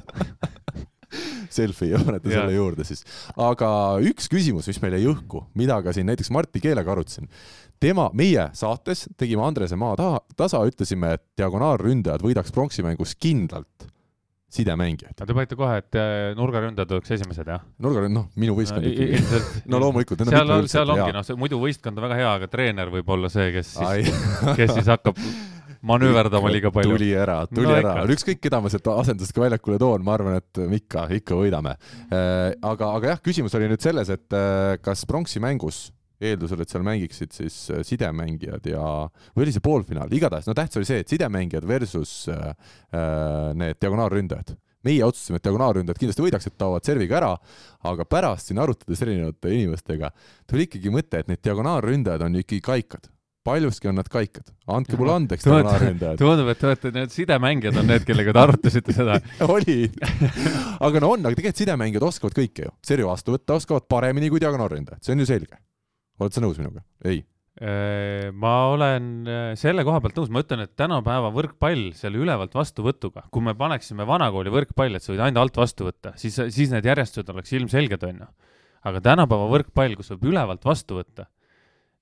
[1.51, 3.01] Selfie panete selle juurde siis.
[3.35, 3.71] aga
[4.07, 7.27] üks küsimus, mis meil jäi õhku, mida ka siin näiteks Martti Keelega arutasin.
[7.79, 13.91] tema, meie saates tegime Andrese maa taha, tasa, ütlesime, et diagonaalründajad võidaks pronksi-mängus kindlalt
[14.51, 15.15] sidemängijaid.
[15.19, 17.63] Te panite kohe, et äh, nurgaründajad oleks esimesed, jah?
[17.83, 19.19] nurgaründ, noh, minu võistkond ikkagi.
[19.19, 19.55] ilmselt.
[19.71, 22.91] no loomulikult, seal on seal ongi, noh, see muidu võistkond on väga hea, aga treener
[22.93, 24.11] võib olla see, kes siis,
[24.59, 25.19] kes siis hakkab
[25.87, 26.97] manööverdama liiga palju.
[26.97, 30.13] tuli ära, tuli No no, ära ükskõik keda ma sealt asendusest ka väljakule toon, ma
[30.17, 31.73] arvan, et ikka, ikka võidame.
[32.11, 35.87] aga, aga jah, küsimus oli nüüd selles, et äh, kas pronksi mängus
[36.21, 38.81] eeldusel, et seal mängiksid siis äh, sidemängijad ja,
[39.35, 42.51] või oli see poolfinaal, igatahes, no tähtis oli see, et sidemängijad versus äh,
[42.95, 44.55] äh need diagonaalründajad.
[44.81, 47.31] meie otsustasime, et diagonaalründajad kindlasti võidaksid, taovad serviga ära,
[47.85, 50.09] aga pärast siin arutades erinevate inimestega
[50.49, 53.11] tuli ikkagi mõte, et need diagonaalründajad on ju ikkagi kaikad.
[53.45, 56.17] Paljuski on nad kaikad, andke mulle andeks, diagonaalründajad.
[56.21, 59.17] tundub, et te olete need sidemängijad on need, kellega te arutasite seda.
[59.55, 59.79] Oli,
[60.77, 64.41] aga no on, aga tegelikult sidemängijad oskavad kõike ju, seri vastu võtta oskavad paremini kui
[64.41, 65.57] diagonaalründajad, see on ju selge.
[66.19, 66.83] Oled sa nõus minuga?
[67.07, 67.23] ei?
[67.61, 72.55] Äh, ma olen äh, selle koha pealt nõus, ma ütlen, et tänapäeva võrkpall selle ülevalt
[72.57, 76.71] vastuvõtuga, kui me paneksime vanakooli võrkpalli, et sa võid ainult alt vastu võtta, siis, siis
[76.73, 78.29] need järjestused oleks ilmselged, onju.
[78.89, 81.27] aga tänapäeva võrkpall, kus võib ülevalt vastu võtta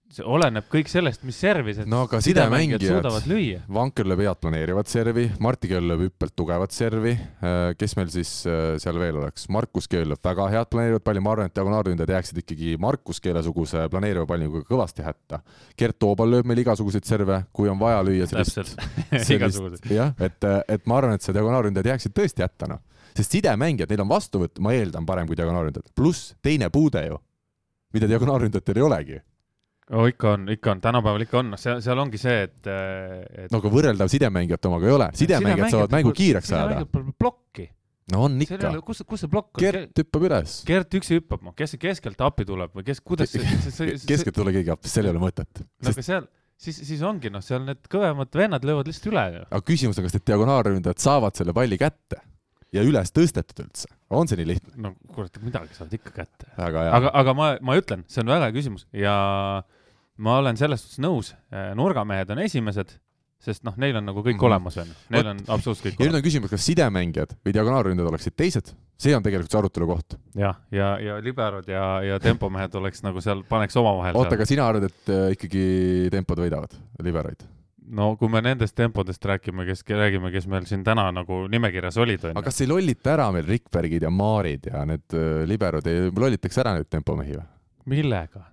[0.10, 3.61] see oleneb kõik sellest, mis servis, et no aga sidemängijad suudavad lüüa.
[3.73, 8.31] Vanker lööb head planeerivat servi, Marti Keel lööb hüppelt tugevat servi, äh, kes meil siis
[8.49, 12.15] äh, seal veel oleks, Markus Keel lööb väga head planeerivat palli, ma arvan, et diagonaalründajad
[12.15, 15.44] jääksid ikkagi Markus Keele-suguse planeeriva palliga kõvasti hätta.
[15.77, 18.81] Gert Toobal lööb meil igasuguseid serve, kui on vaja lüüa sellist,
[19.30, 22.81] sellist jah, et, et ma arvan, et see diagonaalründajad jääksid tõesti hätta, noh.
[23.14, 27.22] sest sidemängijad, neil on vastuvõtt, ma eeldan, parem kui diagonaalründajad, pluss teine puude ju,
[27.94, 29.26] mida diagonaalründajatel ei olegi
[29.89, 33.49] oh, ikka on, ikka on, tänapäeval ikka on, noh, seal, seal ongi see, et, et....
[33.51, 37.03] no aga võrreldav sidemängijate omaga ei ole, sidemängijad saavad mängu kiireks ajada.
[37.19, 37.69] plokki.
[38.13, 38.73] no on ikka.
[38.85, 39.63] kus, kus see plokk on?
[39.63, 40.57] Gert hüppab üles.
[40.67, 44.09] Gert üksi hüppab, noh, kes keskelt appi tuleb või kes, kuidas see, see, see, see...
[44.13, 45.63] keskelt ei tule keegi appi, seal ei ole mõtet.
[45.65, 46.29] no aga seal,
[46.59, 49.45] siis, siis ongi, noh, seal need kõvemad vennad löövad lihtsalt üle ju.
[49.49, 52.21] aga küsimus on, kas need diagonaalründajad saavad selle palli kätte
[52.75, 54.77] ja üles tõstetud üldse, on see nii lihtne?
[54.85, 56.53] no kurat, midagi saavad ikka kätte.
[56.61, 59.15] aga, aga, aga ma, ma ütlen, see on väga hea küsimus ja
[59.63, 59.75] äh,
[60.19, 62.91] ma olen selles suhtes nõus, äh, nurgamehed on esimesed,
[63.39, 64.49] sest noh, neil on nagu kõik mm -hmm.
[64.49, 64.95] olemas, onju.
[65.15, 68.73] Neil on absoluutselt kõik ja nüüd on küsimus, kas sidemängijad või diagonaalründajad oleksid teised?
[68.99, 70.17] see on tegelikult see arutelu koht.
[70.35, 74.45] jah, ja, ja, ja liberod ja, ja tempomehed oleks nagu seal, paneks omavahel oota, aga
[74.49, 75.63] sina arvad, et äh, ikkagi
[76.11, 77.47] tempod võidavad liberoid?
[77.95, 82.27] no kui me nendest tempodest räägime, kes, räägime, kes meil siin täna nagu nimekirjas olid,
[82.27, 82.35] onju.
[82.35, 86.59] aga kas ei lollita ära meil Rikbergid ja Maarid ja need äh, liberod, ei lollitaks
[86.59, 87.47] ära neid tempomehi või?
[87.95, 88.49] millega?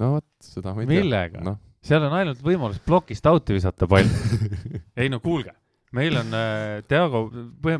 [0.00, 1.02] No vot, seda ma ei tea.
[1.02, 1.56] millega no.?
[1.82, 4.08] seal on ainult võimalus plokist out'i visata pall
[5.00, 5.54] ei no kuulge,
[5.96, 7.26] meil on äh, Diago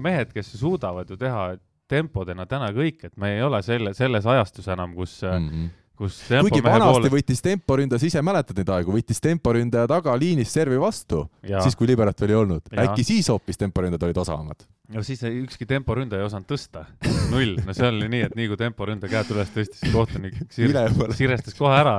[0.03, 1.53] mehed, kes suudavad ju teha
[1.93, 5.71] tempodena täna kõik, et me ei ole selle, selles ajastus enam, kus mm, -hmm.
[5.99, 7.11] Kus kuigi vanasti poole...
[7.15, 12.21] võttis temporündaja, sa ise mäletad neid aegu, võttis temporündaja tagaliinis servi vastu, siis kui liberat
[12.23, 12.71] veel ei olnud.
[12.85, 14.67] äkki siis hoopis temporündajad olid osavamad?
[14.93, 16.85] no siis ükski temporündaja ei osanud tõsta,
[17.33, 20.41] null, no see oli nii, et nii kui temporündaja käed üles tõstis, kohtunik
[21.19, 21.97] sirestas kohe ära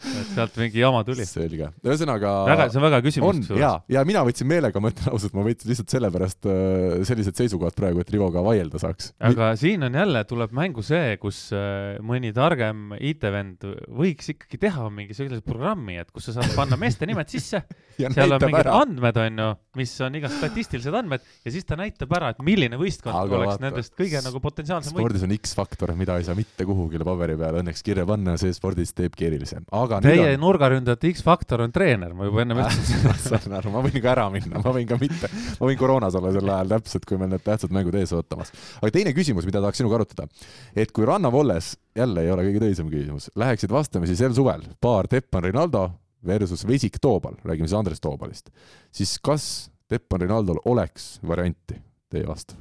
[0.00, 1.26] et sealt mingi jama tuli.
[1.28, 2.32] selge, ühesõnaga.
[2.48, 3.40] väga, see on väga küsimus.
[3.52, 7.40] on ja, ja mina võtsin meelega, ma ütlen ausalt, ma võtsin lihtsalt sellepärast äh, sellised
[7.40, 9.12] seisukohad praegu, et Rivoga vaielda saaks.
[9.30, 9.60] aga Mi...
[9.60, 13.68] siin on jälle, tuleb mängu see, kus äh, mõni targem IT-vend
[14.00, 17.62] võiks ikkagi teha mingi sellise programmi, et kus sa saad panna meeste nimed sisse
[18.00, 18.78] seal on mingid ära.
[18.80, 19.48] andmed, on ju,
[19.80, 23.52] mis on igast statistilised andmed ja siis ta näitab ära, et milline võistkond aga oleks
[23.54, 25.04] vaata, nendest kõige nagu potentsiaalsem võit.
[25.04, 28.94] spordis on X-faktor, mida ei saa mitte kuhugile paberi peale õnneks kirja panna, see spordis
[28.96, 33.56] teebki erilisem, aga aga Teie nurgaründajate X-faktor on treener, ma juba ennem ütlesin ma saan
[33.58, 36.52] aru, ma võin ka ära minna, ma võin ka mitte, ma võin koroonas olla sel
[36.54, 38.54] ajal täpselt, kui meil need tähtsad mängud ees ootamas.
[38.80, 40.28] aga teine küsimus, mida tahaks sinuga arutada,
[40.74, 45.48] et kui rannavolles, jälle ei ole kõige tõsisem küsimus, läheksid vastamisi sel suvel paar Teppan
[45.48, 45.88] Rinaldo
[46.26, 48.50] versus Vesik Toobal, räägime siis Andres Toobalist,
[48.94, 51.80] siis kas Teppan Rinaldol oleks varianti
[52.10, 52.54] teie vastu?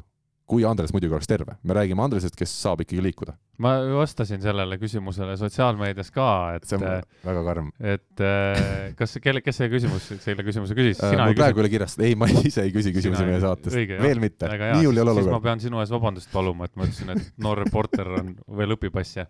[0.50, 3.36] Kui Andres muidugi oleks terve, me räägime Andresest, kes saab ikkagi liikuda.
[3.62, 6.66] ma vastasin sellele küsimusele sotsiaalmeedias ka, et.
[6.70, 7.70] see on äh, väga karm.
[7.80, 8.62] et äh,
[8.98, 11.02] kas, kelle, kes see küsimus, selle küsimuse küsis?
[11.06, 14.24] Äh, mul praegu ei ole kirjas, ei, ma ise ei küsi küsimusi meie saatest, veel
[14.24, 15.36] mitte, nii hull ei ole olukord.
[15.38, 18.98] ma pean sinu ees vabandust paluma, et ma ütlesin, et noor reporter on, veel õpib
[19.04, 19.28] asja.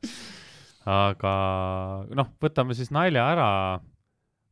[0.88, 1.34] aga
[2.16, 3.50] noh, võtame siis nalja ära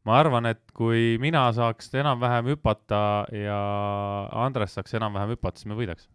[0.08, 3.02] ma arvan, et kui mina saaks enam-vähem hüpata
[3.36, 3.58] ja
[4.44, 6.08] Andres saaks enam-vähem hüpata, siis me võidaks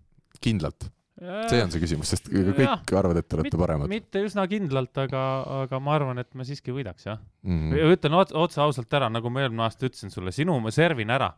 [0.42, 0.90] kindlalt?
[1.22, 3.90] see on see küsimus, sest kõik ja, arvavad, et te olete paremad.
[3.90, 5.20] mitte üsna kindlalt, aga,
[5.62, 7.70] aga ma arvan, et me siiski võidaks, jah mm.
[7.70, 7.92] -hmm.
[7.96, 11.30] ütlen otse ausalt ära, nagu ma eelmine aasta ütlesin sulle, sinu ma servin ära.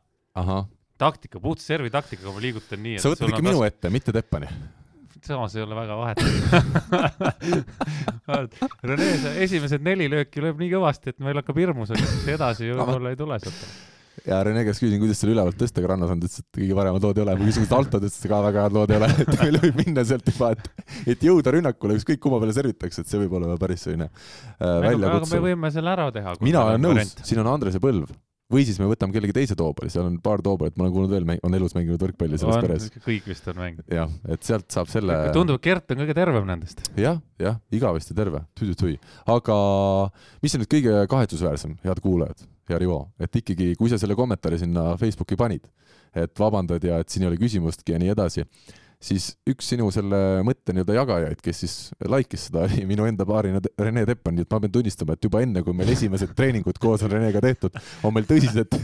[0.98, 2.98] taktika, puht servi taktikaga ma liigutan nii.
[3.02, 3.74] sa võtad ikka minu kas...
[3.74, 4.48] ette, mitte Teppani
[5.24, 6.18] samas ei ole väga vahet
[8.88, 9.06] Rene,
[9.40, 13.38] esimesed neli lööki lööb nii kõvasti, et meil hakkab hirmus, et edasi võib-olla ei tule
[13.40, 13.93] sealt
[14.28, 16.78] ja Rene käest küsisin, kuidas selle ülevalt tõsta, aga rannas on, ta ütles, et kõige
[16.78, 17.36] paremad lood ei ole.
[17.36, 20.04] ma küsisin, kas ütles, et ka väga head lood ei ole, et meil võib minna
[20.08, 20.84] sealt juba, et,
[21.14, 25.18] et jõuda rünnakule, ükskõik kumma peale servitakse, et see võib olla päris selline äh, väljakutsuv.
[25.20, 26.36] aga me võime selle ära teha.
[26.44, 28.08] mina olen nõus, siin on Andrese põlv.
[28.54, 31.26] Või siis me võtame kellegi teise toobali, seal on paar toobalit, ma olen kuulnud veel,
[31.46, 32.88] on elus mänginud võrkpalli selles on, peres.
[33.04, 33.86] kõik vist on mänginud.
[33.92, 35.18] jah, et sealt saab selle.
[35.36, 36.84] tundub, et Gert on kõige tervem nendest.
[37.00, 38.98] jah, jah, igavesti terve, tui-tui-tui.
[39.34, 39.58] aga
[40.44, 44.62] mis on nüüd kõige kahetsusväärsem, head kuulajad, hea Rivo, et ikkagi, kui sa selle kommentaari
[44.62, 45.66] sinna Facebooki panid,
[46.14, 48.46] et vabandad ja et siin ei ole küsimustki ja nii edasi
[49.04, 51.74] siis üks sinu selle mõtte nii-öelda jagajaid, kes siis
[52.08, 55.42] like'is seda, oli minu enda paarina Rene Teppan, nii et ma pean tunnistama, et juba
[55.44, 58.78] enne, kui meil esimesed treeningud koos on Renega tehtud, on meil tõsised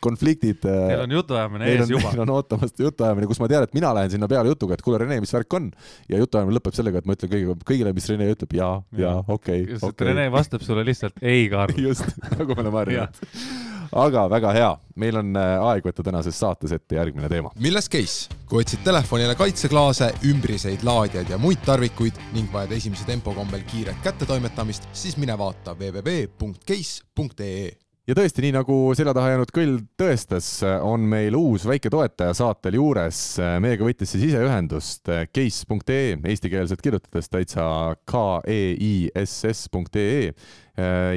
[0.00, 0.62] konfliktid.
[0.64, 2.08] Teil on jutuajamine ees juba.
[2.08, 5.00] meil on ootamas jutuajamine, kus ma tean, et mina lähen sinna peale jutuga, et kuule,
[5.02, 5.70] Rene, mis värk on?
[6.10, 9.66] ja jutuajamine lõpeb sellega, et ma ütlen kõigile, kõigile, mis Rene ütleb, jaa, jaa, okei.
[9.78, 10.10] Okay.
[10.10, 11.78] Rene vastab sulle lihtsalt ei, Karl.
[11.90, 13.59] just, nagu me oleme harjunud
[13.92, 17.50] aga väga hea, meil on äh, aeg võtta tänases saates ette järgmine teema.
[17.58, 18.28] milles case?
[18.50, 23.98] kui otsid telefonile kaitseklaase, ümbriseid laadijaid ja muid tarvikuid ning vajad esimese tempo kombel kiiret
[24.04, 27.70] kättetoimetamist, siis mine vaata www.case.ee
[28.10, 30.46] ja tõesti, nii nagu selja taha jäänud kõll tõestas,
[30.82, 33.18] on meil uus väike toetaja saatel juures.
[33.62, 35.04] meiega võttis siis ise ühendust
[35.34, 37.64] case.ee, eestikeelselt kirjutades täitsa
[38.10, 39.22] k-e-i-s-s.ee
[40.30, 40.69] Äh,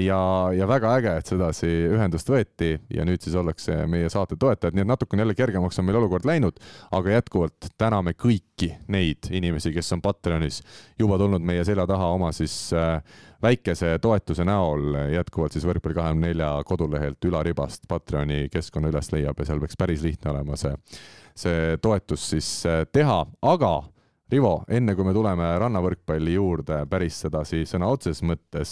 [0.03, 0.19] ja,
[0.55, 4.83] ja väga äge, et sedasi ühendust võeti ja nüüd siis ollakse meie saate toetajad, nii
[4.85, 6.57] et natukene jälle kergemaks on meil olukord läinud,
[6.91, 10.61] aga jätkuvalt täname kõiki neid inimesi, kes on Patreonis
[10.99, 12.97] juba tulnud meie selja taha oma siis äh,
[13.43, 14.95] väikese toetuse näol.
[15.13, 20.03] Jätkuvalt siis Võrkpalli kahekümne nelja kodulehelt ülaribast Patreoni keskkonna üles leiab ja seal peaks päris
[20.05, 20.75] lihtne olema see,
[21.35, 23.73] see toetus siis äh, teha, aga
[24.33, 28.71] Rivo, enne kui me tuleme rannavõrkpalli juurde päris sedasi sõna otseses mõttes,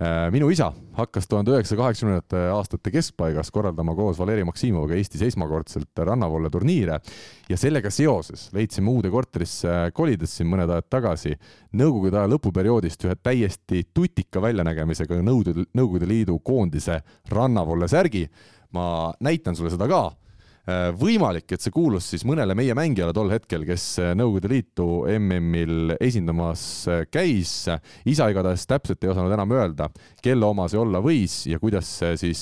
[0.00, 6.04] äh, minu isa hakkas tuhande üheksasaja kaheksakümnendate aastate keskpaigas korraldama koos Valeri Maksimoviga Eestis esmakordselt
[6.08, 7.02] rannavolle turniire.
[7.50, 11.36] Ja sellega seoses leidsime uude korterisse kolides siin mõned ajad tagasi
[11.76, 18.28] Nõukogude aja lõpuperioodist ühe täiesti tutika väljanägemisega Nõukogude, Nõukogude Liidu koondise rannavolle särgi.
[18.72, 20.06] ma näitan sulle seda ka
[20.96, 25.92] võimalik, et see kuulus siis mõnele meie mängijale tol hetkel, kes äh, Nõukogude Liitu MM-il
[26.00, 27.66] esindamas äh, käis.
[28.08, 29.90] isa igatahes täpselt ei osanud enam öelda,
[30.24, 32.40] kelle oma see olla võis ja kuidas see siis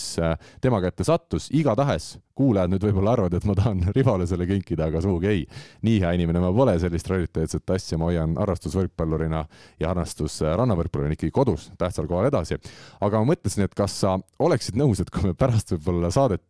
[0.62, 1.48] tema kätte sattus.
[1.50, 5.44] igatahes kuulajad nüüd võib-olla arvavad, et ma tahan Rivale selle kinkida, aga sugugi ei.
[5.82, 9.44] nii hea inimene ma pole, sellist rariteetset asja ma hoian harrastusvõrkpallurina
[9.82, 12.62] ja harrastus rannavõrkpallurina ikkagi kodus tähtsal kohal edasi.
[13.00, 16.46] aga ma mõtlesin, et kas sa oleksid nõus, et kui me pärast võib-olla saadet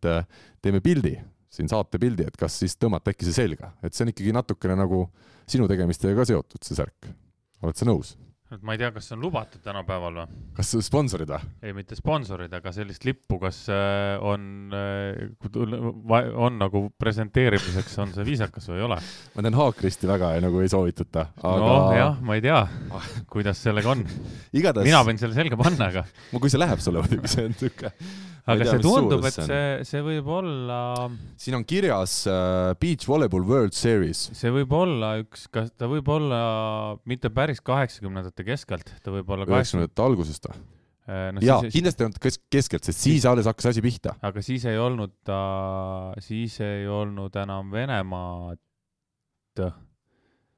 [0.61, 1.17] teeme pildi
[1.53, 4.77] siin saate pildi, et kas siis tõmmata äkki see selga, et see on ikkagi natukene
[4.79, 5.05] nagu
[5.49, 7.11] sinu tegemistega ka seotud, see särk.
[7.63, 8.15] oled sa nõus?
[8.53, 10.41] et ma ei tea, kas see on lubatud tänapäeval või?
[10.57, 11.51] kas sponsorid või?
[11.65, 18.27] ei, mitte sponsorid, aga sellist lippu, kas äh, on, äh, on nagu presenteerimiseks, on see
[18.27, 18.99] viisakas või ei ole?
[19.33, 21.71] ma tean, Haakristi väga ei, nagu ei soovitata aga....
[21.71, 22.59] nojah, ma ei tea,
[23.33, 24.05] kuidas sellega on
[24.53, 24.89] Igatahes...
[24.89, 26.05] mina võin selle selga panna, aga.
[26.33, 27.93] no kui see läheb sulle muidugi, see on niisugune
[28.43, 30.79] aga tea, see tundub, et see, see võib olla.
[31.39, 34.25] siin on kirjas uh, Beach Volleyball World Series.
[34.35, 36.43] see võib olla üks, kas ta võib olla
[37.09, 40.63] mitte päris kaheksakümnendate keskelt, ta võib olla üheksakümnendate algusest või?
[41.03, 44.15] Äh, no, jaa, kindlasti ei olnud kes-, keskelt, sest siis alles hakkas asi pihta.
[44.23, 45.39] aga siis ei olnud ta,
[46.23, 48.61] siis ei olnud enam Venemaad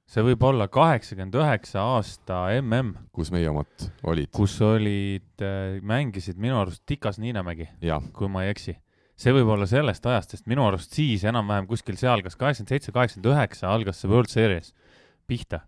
[0.09, 3.09] see võib olla kaheksakümmend üheksa aasta mm.
[3.15, 4.29] kus meie omad olid?
[4.35, 7.67] kus olid, äh, mängisid minu arust Tikas Niinemägi,
[8.13, 8.75] kui ma ei eksi.
[9.17, 12.93] see võib olla sellest ajast, sest minu arust siis enam-vähem kuskil seal, kas kaheksakümmend seitse,
[12.95, 14.75] kaheksakümmend üheksa algas see World Series
[15.27, 15.63] pihta.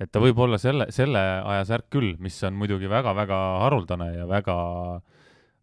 [0.00, 4.28] et ta võib olla selle, selle aja särk küll, mis on muidugi väga-väga haruldane ja
[4.28, 4.56] väga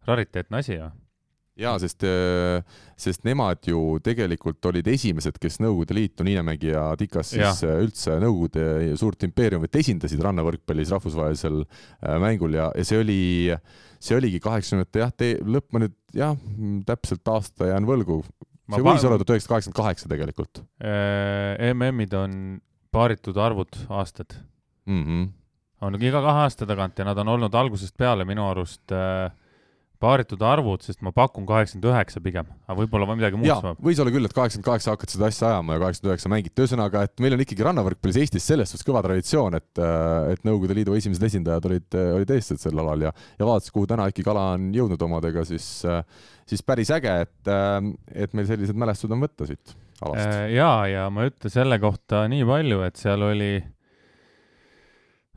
[0.04, 0.90] rariteetne asi ju
[1.60, 2.62] jaa, sest, äh,
[2.98, 7.70] sest nemad ju tegelikult olid esimesed, kes Nõukogude Liitu, Niinemägi ja Tikas siis ja.
[7.70, 13.20] Äh, üldse Nõukogude suurt impeeriumit esindasid rannavõrkpallis rahvusvahelisel äh, mängul ja, ja see oli,
[14.02, 16.34] see oligi kaheksakümnendate jah, lõpp ma nüüd jah,
[16.88, 18.22] täpselt aasta jään võlgu.
[18.74, 20.64] see võis olla tuhat üheksasada kaheksakümmend kaheksa tegelikult.
[21.74, 22.36] MM-id on
[22.94, 24.36] paaritud arvud aastad
[24.86, 25.02] mm.
[25.04, 25.24] -hmm.
[25.86, 29.30] on iga kahe aasta tagant ja nad on olnud algusest peale minu arust äh,
[30.04, 33.80] paaritud arvud, sest ma pakun kaheksakümmend üheksa pigem, aga võib-olla või midagi muud saab.
[33.84, 37.04] võis olla küll, et kaheksakümmend kaheksa hakkad seda asja ajama ja kaheksakümmend üheksa mängid, ühesõnaga,
[37.08, 40.96] et meil on ikkagi rannavõrkpallis Eestis selles suhtes kõva traditsioon, et, äh, et Nõukogude Liidu
[40.98, 44.50] esimesed esindajad olid, äh, olid eestlased sel alal ja, ja vaadates, kuhu täna ikkagi kala
[44.58, 46.02] on jõudnud omadega, siis, äh,
[46.48, 47.54] siis päris äge, et,
[48.12, 50.34] et meil sellised mälestused on võtta siit alast.
[50.52, 53.54] ja, ja ma ütlen selle kohta nii palju, et seal oli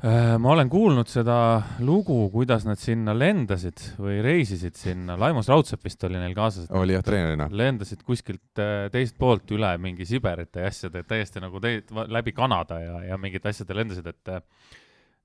[0.04, 1.36] ma olen kuulnud seda
[1.82, 6.68] lugu, kuidas nad sinna lendasid või reisisid sinna, Laimos Raudsepp vist oli neil kaasas.
[6.70, 7.48] oli jah, treenerina.
[7.50, 11.80] lendasid kuskilt äh, teist poolt üle mingi Siberite ja asjade, täiesti nagu te,
[12.14, 14.36] läbi Kanada ja, ja mingite asjade lendasid, et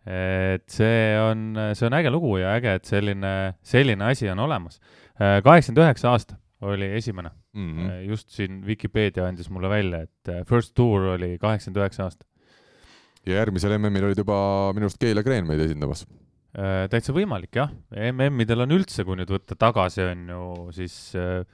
[0.03, 4.81] et see on, see on äge lugu ja äge, et selline, selline asi on olemas.
[5.15, 7.63] Äh, kaheksakümmend üheksa aasta oli esimene mm.
[7.63, 7.79] mm.
[7.79, 8.01] -hmm.
[8.09, 12.27] just siin Vikipeedia andis mulle välja, et äh, First Tour oli kaheksakümmend üheksa aasta.
[13.27, 14.37] Ja järgmisel MM-il olid juba
[14.77, 16.05] minu arust Keila Kreen meid esindamas.
[16.53, 17.71] Äh, täitsa võimalik jah,
[18.13, 20.43] MM-idel on üldse, kui nüüd võtta tagasi, on ju
[20.77, 21.47] siis äh,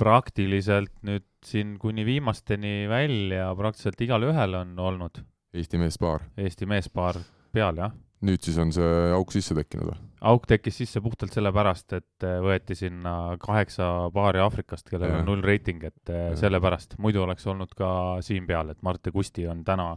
[0.00, 5.22] praktiliselt nüüd siin kuni viimasteni välja praktiliselt igalühel on olnud
[5.54, 6.24] Eesti meespaar.
[6.40, 7.20] Eesti meespaar
[7.54, 7.92] peal, jah.
[8.24, 9.96] Nüüd siis on see auk sisse tekkinud või?
[10.24, 15.42] auk tekkis sisse puhtalt sellepärast, et äh, võeti sinna kaheksa paari Aafrikast, kellel on null
[15.44, 16.36] reiting, et äh, Ja.
[16.46, 17.90] sellepärast, muidu oleks olnud ka
[18.24, 19.90] siin peal, et Mart ja Kusti on täna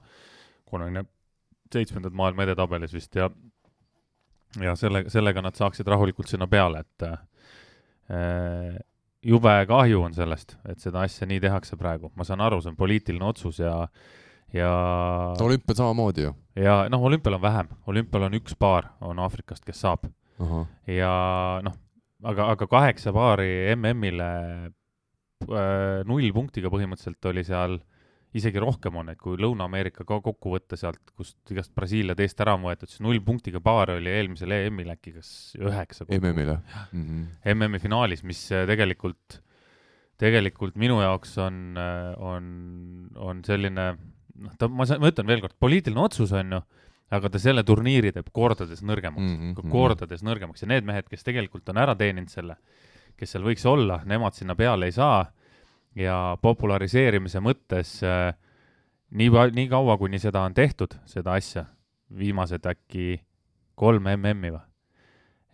[0.68, 1.06] kolmekümne
[1.74, 3.30] seitsmendad maailma edetabelis vist ja
[4.64, 8.78] ja selle, sellega nad saaksid rahulikult sinna peale, et äh,
[9.28, 12.80] jube kahju on sellest, et seda asja nii tehakse praegu, ma saan aru, see on
[12.80, 13.74] poliitiline otsus ja
[14.54, 14.70] ja
[15.44, 16.36] olümpial samamoodi ju.
[16.56, 20.08] ja noh, olümpial on vähem, olümpial on üks paar, on Aafrikast, kes saab
[20.88, 21.12] ja
[21.66, 21.76] noh,
[22.24, 24.32] aga, aga kaheksa paari MM-ile
[24.68, 27.78] äh, null punktiga põhimõtteliselt oli seal,
[28.38, 32.58] isegi rohkem on, et kui Lõuna-Ameerika ka kokku võtta sealt, kust igast Brasiilia teist ära
[32.58, 36.06] on võetud, siis null punktiga paar oli eelmisel EM-il äkki kas üheksa.
[36.20, 36.62] MM-il jah
[36.92, 37.56] mm -hmm.?
[37.56, 39.42] MM-i finaalis, mis äh, tegelikult,
[40.22, 41.78] tegelikult minu jaoks on,
[42.18, 42.46] on,
[43.16, 43.92] on selline,
[44.44, 46.62] noh, ta, ma, ma ütlen veel kord, poliitiline otsus on ju,
[47.18, 49.72] aga ta selle turniiri teeb kordades nõrgemaks mm, -hmm.
[49.72, 50.64] kordades nõrgemaks.
[50.64, 52.58] Ja need mehed, kes tegelikult on ära teeninud selle,
[53.18, 55.26] kes seal võiks olla, nemad sinna peale ei saa.
[55.98, 58.36] Ja populariseerimise mõttes äh,
[59.10, 61.66] nii, nii kaua, kuni seda on tehtud, seda asja,
[62.14, 63.22] viimased äkki
[63.78, 64.67] kolm MM-i või,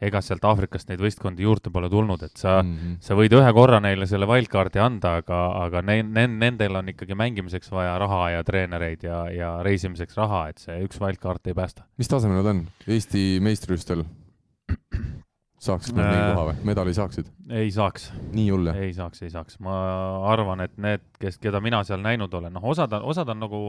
[0.01, 2.95] ega sealt Aafrikast neid võistkondi juurde pole tulnud, et sa mm, -hmm.
[3.03, 7.15] sa võid ühe korra neile selle wildcard'i anda, aga, aga ne-, ne-, nendel on ikkagi
[7.15, 11.87] mängimiseks vaja raha ja treenereid ja, ja reisimiseks raha, et see üks wildcard ei päästa.
[11.97, 14.05] mis tasemel nad on Eesti meistrivõistlustel?
[15.63, 17.29] saaksid nad mingi koha või, medali saaksid?
[17.55, 18.11] ei saaks.
[18.35, 18.79] nii hull jah?
[18.83, 19.75] ei saaks, ei saaks, ma
[20.33, 23.61] arvan, et need, kes, keda mina seal näinud olen, noh, osad on, osad on nagu,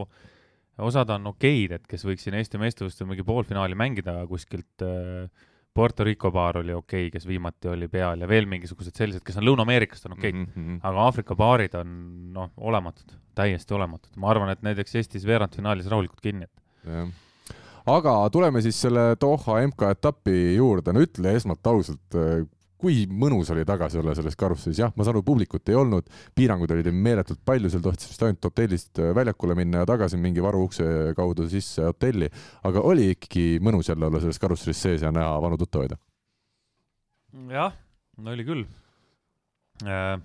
[0.89, 5.29] osad on okeid, et kes võiks siin Eesti meistrivõistlustel mingi poolfinaali mängida kuskilt äh,
[5.75, 9.41] Puerto Rico paar oli okei okay,, kes viimati oli peal ja veel mingisugused sellised, kes
[9.41, 10.79] on Lõuna-Ameerikast on okeid mm, -hmm.
[10.87, 11.91] aga Aafrika paarid on
[12.35, 14.15] noh, olematud, täiesti olematud.
[14.15, 16.65] ma arvan, et näiteks Eestis veerandfinaalis rahulikult kinni, et.
[16.87, 17.13] jah
[17.85, 22.17] aga tuleme siis selle Doha MK-etapi juurde, no ütle esmalt ausalt,
[22.81, 26.75] kui mõnus oli tagasi olla selles karussellis, jah, ma saan aru, publikut ei olnud, piiranguid
[26.75, 30.85] oli teil meeletult palju, seal tohtis vist ainult hotellist väljakule minna ja tagasi mingi varuukse
[31.17, 32.29] kaudu sisse hotelli,
[32.67, 35.97] aga oli ikkagi mõnus jälle olla selles karussellis sees ja näha vanu tuttavaid?
[37.51, 37.75] jah,
[38.31, 38.65] oli küll
[39.83, 40.15] äh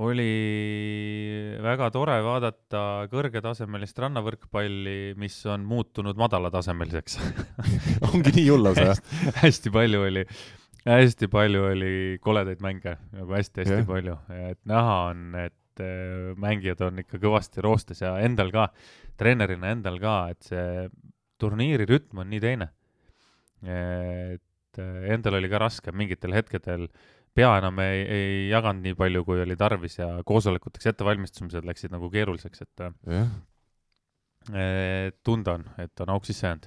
[0.00, 2.82] oli väga tore vaadata
[3.12, 7.18] kõrgetasemelist rannavõrkpalli, mis on muutunud madalatasemeliseks
[8.08, 9.02] ongi nii hull lausa, jah?
[9.42, 10.24] hästi palju oli,
[10.86, 14.16] hästi palju oli koledaid mänge, nagu hästi-hästi palju,
[14.50, 18.68] et näha on, et äh, mängijad on ikka kõvasti roostes ja endal ka,
[19.20, 20.88] treenerina endal ka, et see
[21.42, 22.70] turniiri rütm on nii teine.
[23.62, 26.88] et äh, endal oli ka raske mingitel hetkedel
[27.32, 32.10] pea enam ei, ei jaganud nii palju, kui oli tarvis ja koosolekuteks ettevalmistumised läksid nagu
[32.12, 33.30] keeruliseks, et yeah.
[35.24, 36.66] tunda on, et on auk sisse jäänud.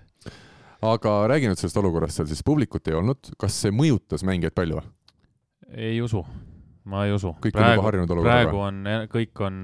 [0.93, 4.83] Aga räägi nüüd sellest olukorrast seal siis, publikut ei olnud, kas see mõjutas mängijaid palju
[5.75, 6.21] ei usu,
[6.91, 7.33] ma ei usu.
[7.41, 8.45] kõik praegu, on juba harjunud olukorraga?
[8.45, 9.59] praegu on, kõik on,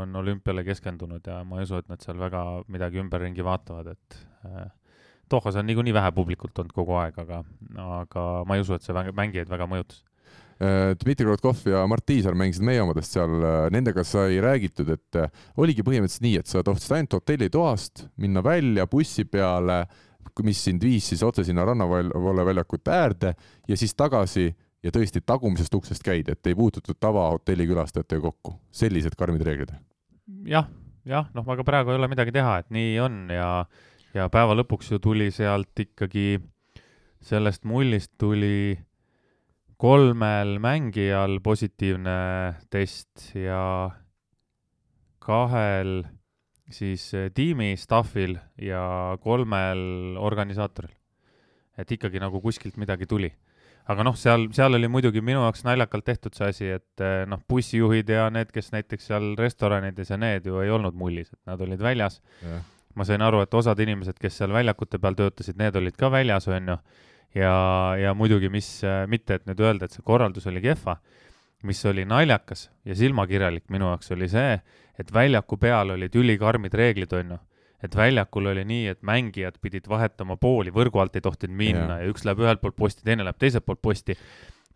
[0.00, 4.20] on olümpiale keskendunud ja ma ei usu, et nad seal väga midagi ümberringi vaatavad, et
[5.30, 7.44] Dohas on niikuinii vähe publikut olnud kogu aeg, aga,
[8.00, 10.00] aga ma ei usu, et see mängijaid väga mõjutas.
[10.60, 13.32] Dmitri Krotkov ja Mart Tiisar mängisid meie omadest seal,
[13.72, 15.18] nendega sai räägitud, et
[15.56, 19.86] oligi põhimõtteliselt nii, et sa tohtisid ainult hotellitoast minna välja bussi peale,
[20.44, 23.32] mis sind viis siis otse sinna rannavalveväljakute äärde
[23.68, 24.50] ja siis tagasi
[24.84, 28.54] ja tõesti tagumisest uksest käid, et ei puututud tavahotelli külastajatega kokku.
[28.70, 29.72] sellised karmid reeglid.
[30.44, 30.68] jah,
[31.04, 33.50] jah, noh, aga praegu ei ole midagi teha, et nii on ja
[34.14, 36.40] ja päeva lõpuks ju tuli sealt ikkagi,
[37.22, 38.78] sellest mullist tuli
[39.80, 42.16] kolmel mängijal positiivne
[42.70, 43.90] test ja
[45.24, 46.02] kahel
[46.70, 50.92] siis tiimi staff'il ja kolmel organisaatoril.
[51.78, 53.32] et ikkagi nagu kuskilt midagi tuli.
[53.88, 58.08] aga noh, seal, seal oli muidugi minu jaoks naljakalt tehtud see asi, et noh, bussijuhid
[58.08, 61.80] ja need, kes näiteks seal restoranides ja need ju ei olnud mullis, et nad olid
[61.80, 62.20] väljas
[62.94, 66.48] ma sain aru, et osad inimesed, kes seal väljakute peal töötasid, need olid ka väljas,
[66.50, 66.76] on ju,
[67.34, 67.54] ja,
[68.00, 68.68] ja muidugi, mis,
[69.10, 70.96] mitte et nüüd öelda, et see korraldus oli kehva,
[71.66, 74.58] mis oli naljakas ja silmakirjalik minu jaoks, oli see,
[74.98, 77.40] et väljaku peal olid ülikarmid reeglid, on ju.
[77.80, 82.04] et väljakul oli nii, et mängijad pidid vahetama pooli, võrgu alt ei tohtinud minna ja,
[82.04, 84.16] ja üks läheb ühelt poolt posti, teine läheb teiselt poolt posti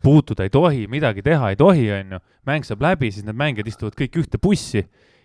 [0.05, 2.21] puutuda ei tohi, midagi teha ei tohi, onju.
[2.47, 4.85] mäng saab läbi, siis need mängijad istuvad kõik ühte bussi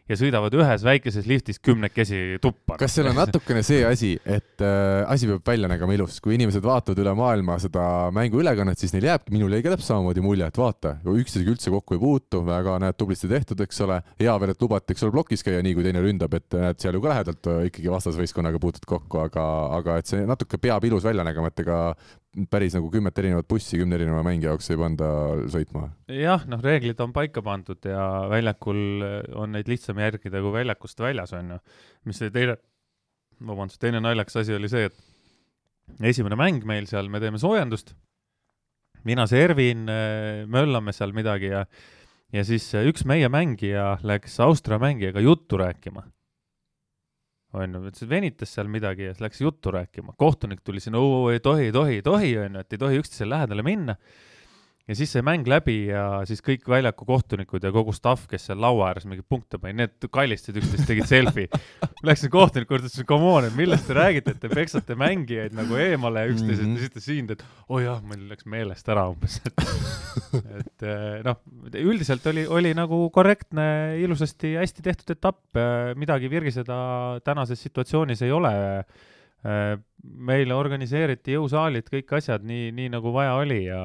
[0.10, 2.78] ja sõidavad ühes väikeses liftis kümnekesi tuppa.
[2.82, 6.66] kas seal on natukene see asi, et äh, asi peab välja nägema ilus, kui inimesed
[6.66, 7.84] vaatavad üle maailma seda
[8.16, 11.98] mänguülekannet, siis neil jääbki, minul jäi ka täpselt samamoodi mulje, et vaata, üksteisega üldse kokku
[11.98, 14.00] ei puutu, väga näed tublisti tehtud, eks ole.
[14.20, 16.98] hea veel, et lubati, eks ole, plokis käia nii, kui teine ründab, et näed seal
[16.98, 19.46] ju ka lähedalt äh, ikkagi vastasvõistkonnaga puutud kokku, aga,
[19.78, 21.80] aga et see natuke peab ilus välja nägema, et ega
[22.50, 25.10] päris nagu kümmet erinevat bussi kümne erineva mängija jaoks ei panda
[25.52, 25.90] sõitma.
[26.14, 28.82] jah, noh, reeglid on paika pandud ja väljakul
[29.40, 31.62] on neid lihtsam järgida kui väljakust väljas, on ju.
[32.10, 32.60] mis see teine,
[33.40, 37.96] vabandust, teine naljakas asi oli see, et esimene mäng meil seal, me teeme soojendust,
[39.10, 39.88] mina servin,
[40.52, 41.66] möllame seal midagi ja
[42.34, 46.06] ja siis äh, üks meie mängija läks Austria mängijaga juttu rääkima.
[47.54, 51.02] On ju, venitas seal midagi ja siis läks juttu rääkima, kohtunik tuli sinna,
[51.34, 53.96] ei tohi, ei tohi, ei tohi, on ju, et ei tohi üksteisele lähedale minna
[54.90, 58.62] ja siis sai mäng läbi ja siis kõik väljaku kohtunikud ja kogu staff, kes seal
[58.62, 61.50] laua ääres mingeid punkte pani, need kallistasid üksteist, tegid selfie.
[62.08, 65.78] Läksin kohtuniku juurde, ütlesin, come on, et millest te räägite, et te peksate mängijaid nagu
[65.80, 66.76] eemale üksteisest Mhm.
[66.76, 69.62] ja siis ta siin teeb, oo oh jah, meil läks meelest ära umbes, et
[70.60, 71.38] et eh, noh,
[71.80, 75.60] üldiselt oli, oli nagu korrektne, ilusasti, hästi tehtud etapp,
[76.00, 76.80] midagi virgiseda
[77.26, 78.54] tänases situatsioonis ei ole.
[80.04, 83.80] meile organiseeriti jõusaalid, kõik asjad nii, nii nagu vaja oli ja,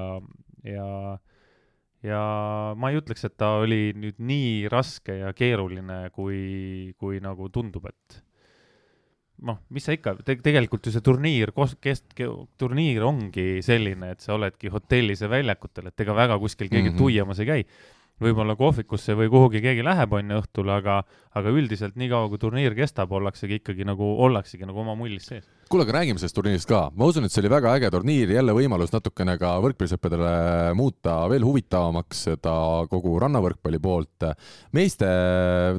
[0.65, 1.19] ja
[2.05, 2.21] ja
[2.77, 7.89] ma ei ütleks, et ta oli nüüd nii raske ja keeruline, kui, kui nagu tundub,
[7.89, 8.19] et
[9.45, 12.15] noh, mis sa ikka te,, tegelikult ju see turniir, kest-,
[12.61, 16.95] turniir ongi selline, et sa oledki hotellis ja väljakutel, et ega väga kuskil keegi mm.
[16.95, 17.01] -hmm.
[17.01, 17.67] tuiamas ei käi.
[18.23, 21.01] Võib-olla kohvikusse või kuhugi keegi läheb, on ju, õhtul, aga,
[21.35, 25.49] aga üldiselt niikaua, kui turniir kestab, ollaksegi ikkagi nagu, ollaksegi nagu oma mullis sees.
[25.71, 26.85] kuule, aga räägime sellest turniirist ka.
[26.95, 30.35] ma usun, et see oli väga äge turniir, jälle võimalus natukene ka võrkpallisõppedele
[30.79, 32.55] muuta veel huvitavamaks seda
[32.91, 34.29] kogu rannavõrkpalli poolt.
[34.73, 35.09] meeste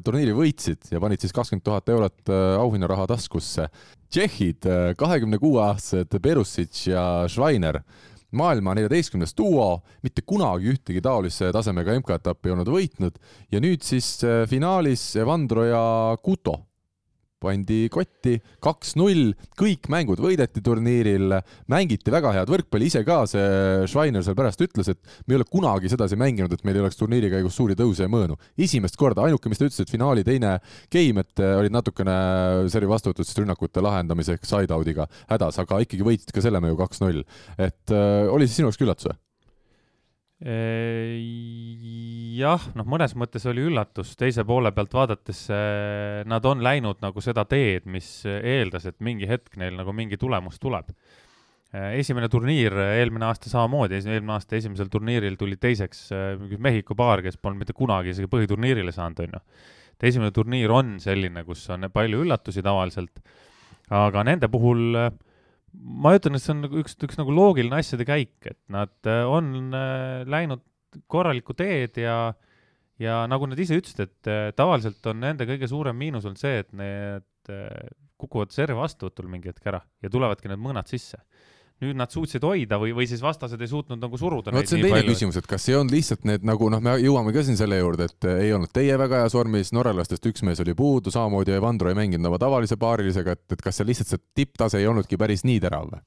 [0.04, 3.70] turniiri võitsid ja panid siis kakskümmend tuhat eurot äh, auhinnaraha taskusse.
[4.12, 7.80] tšehhid, kahekümne kuue aastased Berusic ja Schweiner
[8.36, 13.20] maailma neljateistkümnes duo, mitte kunagi ühtegi taolise tasemega MK-etappi ei olnud võitnud.
[13.52, 15.84] Ja nüüd siis äh, finaalis Evandro ja
[16.22, 16.65] Kuto
[17.46, 21.38] pandi kotti kaks-null, kõik mängud võideti turniiril,
[21.72, 25.48] mängiti väga head võrkpalli, ise ka see Schweiner seal pärast ütles, et me ei ole
[25.50, 28.38] kunagi sedasi mänginud, et meil ei oleks turniiri käigus suuri tõuse ja mõõnu.
[28.58, 30.56] esimest korda, ainuke, mis ta ütles, et finaali teine
[30.92, 32.16] game, et äh, olid natukene
[32.72, 37.24] servi vastuvõtust rünnakute lahendamiseks side-out'iga hädas, aga ikkagi võitsid ka selle mängu kaks-null.
[37.58, 39.25] et äh, oli see sinu jaoks üllatus või?
[42.36, 47.22] jah, noh, mõnes mõttes oli üllatus, teise poole pealt vaadates eh, nad on läinud nagu
[47.24, 50.92] seda teed, mis eeldas, et mingi hetk neil nagu mingi tulemus tuleb.
[51.72, 57.36] esimene turniir eelmine aasta samamoodi, eelmine aasta esimesel turniiril tuli teiseks eh, Mehhiko paar, kes
[57.40, 59.40] polnud mitte kunagi isegi põhiturniirile saanud, onju.
[59.96, 63.24] et esimene turniir on selline, kus on palju üllatusi tavaliselt,
[63.88, 65.10] aga nende puhul eh,
[65.76, 69.22] ma ütlen, et see on nagu üks, üks nagu loogiline asjade käik, et nad äh,
[69.28, 70.64] on äh, läinud
[71.12, 72.34] korralikku teed ja
[73.02, 76.62] ja nagu nad ise ütlesid, et äh, tavaliselt on nende kõige suurem miinus olnud see,
[76.64, 77.24] et need
[78.16, 81.20] kukuvad servi vastuvõtul mingi hetk ära ja tulevadki need mõõnad sisse.
[81.84, 84.86] Nüüd nad suutsid hoida või, või siis vastased ei suutnud nagu suruda vot see on
[84.86, 87.76] teine küsimus, et kas ei olnud lihtsalt need nagu noh, me jõuame ka siin selle
[87.82, 91.92] juurde, et ei olnud teie väga heas vormis, norralastest üks mees oli puudu, samamoodi Evandro
[91.92, 95.44] ei mänginud oma tavalise paarilisega, et, et kas seal lihtsalt see tipptase ei olnudki päris
[95.44, 96.00] nii terav või?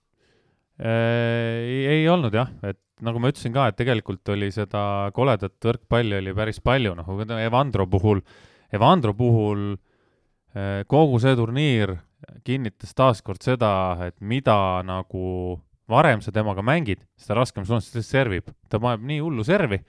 [0.80, 4.82] Äh, ei, ei olnud jah, et nagu ma ütlesin ka, et tegelikult oli seda
[5.14, 8.26] koledat võrkpalli oli päris palju, noh, Evandro puhul,
[8.74, 12.00] Evandro puhul äh, kogu see turniir
[12.46, 13.72] kinnitas taaskord seda,
[14.08, 14.56] et mida
[14.88, 19.20] nagu varem sa temaga mängid, seda raskem sul on, sest ta servib, ta paneb nii
[19.24, 19.80] hullu servi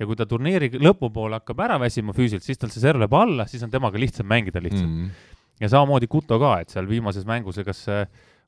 [0.00, 3.46] ja kui ta turniiri lõpupoole hakkab ära väsima füüsiliselt, siis tal see serv läheb alla,
[3.50, 5.10] siis on temaga lihtsam mängida lihtsalt mm..
[5.10, 5.56] Mm.
[5.60, 8.04] ja samamoodi Kuto ka, et seal viimases mängus, ega see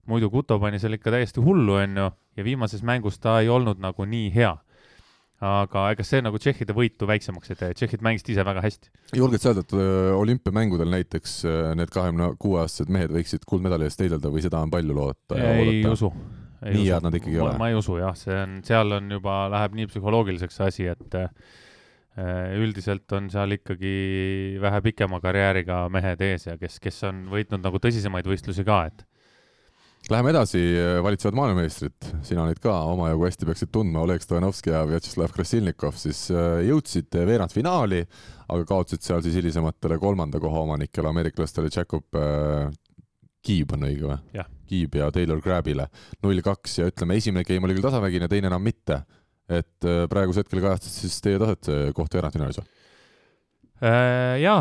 [0.08, 4.08] muidu Kuto pani seal ikka täiesti hullu, onju, ja viimases mängus ta ei olnud nagu
[4.08, 4.54] nii hea.
[5.42, 8.92] Aga ega see nagu tšehhide võitu väiksemaks ei tee, tšehhid mängisid ise väga hästi.
[9.18, 13.88] julged sa öelda, et öö, olümpiamängudel näiteks öö, need kahekümne kuue aastased mehed võiksid kuldmedali
[13.88, 16.12] eest heidelda või seda on palju loota ei usu.
[16.62, 17.58] Nii head nad ikkagi ei ole?
[17.58, 21.32] ma ei usu jah, see on, seal on juba, läheb nii psühholoogiliseks asi, et äh,
[22.62, 23.94] üldiselt on seal ikkagi
[24.62, 29.02] vähe pikema karjääriga mehed ees ja kes, kes on võitnud nagu tõsisemaid võistlusi ka, et
[30.10, 30.58] Läheme edasi,
[31.02, 36.24] valitsevad maailmameistrid, sina neid ka omajagu hästi peaksid tundma, Oleg Stojanovski ja Vjatšeslav Krasilnikov siis
[36.34, 38.00] öö, jõudsid veerandfinaali,
[38.50, 42.66] aga kaotasid seal siis hilisematele kolmanda koha omanikele, ameeriklastele Jacob äh,
[43.46, 44.18] Kiib on õige või?
[44.66, 45.86] Kiib ja Taylor Crabile
[46.24, 49.04] null-kaks ja ütleme, esimene game oli küll tasavägine, teine enam mitte.
[49.52, 52.81] et äh, praegusel hetkel kajastas siis teie taset see koht veerandfinaalis või?
[53.82, 54.60] Äh, jaa,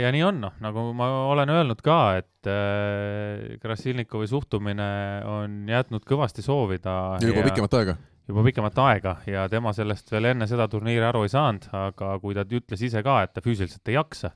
[0.00, 4.86] ja nii on, noh, nagu ma olen öelnud ka, et äh, Krasilnikovi suhtumine
[5.28, 7.18] on jätnud kõvasti soovida.
[7.20, 7.48] juba ja...
[7.50, 7.96] pikemat aega?
[8.28, 12.36] juba pikemat aega ja tema sellest veel enne seda turniiri aru ei saanud, aga kui
[12.36, 14.32] ta ütles ise ka, et ta füüsiliselt ei jaksa,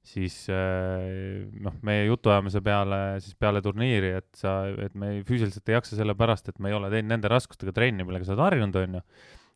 [0.00, 6.00] siis noh, meie jutuajamise peale, siis peale turniiri, et sa, et me füüsiliselt ei jaksa
[6.00, 9.06] sellepärast, et me ei ole teinud nende raskustega trenni, millega sa oled harjunud, on ju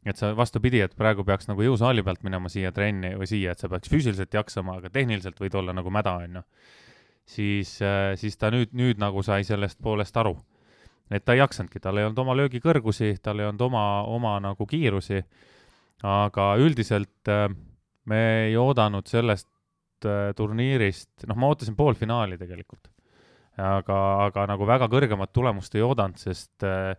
[0.06, 3.62] et sa vastupidi, et praegu peaks nagu jõusaali pealt minema siia trenni või siia, et
[3.62, 6.42] sa peaks füüsiliselt jaksama, aga tehniliselt võid olla nagu mäda, on ju.
[7.26, 10.36] siis, äh, siis ta nüüd, nüüd nagu sai sellest poolest aru.
[11.10, 14.66] et ta ei jaksanudki, tal ei olnud oma löögikõrgusi, tal ei olnud oma, oma nagu
[14.66, 15.22] kiirusi,
[16.02, 17.48] aga üldiselt äh,
[18.06, 19.48] me ei oodanud sellest
[20.06, 22.90] äh, turniirist, noh, ma ootasin poolfinaali tegelikult.
[23.56, 26.92] aga, aga nagu väga kõrgemat tulemust ei oodanud, sest äh,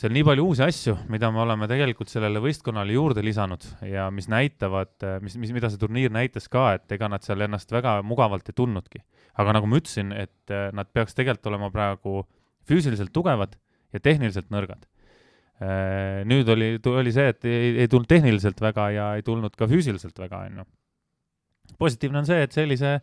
[0.00, 4.30] seal nii palju uusi asju, mida me oleme tegelikult sellele võistkonnale juurde lisanud ja mis
[4.32, 4.94] näitavad,
[5.24, 8.56] mis, mis, mida see turniir näitas ka, et ega nad seal ennast väga mugavalt ei
[8.56, 9.02] tundnudki.
[9.40, 12.22] aga nagu ma ütlesin, et eh, nad peaks tegelikult olema praegu
[12.68, 13.56] füüsiliselt tugevad
[13.92, 14.86] ja tehniliselt nõrgad.
[15.60, 19.68] Eh, nüüd oli, oli see, et ei, ei tulnud tehniliselt väga ja ei tulnud ka
[19.68, 20.66] füüsiliselt väga, on ju.
[21.78, 22.96] positiivne on see, et sellise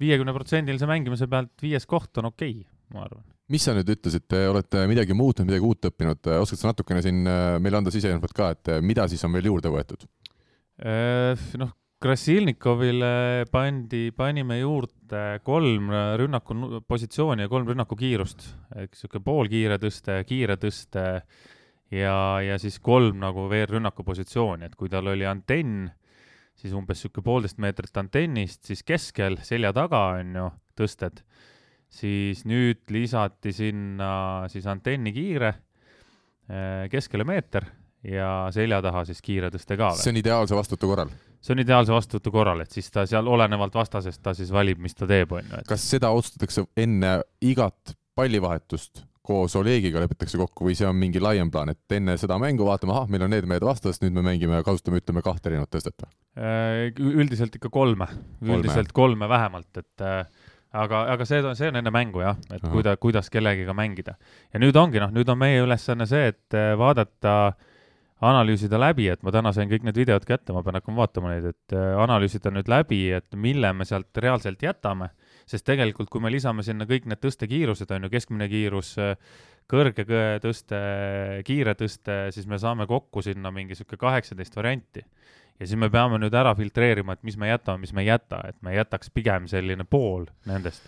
[0.00, 4.44] viiekümneprotsendilise mängimise pealt viies koht on okei okay,, ma arvan mis sa nüüd ütlesid, te
[4.50, 8.52] olete midagi muutnud, midagi uut õppinud, oskad sa natukene siin äh, meile anda siseinfot ka,
[8.56, 10.06] et äh, mida siis on veel juurde võetud?
[10.82, 15.88] Äh, noh, Krasilnikovile pandi, panime juurde kolm
[16.20, 18.44] rünnaku positsiooni ja kolm rünnaku kiirust,
[18.82, 21.06] eks niisugune poolkiire tõste, kiire tõste
[21.96, 25.86] ja, ja siis kolm nagu veerrünnaku positsiooni, et kui tal oli antenn,
[26.58, 31.24] siis umbes niisugune poolteist meetrit antennist, siis keskel, selja taga on ju, tõsted
[31.88, 34.10] siis nüüd lisati sinna
[34.52, 35.52] siis antennikiire,
[36.48, 37.66] eh, keskele meeter
[38.06, 39.92] ja selja taha siis kiire tõste ka.
[39.98, 41.10] see on ideaalse vastuvõtu korral?
[41.40, 44.94] see on ideaalse vastuvõtu korral, et siis ta seal olenevalt vastasest ta siis valib, mis
[44.94, 45.66] ta teeb, on ju.
[45.68, 51.50] kas seda otsustatakse enne igat pallivahetust koos Olegiga lepitakse kokku või see on mingi laiem
[51.50, 54.60] plaan, et enne seda mängu vaatame, ahah, meil on need mehed vastas, nüüd me mängime,
[54.66, 56.06] kasutame, ütleme kahte erinevat tõstet?
[56.38, 58.06] Eh, üldiselt ikka kolme,
[58.46, 60.28] üldiselt kolme vähemalt, et äh,
[60.82, 62.72] aga, aga see, see on enne mängu jah, et Aha.
[62.72, 64.16] kuida-, kuidas kellegiga mängida.
[64.52, 67.56] ja nüüd ongi noh, nüüd on meie ülesanne see, et eh, vaadata,
[68.26, 71.50] analüüsida läbi, et ma täna sain kõik need videod kätte, ma pean hakkama vaatama neid,
[71.52, 75.10] et eh, analüüsida nüüd läbi, et mille me sealt reaalselt jätame,
[75.48, 78.96] sest tegelikult, kui me lisame sinna kõik need tõstekiirused, on ju, keskmine kiirus,
[79.70, 80.06] kõrge
[80.42, 80.78] tõste,
[81.46, 85.02] kiire tõste, siis me saame kokku sinna mingi niisugune kaheksateist varianti
[85.60, 88.42] ja siis me peame nüüd ära filtreerima, et mis me jätame, mis me ei jäta,
[88.50, 90.84] et me jätaks pigem selline pool nendest.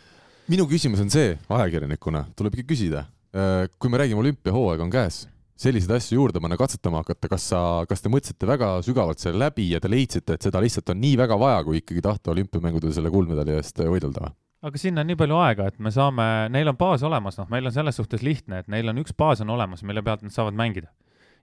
[0.49, 3.05] minu küsimus on see, ajakirjanikuna tuleb ikka küsida,
[3.37, 5.23] äh, kui me räägime olümpiahooaeg on käes,
[5.59, 9.71] selliseid asju juurde panna, katsetama hakata, kas sa, kas te mõtlesite väga sügavalt selle läbi
[9.73, 13.13] ja te leidsite, et seda lihtsalt on nii väga vaja, kui ikkagi tahta olümpiamängudel selle
[13.15, 14.37] kuldmedali eest võidelda või?
[14.69, 17.71] aga sinna on nii palju aega, et me saame, neil on baas olemas, noh, meil
[17.71, 20.57] on selles suhtes lihtne, et neil on üks baas on olemas, mille pealt nad saavad
[20.59, 20.91] mängida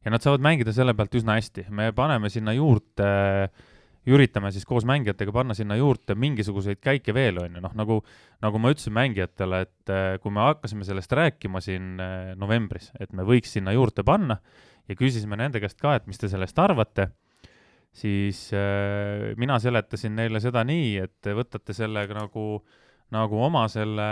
[0.06, 3.10] ja nad saavad mängida selle pealt üsna hästi, me paneme sinna juurde
[4.06, 8.00] üritame siis koos mängijatega panna sinna juurde mingisuguseid käike veel, on ju, noh, nagu,
[8.46, 13.16] nagu ma ütlesin mängijatele, et eh, kui me hakkasime sellest rääkima siin eh, novembris, et
[13.18, 14.38] me võiks sinna juurde panna
[14.86, 17.10] ja küsisime nende käest ka, et mis te sellest arvate,
[17.96, 22.60] siis äh, mina seletasin neile seda nii, et võtate sellega nagu,
[23.16, 24.10] nagu oma selle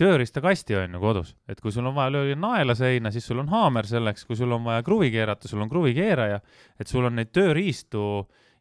[0.00, 3.48] tööriistakasti on ju kodus, et kui sul on vaja lüüa naela seina, siis sul on
[3.52, 6.40] haamer selleks, kui sul on vaja kruvi keerata, sul on kruvikeeraja,
[6.80, 8.04] et sul on neid tööriistu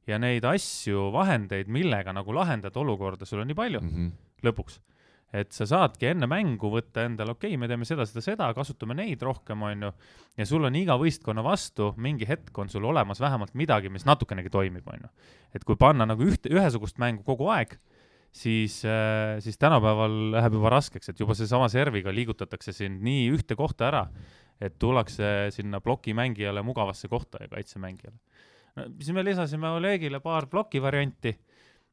[0.08, 4.12] ja neid asju, vahendeid, millega nagu lahendada olukorda, sul on nii palju mm -hmm.
[4.48, 4.80] lõpuks.
[5.34, 8.94] et sa saadki enne mängu võtta endale, okei okay,, me teeme seda, seda, seda, kasutame
[8.94, 9.92] neid rohkem, on ju,
[10.38, 14.50] ja sul on iga võistkonna vastu mingi hetk on sul olemas vähemalt midagi, mis natukenegi
[14.50, 15.10] toimib, on ju.
[15.54, 17.78] et kui panna nagu ühte, ühesugust mängu kogu aeg
[18.36, 23.56] siis, äh, siis tänapäeval läheb juba raskeks, et juba seesama serviga liigutatakse sind nii ühte
[23.56, 24.04] kohta ära,
[24.62, 28.18] et tullakse sinna plokimängijale mugavasse kohta ja kaitsemängijale.
[28.76, 31.36] no siis me lisasime Olegile paar ploki varianti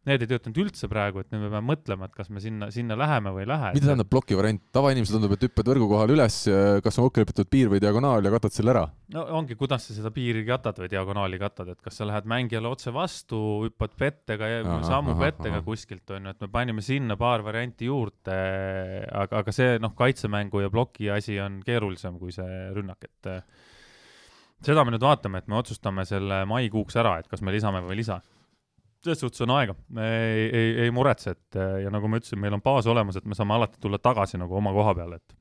[0.09, 2.97] need ei töötanud üldse praegu, et nüüd me peame mõtlema, et kas me sinna, sinna
[2.99, 3.69] läheme või ei lähe.
[3.77, 4.62] mida tähendab ploki variant?
[4.74, 6.39] tavainimesel tundub, et hüppad võrgu kohal üles,
[6.83, 8.83] kas on kokku lepitud piir või diagonaal ja katad selle ära?
[9.15, 12.73] no ongi, kuidas sa seda piiri katad või diagonaali katad, et kas sa lähed mängijale
[12.73, 13.39] otse vastu,
[13.69, 14.51] hüppad pettega,
[14.89, 18.41] sammu pettega kuskilt, on ju, et me panime sinna paar varianti juurde,
[19.07, 23.33] aga, aga see noh, kaitsemängu ja ploki asi on keerulisem kui see rünnak, et
[24.66, 27.95] seda me nüüd vaatame, et me otsustame selle maikuuks ära, et kas me lisame või
[27.95, 28.19] ei lisa
[29.03, 32.62] selles suhtes on aega, ei, ei, ei muretse, et ja nagu ma ütlesin, meil on
[32.65, 35.37] baas olemas, et me saame alati tulla tagasi nagu oma koha peale, et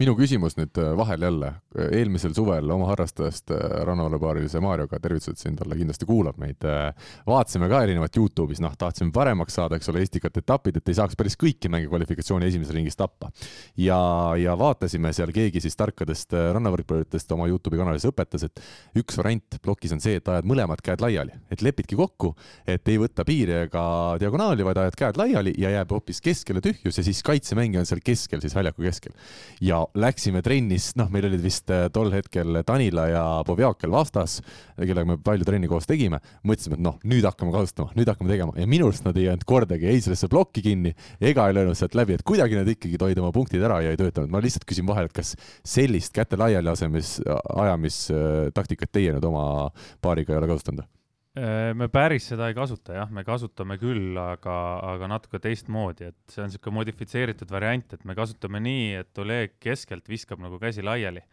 [0.00, 1.50] minu küsimus nüüd äh, vahel jälle,
[1.94, 6.66] eelmisel suvel oma harrastajast äh, rannavalvepaarilise Marioga, tervitused siin talle, kindlasti kuulab meid.
[6.66, 10.98] Äh, vaatasime ka erinevat Youtube'is, noh, tahtsime paremaks saada, eks ole, Estikat etapid, et ei
[10.98, 13.30] saaks päris kõiki mänge kvalifikatsiooni esimeses ringis tappa.
[13.78, 13.98] ja,
[14.40, 18.64] ja vaatasime seal, keegi siis tarkadest rannavõrkpalluritest oma Youtube'i kanalis õpetas, et
[18.98, 22.32] üks variant plokis on see, et ajad mõlemad käed laiali, et lepidki kokku,
[22.66, 23.86] et ei võta piiri ega
[24.18, 28.02] diagonaali, vaid ajad käed laiali ja jääb hoopis keskele tühjus ja siis kaitsemängija on seal
[28.04, 29.14] keskel, siis väljaku keskel.
[29.62, 34.38] ja läksime trennis, noh, meil olid vist äh, tol hetkel Danila ja Povjakel vastas,
[34.78, 38.56] kellega me palju trenni koos tegime, mõtlesime, et noh, nüüd hakkame kasutama, nüüd hakkame tegema
[38.58, 41.96] ja minu arust nad ei jäänud kordagi ei sellesse plokki kinni ega ei löönud sealt
[41.98, 44.32] läbi, et kuidagi nad ikkagi toid oma punktid ära ja ei töötanud.
[44.32, 47.16] ma lihtsalt küsin vahele, et kas sellist käte laiali asemis,
[47.54, 49.70] ajamistaktikat teie nüüd oma
[50.02, 50.88] paariga ei ole kasutanud?
[51.34, 54.52] Äh, me päris seda ei kasuta jah, me kasutame küll, aga,
[54.92, 59.56] aga natuke teistmoodi, et see on niisugune modifitseeritud variant, et me kasutame nii, et Oleg
[59.62, 61.24] keskelt viskab nagu käsi laiali,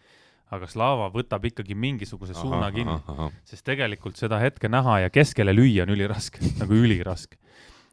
[0.57, 5.53] aga Slava võtab ikkagi mingisuguse aha, suuna kinni, sest tegelikult seda hetke näha ja keskele
[5.53, 7.37] lüüa on üliraske nagu üliraske.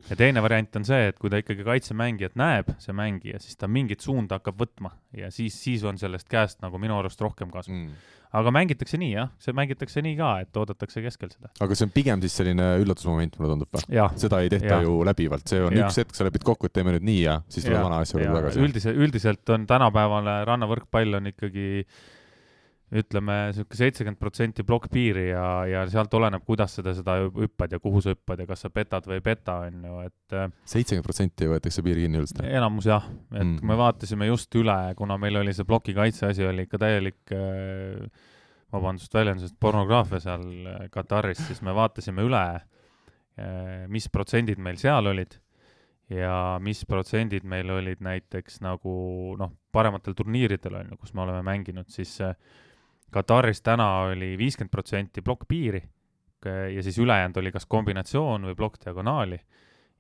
[0.09, 3.71] Ja teine variant on see, et kui ta ikkagi kaitsemängijat näeb, see mängija, siis ta
[3.71, 7.75] mingit suunda hakkab võtma ja siis, siis on sellest käest nagu minu arust rohkem kasu
[7.75, 11.51] mm aga mängitakse nii jah, see mängitakse nii ka, et oodatakse keskel seda.
[11.65, 14.05] aga see on pigem siis selline üllatusmoment, mulle tundub või?
[14.21, 14.81] seda ei tehta ja.
[14.85, 15.89] ju läbivalt, see on ja.
[15.89, 18.37] üks hetk, sa lepid kokku, et teeme nüüd nii ja siis tuleb vana asja juurde
[18.37, 18.63] tagasi.
[18.67, 21.69] üldiselt, üldiselt on tänapäevane rannavõrkpall on ikkagi
[22.89, 28.01] ütleme, niisugune seitsekümmend protsenti plokkpiiri ja, ja sealt oleneb, kuidas seda, seda hüppad ja kuhu
[28.05, 31.51] sa hüppad ja kas sa petad või ei peta, on ju, et äh, seitsekümmend protsenti
[31.51, 32.41] võetakse piiri kinni üldiselt?
[32.49, 33.59] enamus jah, et mm.
[33.69, 38.31] me vaatasime just üle, kuna meil oli see plokikaitse asi oli ikka täielik äh,
[38.73, 42.45] vabandust väljendusest, pornograafia seal äh, Kataris, siis me vaatasime üle,
[43.87, 45.37] mis protsendid meil seal olid
[46.11, 48.95] ja mis protsendid meil olid näiteks nagu
[49.39, 52.35] noh, parematel turniiridel on ju, kus me oleme mänginud, siis äh,
[53.11, 55.81] Kataris täna oli viiskümmend protsenti plokkpiiri
[56.75, 59.39] ja siis ülejäänud oli kas kombinatsioon või plokkdiagonaali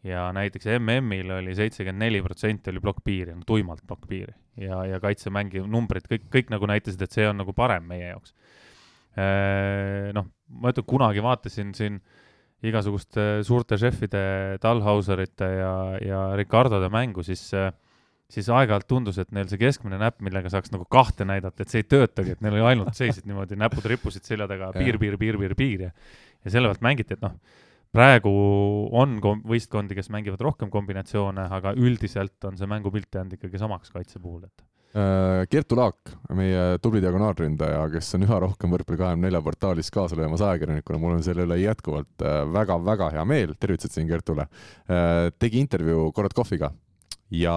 [0.07, 5.65] ja näiteks MM-il oli seitsekümmend neli protsenti oli plokkpiiri, no tuimalt plokkpiiri ja, ja kaitsemängi
[5.67, 8.35] numbrid kõik, kõik nagu näitasid, et see on nagu parem meie jaoks.
[9.19, 10.29] Äh, noh,
[10.61, 11.99] ma ütlen, kunagi vaatasin siin
[12.69, 14.23] igasuguste suurte šefide,
[14.63, 17.73] Talhauserite ja, ja Ricardode mängu, siis äh,
[18.33, 21.81] siis aeg-ajalt tundus, et neil see keskmine näpp, millega saaks nagu kahte näidata, et see
[21.81, 25.41] ei töötagi, et neil oli ainult seisid niimoodi, näpud rippusid selja taga piir, piir, piir,
[25.41, 25.95] piir, piir ja
[26.45, 27.35] ja selle pealt mängiti, et noh,
[27.95, 28.31] praegu
[29.01, 29.19] on
[29.49, 34.45] võistkondi, kes mängivad rohkem kombinatsioone, aga üldiselt on see mängupilt jäänud ikkagi samaks kaitse puhul,
[34.45, 39.89] et äh, Kertu Laak, meie tubli diagonaalründaja, kes on üha rohkem võrkpalli kahekümne nelja portaalis
[39.95, 44.47] kaasa löömas ajakirjanikuna, mul on selle üle jätkuvalt väga-väga äh, hea meel, tervitused siin Kertule,
[44.85, 46.71] äh, tegi intervjuu Korotkoviga
[47.35, 47.57] ja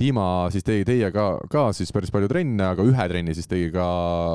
[0.00, 3.86] Dima siis tegi teiega ka siis päris palju trenne, aga ühe trenni siis tegi ka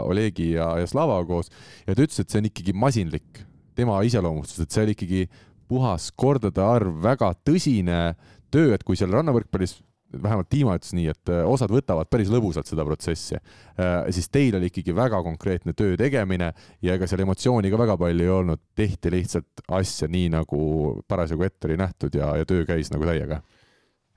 [0.05, 1.51] Olegi ja, ja Slavaga koos.
[1.87, 3.43] Ja ta ütles, et see on ikkagi masinlik,
[3.77, 5.25] tema iseloomustus, et see oli ikkagi
[5.69, 8.15] puhas kordade arv, väga tõsine
[8.53, 9.79] töö, et kui seal rannavõrkpallis
[10.21, 13.35] vähemalt Dima ütles nii, et äh, osad võtavad päris lõbusalt seda protsessi,
[13.81, 16.51] äh, siis teil oli ikkagi väga konkreetne töö tegemine
[16.85, 20.61] ja ega seal emotsiooni ka väga palju ei olnud, tehti lihtsalt asja nii, nagu
[21.09, 23.41] parasjagu ette oli nähtud ja, ja töö käis nagu täiega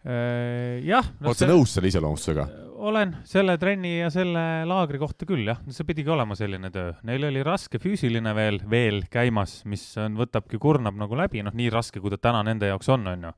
[0.09, 1.29] jah no.
[1.29, 2.47] oled sa nõus selle iseloomustusega?
[2.79, 6.93] olen, selle trenni ja selle laagri kohta küll, jah, see pidigi olema selline töö.
[7.09, 11.73] Neil oli raske füüsiline veel, veel käimas, mis on, võtabki, kurnab nagu läbi, noh, nii
[11.75, 13.35] raske, kui ta täna nende jaoks on, on ju.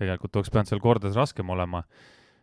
[0.00, 1.84] tegelikult oleks pidanud seal kordades raskem olema.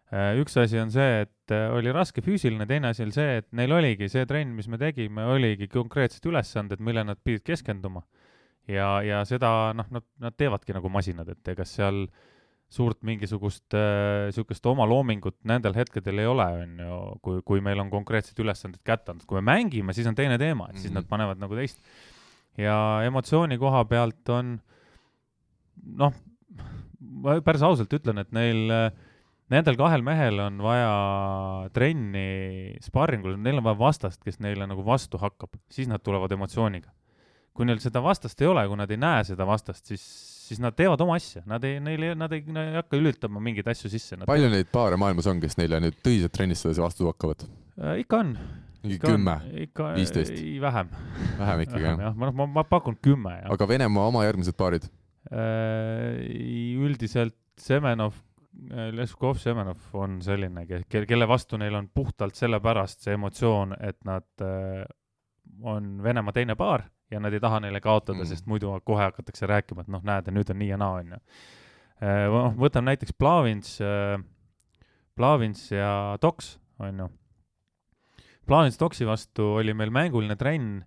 [0.09, 3.49] Äh, üks asi on see, et äh, oli raske füüsiline, teine asi oli see, et
[3.57, 8.05] neil oligi see trenn, mis me tegime, oligi konkreetsed ülesanded, mille nad pidid keskenduma.
[8.69, 12.38] ja, ja seda, noh, nad, nad teevadki nagu masinad, et ega seal äh,
[12.69, 17.81] suurt mingisugust niisugust äh, oma loomingut nendel hetkedel ei ole, on ju, kui, kui meil
[17.81, 20.97] on konkreetsed ülesanded kätte antud, kui me mängime, siis on teine teema, et siis mm
[20.97, 21.01] -hmm.
[21.01, 21.81] nad panevad nagu teist.
[22.57, 24.59] ja emotsiooni koha pealt on
[25.97, 26.13] noh,
[26.99, 28.91] ma päris ausalt ütlen, et neil,
[29.49, 35.17] nendel kahel mehel on vaja trenni sparringul, neil on vaja vastast, kes neile nagu vastu
[35.17, 36.91] hakkab, siis nad tulevad emotsiooniga.
[37.53, 40.75] kui neil seda vastast ei ole, kui nad ei näe seda vastast, siis siis nad
[40.77, 44.17] teevad oma asja, nad ei, neil ei, nad ei, ei hakka lülitama mingeid asju sisse.
[44.29, 47.99] palju neid paare maailmas on, kes neile nüüd tõsiselt trennis sedasi vastu hakkavad äh,?
[48.03, 48.33] ikka on.
[48.83, 49.35] mingi kümme,
[49.97, 50.39] viisteist?
[50.63, 50.93] vähem.
[51.41, 52.01] vähem ikkagi jah?
[52.07, 53.35] jah, ma, ma, ma pakun kümme.
[53.53, 54.89] aga Venemaa oma järgmised paarid
[55.29, 56.25] äh,?
[56.79, 58.15] üldiselt Semenov,
[58.71, 64.45] äh, Leskov, Semenov on selline, kelle vastu neil on puhtalt sellepärast see emotsioon, et nad
[64.45, 64.85] äh,
[65.67, 69.49] on Venemaa teine paar ja nad ei taha neile kaotada mm., sest muidu kohe hakatakse
[69.49, 71.21] rääkima, et noh, näed, nüüd on nii ja naa, on ju.
[71.99, 74.19] Äh, noh, võtame näiteks Plavins, äh,
[75.19, 75.91] Plavins ja
[76.21, 77.09] Toks, on ju.
[78.49, 80.79] Planet Stoksi vastu oli meil mänguline trenn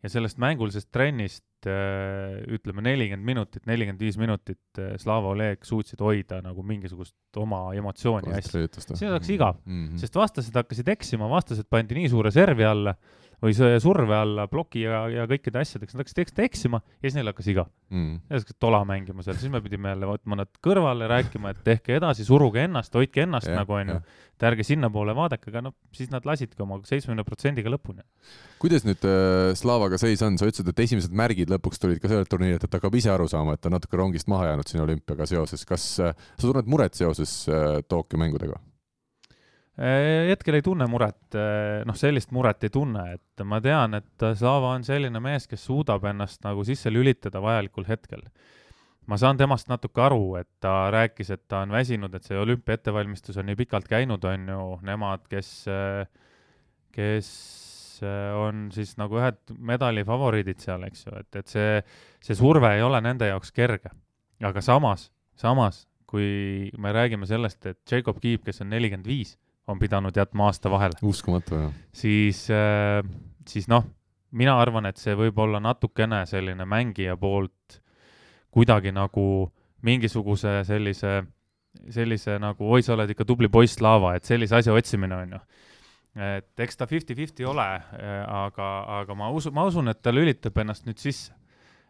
[0.00, 6.38] ja sellest mängulisest trennist äh, ütleme nelikümmend minutit, nelikümmend viis minutit Slava Oleg suutsid hoida
[6.44, 8.62] nagu mingisugust oma emotsiooni hästi.
[8.94, 10.00] see oleks igav mm, -hmm.
[10.00, 12.96] sest vastased hakkasid eksima, vastased pandi nii suure servi alla
[13.40, 17.48] või surve alla ploki ja, ja kõikide asjadega, nad hakkasid eksima ja siis neil hakkas
[17.52, 18.18] igav mm..
[18.28, 21.62] ja siis hakkasid tola mängima seal, siis me pidime jälle võtma nad kõrvale, rääkima, et
[21.66, 23.98] tehke edasi, suruge ennast, hoidke ennast yeah, nagu onju,
[24.36, 28.04] et ärge sinnapoole vaadake, aga noh, siis nad lasidki oma seitsmekümne protsendiga lõpuni.
[28.62, 32.30] kuidas nüüd äh, Slavaga seis on, sa ütlesid, et esimesed märgid lõpuks tulid ka sellelt
[32.32, 35.28] turniirilt, et ta hakkab ise aru saama, et ta natuke rongist maha jäänud siin olümpiaga
[35.28, 38.60] seoses, kas äh, sa tunned muret seoses äh, Tokyo mängudega?
[39.80, 44.24] Äh, hetkel ei tunne muret, äh, noh, sellist muret ei tunne, et ma tean, et
[44.36, 48.26] Slava on selline mees, kes suudab ennast nagu sisse lülitada vajalikul hetkel.
[49.08, 52.76] ma saan temast natuke aru, et ta rääkis, et ta on väsinud, et see olümpia
[52.76, 55.48] ettevalmistus on nii pikalt käinud, on ju, nemad, kes,
[56.94, 57.30] kes
[58.38, 61.82] on siis nagu ühed medali favoriidid seal, eks ju, et, et see,
[62.22, 63.90] see surve ei ole nende jaoks kerge.
[64.44, 69.38] aga samas, samas, kui me räägime sellest, et Jacob Kiib, kes on nelikümmend viis
[69.70, 70.98] on pidanud jätma aasta vahele.
[71.02, 71.72] uskumatu, jah.
[71.92, 73.00] siis, äh,
[73.48, 73.86] siis noh,
[74.30, 77.80] mina arvan, et see võib olla natukene selline mängija poolt
[78.50, 79.24] kuidagi nagu
[79.86, 81.20] mingisuguse sellise,
[81.88, 85.42] sellise nagu oi, sa oled ikka tubli poiss, Slava, et sellise asja otsimine on ju
[86.20, 90.56] et eks ta fifty-fifty ole, äh, aga, aga ma usun, ma usun, et ta lülitab
[90.58, 91.30] ennast nüüd sisse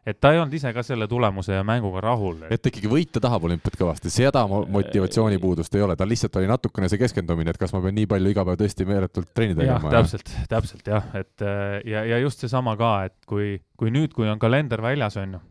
[0.06, 2.38] et ta ei olnud ise ka selle tulemuse ja mänguga rahul.
[2.48, 6.88] et ta ikkagi võita tahab olümpiat kõvasti, seda motivatsioonipuudust ei ole, tal lihtsalt oli natukene
[6.88, 9.92] see keskendumine, et kas ma pean nii palju iga päev tõesti meeletult trenni tegema.
[9.92, 11.44] täpselt, täpselt jah, et
[11.88, 15.42] ja, ja just seesama ka, et kui, kui nüüd, kui on kalender väljas, on ju,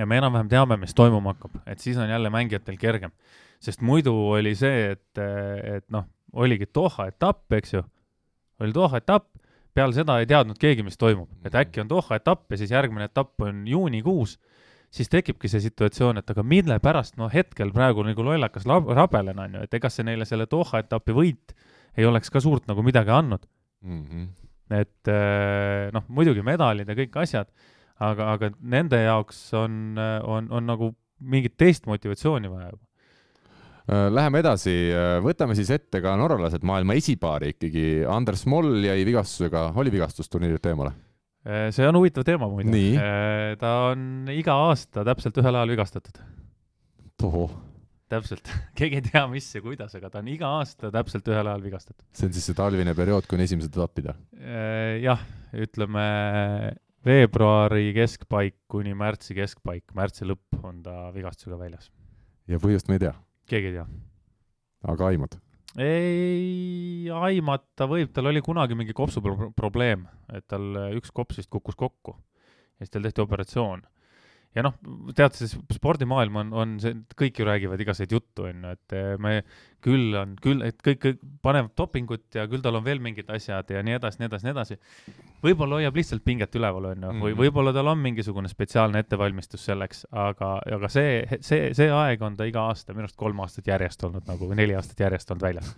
[0.00, 3.12] ja me enam-vähem teame, mis toimuma hakkab, et siis on jälle mängijatel kergem.
[3.62, 5.18] sest muidu oli see, et,
[5.76, 7.84] et noh, oligi Doha etapp, eks ju,
[8.60, 9.28] oli Doha etapp,
[9.74, 13.08] peale seda ei teadnud keegi, mis toimub, et äkki on Doha etapp ja siis järgmine
[13.08, 14.36] etapp on juunikuus,
[14.92, 19.58] siis tekibki see situatsioon, et aga mille pärast, no hetkel praegu nagu lollakas rabelen on
[19.58, 21.56] ju, et ega see neile selle Doha etapi võit
[21.96, 23.44] ei oleks ka suurt nagu midagi andnud
[23.84, 24.04] mm.
[24.04, 24.28] -hmm.
[24.80, 27.48] et eh, noh, muidugi medalid ja kõik asjad,
[28.00, 32.91] aga, aga nende jaoks on, on, on nagu mingit teist motivatsiooni vaja juba Äh,
[33.88, 37.86] läheme edasi, äh, võtame siis ette ka norralased maailma esipaari ikkagi.
[38.08, 40.94] Anders Moll jäi vigastusega, oli vigastus turniirilt eemale?
[41.42, 42.70] Äh, see on huvitav teema muide.
[43.58, 46.22] ta on iga aasta täpselt ühel ajal vigastatud.
[48.12, 51.64] täpselt, keegi ei tea, mis ja kuidas, aga ta on iga aasta täpselt ühel ajal
[51.64, 52.06] vigastatud.
[52.14, 54.12] see on siis see talvine periood kuni esimesed etapid?
[55.02, 56.06] jah, ütleme
[57.02, 61.90] veebruari keskpaik kuni märtsi keskpaik, märtsi lõpp on ta vigastusega väljas.
[62.46, 63.16] ja põhjust me ei tea
[63.52, 63.86] keegi ei tea.
[64.92, 65.38] aga aimad?
[65.80, 69.22] ei, aimata võib, tal oli kunagi mingi kopsu
[69.56, 73.84] probleem, et tal üks kops vist kukkus kokku ja siis tal tehti operatsioon
[74.56, 74.74] ja noh,
[75.16, 79.12] tead, see spordimaailm on, on see, kõik ju räägivad igasuguseid juttu, on ju, et eh,
[79.22, 79.34] me
[79.82, 83.72] küll on, küll, et kõik, kõik panevad dopingut ja küll tal on veel mingid asjad
[83.72, 84.76] ja nii edasi, nii edasi, nii edasi.
[85.42, 87.40] võib-olla hoiab lihtsalt pinget üleval, on ju, või mhm.
[87.40, 92.48] võib-olla tal on mingisugune spetsiaalne ettevalmistus selleks, aga, aga see, see, see aeg on ta
[92.48, 95.74] iga aasta, minu arust kolm aastat järjest olnud nagu, või neli aastat järjest olnud väljas.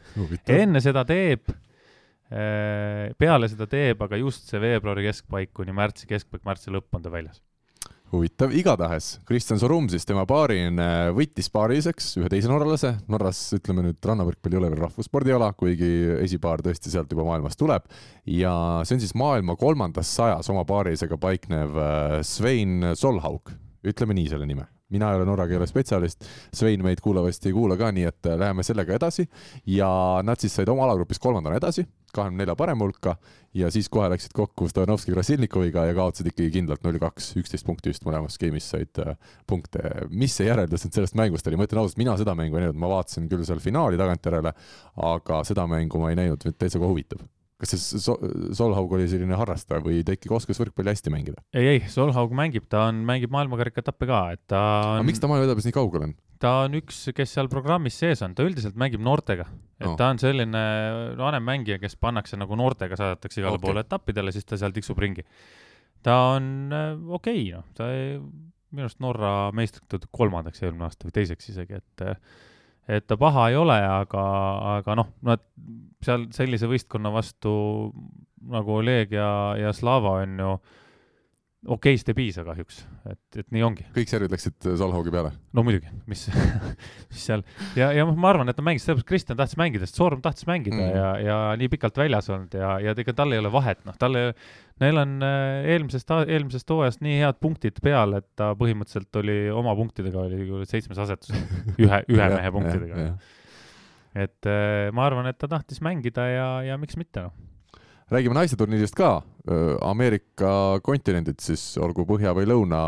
[0.51, 6.43] enne seda teeb eh, peale seda teeb, aga just see veebruari keskpaik kuni märtsi keskpaik,
[6.43, 7.39] märtsi lõpp on ta väljas
[8.13, 13.99] huvitav, igatahes Kristjan Sorum siis tema paarine võttis paariseks ühe teise norralase, Norras ütleme nüüd
[14.05, 15.91] rannavõrkpall ei ole veel rahvusspordiala, kuigi
[16.25, 17.89] esipaar tõesti sealt juba maailmast tuleb.
[18.31, 18.55] Ja
[18.87, 23.53] see on siis maailma kolmandas sajas oma paarisega paiknev äh, Svein Solhaug,
[23.87, 24.69] ütleme nii selle nime.
[24.95, 28.39] Mina ei ole norra keele spetsialist, Svein meid kuulavasti ei kuula ka, nii et äh,
[28.41, 29.27] läheme sellega edasi.
[29.71, 29.89] Ja
[30.23, 33.17] nad siis said oma alagrupis kolmandana edasi, kahekümne nelja parema hulka
[33.55, 37.93] ja siis kohe läksid kokku Stojanovski Krasilnikoviga ja kaotasid ikkagi kindlalt null kaks, üksteist punkti
[37.93, 39.15] just mõlemas game'is said äh,
[39.51, 39.85] punkte.
[40.11, 42.81] mis see järeldus nüüd sellest mängust oli, ma ütlen ausalt, mina seda mängu ei näinud,
[42.81, 44.55] ma vaatasin küll seal finaali tagantjärele,
[45.13, 47.25] aga seda mängu ma ei näinud, täitsa kohe huvitav
[47.61, 48.19] kas see Sol
[48.57, 51.43] Solhaug oli selline harrastaja või ta ikkagi oskas võrkpalli hästi mängida?
[51.55, 55.01] ei, ei, Solhaug mängib, ta on, mängib maailmakarikaetappe ka, et ta on...
[55.01, 56.17] aga miks ta maailma etapis nii kaugel on?
[56.45, 59.47] Ta on üks, kes seal programmis sees on, ta üldiselt mängib noortega.
[59.81, 59.99] et oh.
[59.99, 60.65] ta on selline
[61.19, 63.67] vanem mängija, kes pannakse nagu noortega, saadetakse igale okay.
[63.67, 65.27] poole etappidele, siis ta seal tiksub ringi.
[66.05, 68.19] ta on äh, okei okay,, noh, ta ei,
[68.75, 72.19] minu arust Norra meistriks kolmandaks eelmine aasta või teiseks isegi, et äh,
[72.89, 74.23] et ta paha ei ole, aga,
[74.79, 75.43] aga noh, nad
[76.05, 77.55] seal sellise võistkonna vastu
[78.53, 80.51] nagu Oleg ja, ja Slava on ju,
[81.73, 83.87] okeist ei piisa kahjuks, et, et nii ongi.
[83.95, 85.31] kõik servid läksid Solhaugi peale?
[85.57, 86.27] no muidugi, mis
[87.11, 87.45] mis seal
[87.79, 90.77] ja, ja ma arvan, et ta mängis, sellepärast Kristjan tahtis mängida, sest Soorm tahtis mängida
[90.77, 90.91] mm.
[90.99, 94.21] ja, ja nii pikalt väljas olnud ja, ja ega tal ei ole vahet, noh, tal
[94.21, 94.35] ei,
[94.83, 99.77] neil on äh, eelmisest, eelmisest hooajast nii head punktid peal, et ta põhimõtteliselt oli oma
[99.79, 101.33] punktidega oli seitsmes asetus,
[101.85, 103.09] ühe, ühe mehe punktidega.
[104.27, 107.54] et äh, ma arvan, et ta tahtis mängida ja, ja miks mitte, noh
[108.13, 109.23] räägime naisteturniirist ka.
[109.85, 112.79] Ameerika kontinendid siis, olgu põhja või lõuna,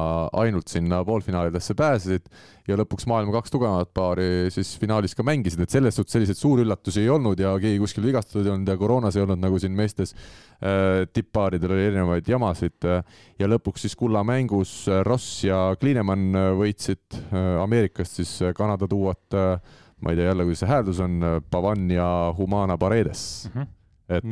[0.40, 2.30] ainult sinna poolfinaalidesse pääsesid
[2.64, 6.64] ja lõpuks maailma kaks tugevamat paari siis finaalis ka mängisid, et selles suhtes selliseid suuri
[6.64, 9.76] üllatusi ei olnud ja keegi kuskil vigastatud ei olnud ja koroonas ei olnud nagu siin
[9.76, 17.20] meestes äh, tipppaaridel oli erinevaid jamasid ja lõpuks siis kullamängus Ross ja Kliinemann võitsid
[17.60, 21.20] Ameerikast siis Kanada duot ma ei tea jälle, kuidas see hääldus on,
[21.52, 23.60] Pavan ja Humana Paredes mm.
[23.60, 23.75] -hmm
[24.08, 24.26] et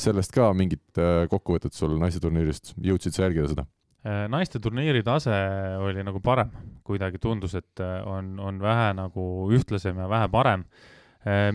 [0.00, 3.66] sellest ka mingit äh, kokkuvõtet sul naisteturniirist, jõudsid sa jälgida seda?
[4.04, 5.34] Äh, naiste turniiri tase
[5.80, 6.50] oli nagu parem,
[6.86, 10.66] kuidagi tundus, et äh, on, on vähe nagu ühtlasem ja vähe parem.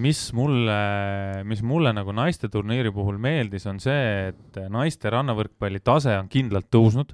[0.02, 0.76] mis mulle,
[1.46, 6.72] mis mulle nagu naiste turniiri puhul meeldis, on see, et naiste rannavõrkpalli tase on kindlalt
[6.74, 7.14] tõusnud.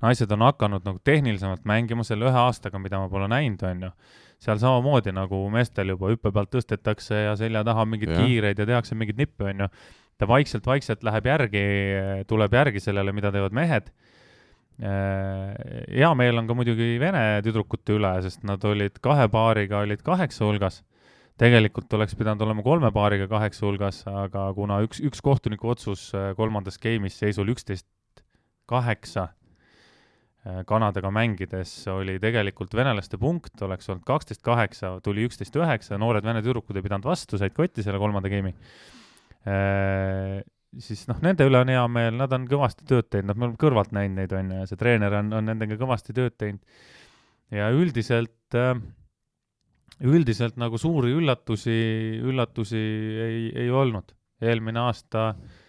[0.00, 3.90] naised on hakanud nagu tehnilisemalt mängima selle ühe aastaga, mida ma pole näinud, on ju
[4.40, 8.96] seal samamoodi nagu meestel juba hüppe pealt tõstetakse ja selja taha mingeid kiireid ja tehakse
[8.98, 9.68] mingeid nippe, onju.
[10.20, 11.64] ta vaikselt-vaikselt läheb järgi,
[12.28, 13.88] tuleb järgi sellele, mida teevad mehed.
[14.80, 15.52] Äh,
[15.92, 20.46] hea meel on ka muidugi vene tüdrukute üle, sest nad olid kahe paariga, olid kaheksa
[20.48, 20.80] hulgas
[21.40, 26.32] tegelikult oleks pidanud olema kolme paariga kaheksa hulgas, aga kuna üks, üks kohtuniku otsus äh,
[26.36, 27.88] kolmandas game'is seisul üksteist
[28.68, 29.30] kaheksa
[30.40, 36.40] Kanadaga mängides oli tegelikult venelaste punkt, oleks olnud kaksteist kaheksa, tuli üksteist üheksa, noored vene
[36.40, 38.54] tüdrukud ei pidanud vastu, said kotti selle kolmanda game'i
[39.44, 39.58] e,.
[40.80, 43.60] siis noh, nende üle on hea meel, nad on kõvasti tööd teinud, noh, me oleme
[43.60, 46.82] kõrvalt näinud neid, on ju, ja see treener on, on nendega kõvasti tööd teinud.
[47.52, 48.72] ja üldiselt äh,,
[50.00, 51.80] üldiselt nagu suuri üllatusi,
[52.24, 52.80] üllatusi
[53.28, 54.16] ei, ei olnud.
[54.40, 55.59] eelmine aasta äh,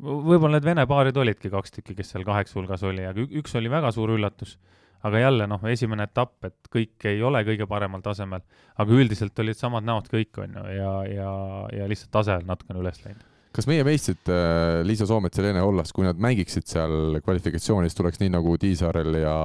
[0.00, 3.72] võib-olla need vene paarid olidki kaks tükki, kes seal kaheksa hulgas oli, aga üks oli
[3.72, 4.58] väga suur üllatus.
[5.00, 8.42] aga jälle noh, esimene etapp, et kõik ei ole kõige paremal tasemel,
[8.76, 11.30] aga üldiselt olid samad näod kõik, on ju, ja, ja,
[11.72, 15.62] ja lihtsalt tase on natukene üles läinud kas meie meistrid äh, Liisa Soomets ja Lene
[15.64, 19.38] Ollas, kui nad mängiksid seal kvalifikatsioonis, tuleks nii nagu Tiisaarel ja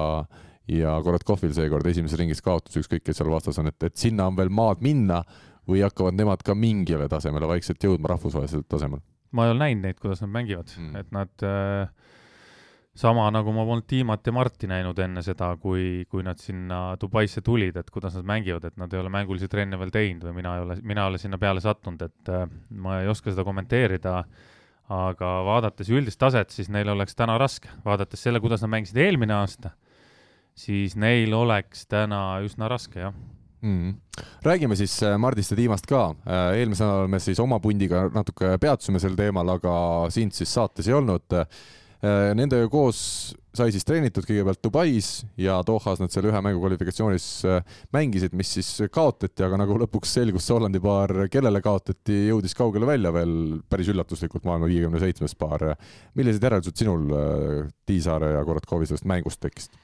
[0.68, 4.38] ja Korotkovil seekord esimeses ringis kaotus, ükskõik kes seal vastas on, et, et sinna on
[4.38, 5.22] veel maad minna
[5.70, 9.02] või hakkavad nemad ka mingile tasemele vaikselt jõudma rahvusvahelisel tasemel?
[9.36, 11.90] Ma ei ole näinud neid, kuidas nad mängivad mm., et nad äh,
[12.96, 17.44] sama nagu ma polnud Tiimat ja Marti näinud enne seda, kui, kui nad sinna Dubaisse
[17.46, 20.56] tulid, et kuidas nad mängivad, et nad ei ole mängulisi trenne veel teinud või mina
[20.56, 24.24] ei ole, mina ei ole sinna peale sattunud, et äh, ma ei oska seda kommenteerida.
[24.86, 29.34] aga vaadates üldist taset, siis neil oleks täna raske, vaadates selle, kuidas nad mängisid eelmine
[29.34, 29.72] aasta,
[30.54, 33.16] siis neil oleks täna üsna raske, jah
[33.66, 33.94] mm..
[34.46, 36.10] räägime siis äh, Mardist ja Tiimast ka.
[36.26, 39.74] Äh, eelmisel nädalal me siis oma pundiga natuke peatusime sel teemal, aga
[40.14, 41.40] sind siis saates ei olnud.
[41.40, 41.50] Äh,
[42.38, 43.00] nendega koos
[43.56, 45.08] sai siis treenitud kõigepealt Dubais
[45.40, 47.28] ja Dohas nad seal ühe mängu kvalifikatsioonis
[47.96, 52.90] mängisid, mis siis kaotati, aga nagu lõpuks selgus, see Hollandi paar, kellele kaotati, jõudis kaugele
[52.90, 55.72] välja veel päris üllatuslikult maailma viiekümne seitsmes paar.
[56.20, 57.08] millised järeldused sinul
[57.88, 59.80] Tiisaare ja Korotkovi sellest mängust tekkisid?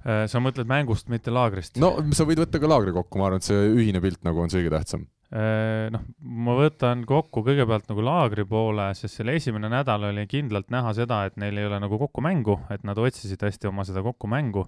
[0.00, 1.76] Äh, sa mõtled mängust, mitte laagrist?
[1.80, 4.52] no sa võid võtta ka laagri kokku, ma arvan, et see ühine pilt nagu on
[4.52, 5.02] see kõige tähtsam.
[5.28, 10.72] Äh, noh, ma võtan kokku kõigepealt nagu laagri poole, sest selle esimene nädal oli kindlalt
[10.72, 14.64] näha seda, et neil ei ole nagu kokkumängu, et nad otsisid hästi oma seda kokkumängu.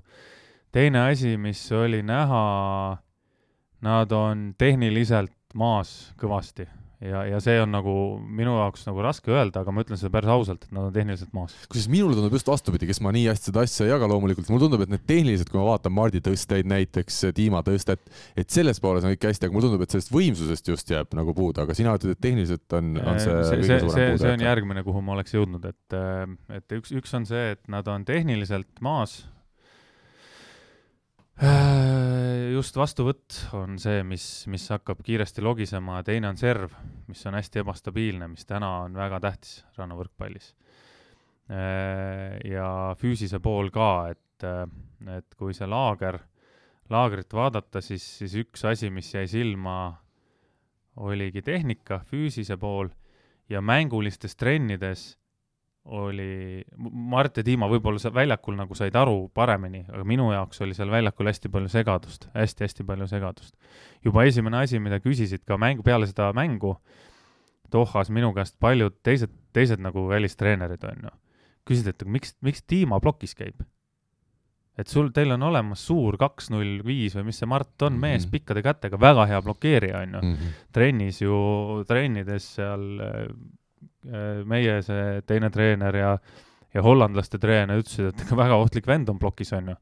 [0.73, 2.45] teine asi, mis oli näha,
[3.83, 6.69] nad on tehniliselt maas kõvasti
[7.03, 10.31] ja, ja see on nagu minu jaoks nagu raske öelda, aga ma ütlen seda päris
[10.33, 11.55] ausalt, et nad on tehniliselt maas.
[11.66, 14.66] kusjuures minule tundub just vastupidi, kes ma nii hästi seda asja ei jaga loomulikult, mulle
[14.66, 18.05] tundub, et need tehnilised, kui ma vaatan Mardi tõsteid näiteks, Dima tõstet,
[18.39, 21.35] et selles pooles on kõik hästi, aga mulle tundub, et sellest võimsusest just jääb nagu
[21.37, 24.24] puudu, aga sina ütled, et tehniliselt on, on see, see kõige suurem puudu.
[24.24, 26.01] see on järgmine, kuhu ma oleks jõudnud, et,
[26.59, 29.23] et üks, üks on see, et nad on tehniliselt maas
[31.43, 36.74] Äh, just vastuvõtt on see, mis, mis hakkab kiiresti logisema, teine on serv,
[37.13, 40.53] mis on hästi ebastabiilne, mis täna on väga tähtis rannavõrkpallis.
[42.49, 44.47] Ja füüsise pool ka, et,
[45.13, 46.23] et kui see laager,
[46.93, 49.77] laagrit vaadata, siis, siis üks asi, mis jäi silma,
[51.03, 52.89] oligi tehnika, füüsise pool
[53.53, 55.13] ja mängulistes trennides
[55.85, 60.77] oli, Mart ja Dima võib-olla seal väljakul nagu said aru paremini, aga minu jaoks oli
[60.79, 63.55] seal väljakul hästi palju segadust hästi,, hästi-hästi palju segadust.
[64.05, 66.77] juba esimene asi, mida küsisid ka mängu, peale seda mängu
[67.73, 71.13] Dohas minu käest paljud teised, teised nagu välistreenerid, on ju.
[71.67, 73.65] küsid, et miks, miks Dima plokis käib?
[74.79, 78.25] et sul, teil on olemas suur kaks null viis või mis see Mart on, mees
[78.25, 78.31] Mhm.
[78.31, 80.35] pikkade kätega, väga hea blokeerija, on ju mm.
[80.35, 80.55] -hmm.
[80.73, 83.03] trennis ju, trennides seal
[84.49, 86.15] meie see teine treener ja,
[86.74, 89.77] ja hollandlaste treener ütlesid, et ega väga ohtlik vend on plokis, on ju.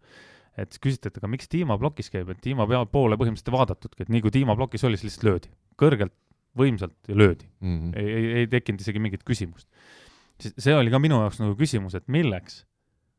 [0.56, 3.58] et siis küsiti, et aga miks Dima plokis käib, et Dima pea poole põhimõtteliselt ei
[3.58, 5.52] vaadatudki, et nii kui Dima plokis oli, siis lihtsalt löödi.
[5.80, 6.16] kõrgelt,
[6.58, 7.46] võimsalt ja löödi.
[7.60, 7.98] Mm -hmm.
[7.98, 9.68] ei, ei, ei tekkinud isegi mingit küsimust.
[10.40, 12.64] see oli ka minu jaoks nagu küsimus, et milleks?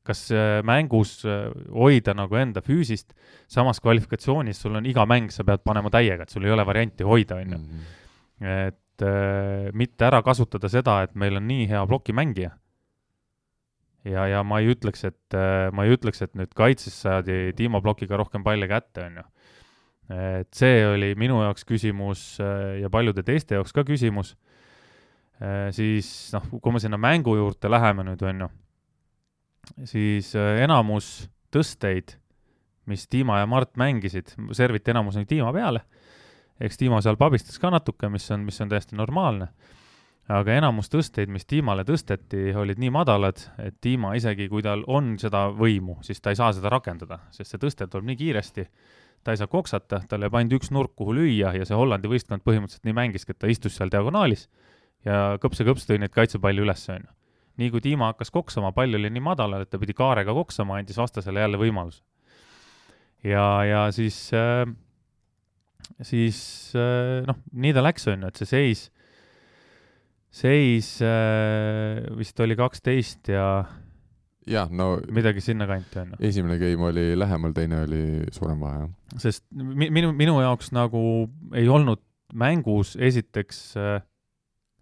[0.03, 3.14] kas äh, mängus äh, hoida nagu enda füüsist,
[3.48, 7.03] samas kvalifikatsioonis sul on iga mäng, sa pead panema täiega, et sul ei ole varianti
[7.03, 7.84] hoida, on ju Mhm.
[9.02, 12.52] Et äh, mitte ära kasutada seda, et meil on nii hea plokimängija.
[14.06, 17.82] ja, ja ma ei ütleks, et äh, ma ei ütleks, et nüüd kaitses saadi Timo
[17.82, 19.26] plokiga rohkem palle kätte, on ju.
[20.11, 24.36] et see oli minu jaoks küsimus äh, ja paljude teiste jaoks ka küsimus
[25.73, 28.49] siis noh, kui me sinna mängu juurde läheme nüüd, on ju,
[29.90, 31.07] siis enamus
[31.49, 32.14] tõsteid,
[32.86, 35.82] mis Dima ja Mart mängisid, serviti enamus oli Dima peale
[36.62, 39.52] eks Timo seal pabistas ka natuke, mis on, mis on täiesti normaalne.
[40.32, 45.16] aga enamus tõsteid, mis Timale tõsteti, olid nii madalad, et Timo isegi, kui tal on
[45.20, 48.68] seda võimu, siis ta ei saa seda rakendada, sest see tõste tuleb nii kiiresti,
[49.26, 52.46] ta ei saa koksata, tal jääb ainult üks nurk, kuhu lüüa ja see Hollandi võistkond
[52.46, 54.48] põhimõtteliselt nii mängiski, et ta istus seal diagonaalis
[55.06, 57.12] ja kõps ja kõps tõi neid kaitsepalle üles, on ju.
[57.62, 61.02] nii kui Timo hakkas koksama, pall oli nii madalal, et ta pidi kaarega koksama, andis
[61.02, 62.02] vastasele jälle võimaluse.
[63.24, 64.64] ja, ja siis äh,
[66.05, 66.41] siis
[67.27, 68.84] noh, nii ta läks, on ju, et see seis,
[70.31, 73.45] seis äh, vist oli kaksteist ja
[74.47, 76.22] jah, no midagi sinnakanti, on ju.
[76.30, 78.03] esimene game oli lähemal, teine oli
[78.34, 79.19] suurem vahe, jah.
[79.26, 81.03] sest mi-, minu, minu jaoks nagu
[81.57, 82.01] ei olnud
[82.34, 84.01] mängus esiteks äh,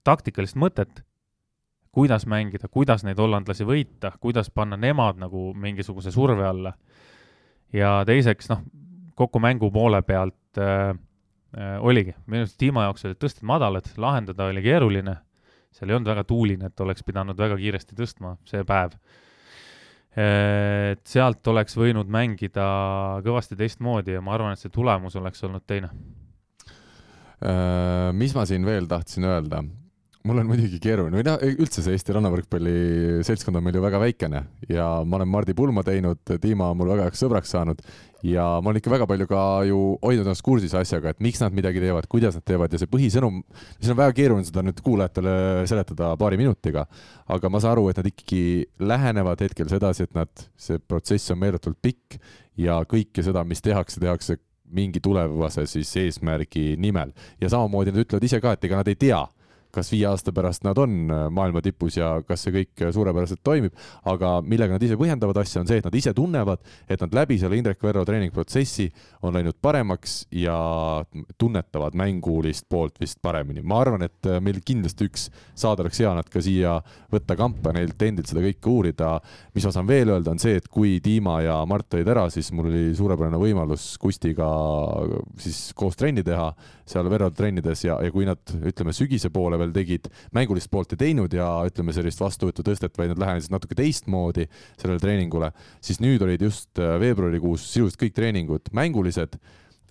[0.06, 1.04] taktikalist mõtet,
[1.96, 6.74] kuidas mängida, kuidas neid hollandlasi võita, kuidas panna nemad nagu mingisuguse surve alla.
[7.74, 8.64] ja teiseks, noh,
[9.20, 10.92] kogu mängu poole pealt äh,
[11.58, 15.18] äh, oligi, minu arust Timo jaoks olid tõsted madalad, lahendada oli keeruline,
[15.76, 18.96] seal ei olnud väga tuuline, et oleks pidanud väga kiiresti tõstma see päev.
[20.20, 22.64] et sealt oleks võinud mängida
[23.24, 25.92] kõvasti teistmoodi ja ma arvan, et see tulemus oleks olnud teine.
[27.40, 29.62] Äh, mis ma siin veel tahtsin öelda?
[30.28, 34.02] Mul on muidugi keeruline või noh, üldse see Eesti rannavõrkpalli seltskond on meil ju väga
[34.02, 37.80] väikene ja ma olen Mardi Pulma teinud, Dima on mul väga heaks sõbraks saanud
[38.28, 41.56] ja ma olen ikka väga palju ka ju hoidnud ennast kursis asjaga, et miks nad
[41.56, 43.40] midagi teevad, kuidas nad teevad ja see põhisõnum,
[43.80, 45.38] siin on väga keeruline seda nüüd kuulajatele
[45.72, 46.84] seletada paari minutiga,
[47.32, 48.44] aga ma saan aru, et nad ikkagi
[48.92, 52.20] lähenevad hetkel sedasi, et nad, see protsess on meeletult pikk
[52.60, 57.16] ja kõike seda, mis tehakse, tehakse mingi tulevase siis eesmärgi nimel.
[57.42, 59.24] Ja samamoodi nad ütlevad ise ka, et ega nad ei tea
[59.76, 63.76] kas viie aasta pärast nad on äh, maailma tipus ja kas see kõik suurepäraselt toimib,
[64.10, 67.40] aga millega nad ise põhjendavad asja, on see, et nad ise tunnevad, et nad läbi
[67.42, 68.90] selle Indrek Verro treeningprotsessi
[69.26, 70.58] on läinud paremaks ja
[71.38, 73.62] tunnetavad mängulist poolt vist paremini.
[73.62, 75.28] ma arvan, et äh, meil kindlasti üks
[75.58, 76.80] saade oleks hea nad ka siia
[77.12, 79.16] võtta kampa, neilt endilt seda kõike uurida.
[79.56, 82.52] mis ma saan veel öelda, on see, et kui Dima ja Mart olid ära, siis
[82.56, 84.50] mul oli suurepärane võimalus Kustiga
[85.40, 86.50] siis koos trenni teha
[86.90, 91.04] seal Verro trennides ja, ja kui nad ütleme sügise poole veel tegid, mängulist poolt ei
[91.06, 95.52] teinud ja ütleme sellist vastuvõtutõstet, vaid nad lähenesid natuke teistmoodi sellele treeningule,
[95.86, 99.40] siis nüüd olid just äh, veebruarikuus sisuliselt kõik treeningud mängulised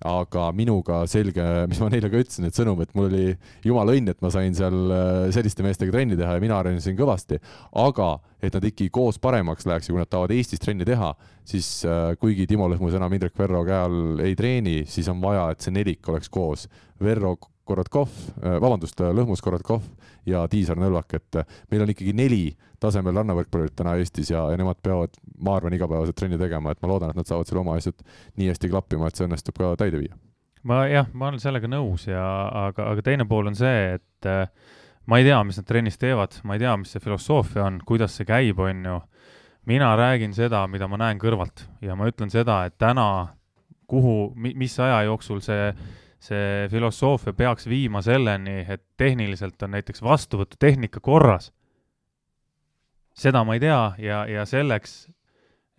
[0.05, 3.25] aga minuga selge, mis ma neile ka ütlesin, et sõnum, et mul oli
[3.65, 7.39] jumala õnn, et ma sain seal äh, selliste meestega trenni teha ja mina arenesin kõvasti,
[7.83, 11.11] aga et nad ikkagi koos paremaks läheks ja kui nad tahavad Eestis trenni teha,
[11.47, 15.49] siis äh, kuigi Timo Lõhmus enam Indrek Verro käe all ei treeni, siis on vaja,
[15.51, 16.67] et see nelik oleks koos.
[17.03, 17.35] Verro
[17.69, 18.09] Korotkov,
[18.41, 19.85] vabandust, Lõhmus Korotkov
[20.27, 21.39] ja Tiisar Nõlvak, et
[21.69, 22.41] meil on ikkagi neli
[22.81, 26.91] tasemel rannavõrkpallurit täna Eestis ja, ja nemad peavad, ma arvan, igapäevaselt trenni tegema, et ma
[26.91, 28.01] loodan, et nad saavad seal oma asjad
[28.39, 30.17] nii hästi klappima, et see õnnestub ka täide viia.
[30.63, 32.23] ma jah, ma olen sellega nõus ja
[32.67, 34.49] aga, aga teine pool on see, et äh,
[35.09, 38.17] ma ei tea, mis nad trennis teevad, ma ei tea, mis see filosoofia on, kuidas
[38.17, 38.99] see käib, on ju.
[39.69, 43.35] mina räägin seda, mida ma näen kõrvalt ja ma ütlen seda, et täna,
[43.87, 45.73] kuhu, mis aja jooksul see
[46.19, 51.53] see filosoofia peaks viima selleni, et tehniliselt on näiteks vastuvõtutehnika korras.
[53.13, 55.09] seda ma ei tea ja, ja selleks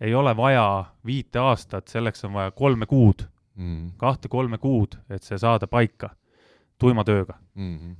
[0.01, 5.37] ei ole vaja viite aastat, selleks on vaja kolme kuud mm., kahte-kolme kuud, et see
[5.37, 6.09] saada paika
[6.81, 7.77] tuima tööga mm.
[7.77, 7.95] -hmm.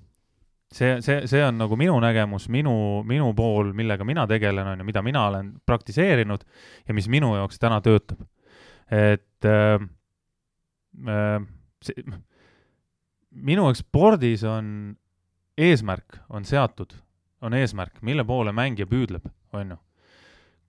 [0.74, 4.86] see, see, see on nagu minu nägemus, minu, minu pool, millega mina tegelen, on ju,
[4.86, 6.46] mida mina olen praktiseerinud
[6.88, 8.22] ja mis minu jaoks täna töötab.
[8.92, 9.88] et äh,
[11.08, 11.48] äh,
[11.82, 11.94] see,
[13.32, 14.96] minu jaoks spordis on
[15.58, 16.94] eesmärk, on seatud,
[17.42, 19.80] on eesmärk, mille poole mängija püüdleb, on ju.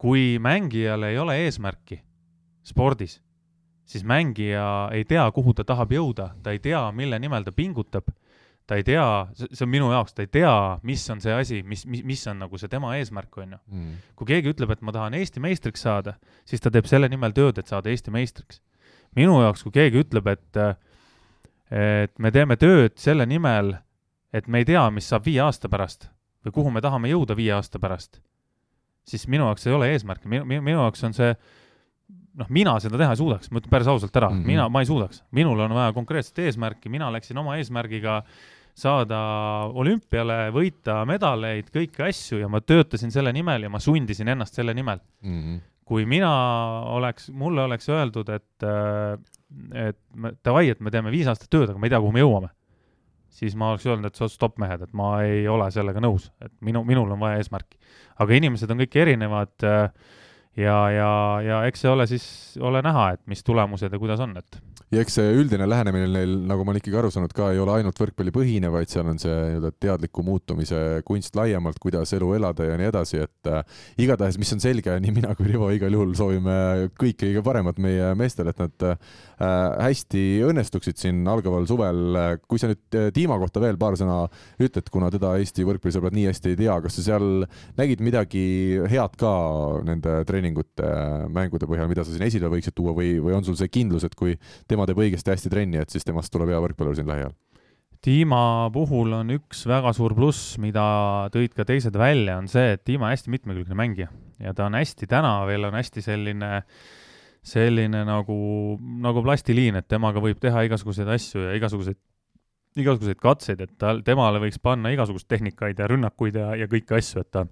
[0.02, 2.00] kui mängijal ei ole eesmärki
[2.66, 3.20] spordis,
[3.86, 8.10] siis mängija ei tea, kuhu ta tahab jõuda, ta ei tea, mille nimel ta pingutab
[8.66, 10.52] ta ei tea, see on minu jaoks, ta ei tea,
[10.86, 13.58] mis on see asi, mis, mis, mis on nagu see tema eesmärk, on ju.
[13.72, 13.96] mm.
[14.18, 16.14] kui keegi ütleb, et ma tahan Eesti meistriks saada,
[16.48, 18.62] siis ta teeb selle nimel tööd, et saada Eesti meistriks.
[19.18, 20.62] minu jaoks, kui keegi ütleb, et,
[21.72, 23.74] et me teeme tööd selle nimel,
[24.32, 26.10] et me ei tea, mis saab viie aasta pärast
[26.44, 28.20] või kuhu me tahame jõuda viie aasta pärast,
[29.08, 31.34] siis minu jaoks ei ole eesmärki, minu, minu, jaoks on see
[32.38, 34.52] noh, mina seda teha ei suudaks, ma ütlen päris ausalt ära mm, -hmm.
[34.54, 38.22] mina, ma ei suudaks, minul on vaja konkreetset eesmärki, mina läksin oma eesmärgiga
[38.74, 39.18] saada
[39.76, 44.74] olümpiale, võita medaleid, kõiki asju ja ma töötasin selle nimel ja ma sundisin ennast selle
[44.74, 45.60] nimel Mm -hmm.
[45.88, 46.30] Kui mina
[46.94, 48.66] oleks, mulle oleks öeldud, et,
[49.76, 49.98] et
[50.44, 52.50] davai, et me teeme viis aastat tööd, aga ma ei tea, kuhu me jõuame,
[53.32, 56.84] siis ma oleks öelnud, et stopp mehed, et ma ei ole sellega nõus, et minu,
[56.88, 57.80] minul on vaja eesmärki.
[58.22, 59.86] aga inimesed on kõik erinevad äh,
[60.56, 61.12] ja, ja,
[61.44, 62.26] ja eks see ole siis,
[62.60, 64.60] ole näha, et mis tulemused ja kuidas on, et
[64.92, 67.78] ja eks see üldine lähenemine neil, nagu ma olen ikkagi aru saanud ka, ei ole
[67.78, 72.76] ainult võrkpallipõhine, vaid seal on see nii-öelda teadliku muutumise kunst laiemalt, kuidas elu elada ja
[72.76, 73.62] nii edasi, et äh,
[74.04, 76.56] igatahes, mis on selge, nii mina kui Rivo igal juhul soovime
[77.00, 79.16] kõike kõige paremat meie meestele, et nad äh,
[79.88, 82.18] hästi õnnestuksid siin algaval suvel.
[82.44, 84.26] kui sa nüüd äh, Dima kohta veel paar sõna
[84.60, 87.46] ütled, kuna teda Eesti võrkpallisõbrad nii hästi ei tea, kas sa seal
[87.80, 88.44] nägid midagi
[88.92, 89.32] head ka
[89.88, 90.92] nende treeningute,
[91.32, 94.18] mängude põhjal, mida sa siin esile võiksid tuua või, või on sul see kindlus, et
[94.18, 94.36] kui
[94.68, 97.34] tema tema teeb õigesti hästi trenni, et siis temast tuleb hea võrkpallur siin lähiajal?
[98.02, 102.82] Dima puhul on üks väga suur pluss, mida tõid ka teised välja, on see, et
[102.88, 104.08] Dima on hästi mitmekülgne mängija
[104.42, 106.50] ja ta on hästi, täna veel on hästi selline,
[107.46, 108.38] selline nagu,
[109.04, 112.00] nagu plastiliin, et temaga võib teha igasuguseid asju ja igasuguseid,
[112.82, 117.22] igasuguseid katseid, et tal, temale võiks panna igasuguseid tehnikaid ja rünnakuid ja, ja kõiki asju,
[117.22, 117.46] et ta,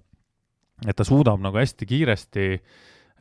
[0.83, 2.51] et ta suudab nagu hästi kiiresti,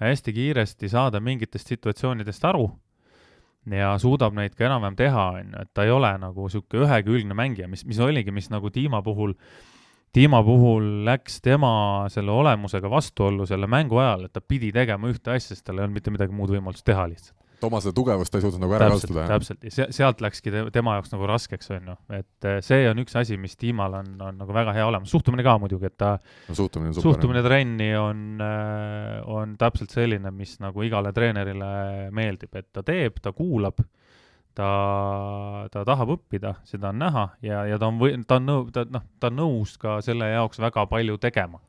[0.03, 2.73] hästi kiiresti saada mingitest situatsioonidest aru
[3.69, 7.37] ja suudab neid ka enam-vähem teha, on ju, et ta ei ole nagu niisugune ühekülgne
[7.37, 9.35] mängija, mis, mis oligi, mis nagu Dima puhul,
[10.15, 15.35] Dima puhul läks tema selle olemusega vastuollu selle mängu ajal, et ta pidi tegema ühte
[15.35, 18.39] asja, sest tal ei olnud mitte midagi muud võimalust teha lihtsalt oma seda tugevust ta
[18.39, 19.39] ei suutnud nagu ära täpselt, kasutada.
[19.39, 23.17] täpselt, ja sealt läkski tema jaoks nagu raskeks, on ju, et eh, see on üks
[23.21, 26.57] asi, mis Tiimal on, on nagu väga hea olemas, suhtumine ka muidugi, et ta no,
[26.57, 31.73] suhtumine, suhtumine trenni on, eh, on täpselt selline, mis nagu igale treenerile
[32.17, 33.83] meeldib, et ta teeb, ta kuulab,
[34.57, 34.71] ta,
[35.73, 38.87] ta tahab õppida, seda on näha ja, ja ta on või-, ta on nõu-, ta
[38.89, 41.63] noh, ta on nõus ka selle jaoks väga palju tegema,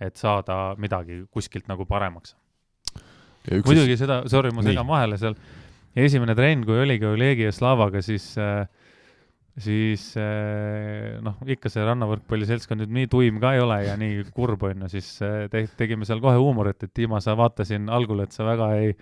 [0.00, 2.36] et saada midagi kuskilt nagu paremaks
[3.50, 4.04] muidugi siis...
[4.04, 5.38] seda, sorry, ma segan vahele seal,
[5.98, 8.66] esimene trenn, kui oligi Olegi ja Slavaga, siis äh,
[9.58, 14.62] siis äh, noh, ikka see rannavõrkpalliseltskond nüüd nii tuim ka ei ole ja nii kurb
[14.68, 18.34] on ju, siis äh, te, tegime seal kohe huumorit, et Dima, sa vaatasin algul, et
[18.34, 18.92] sa väga ei,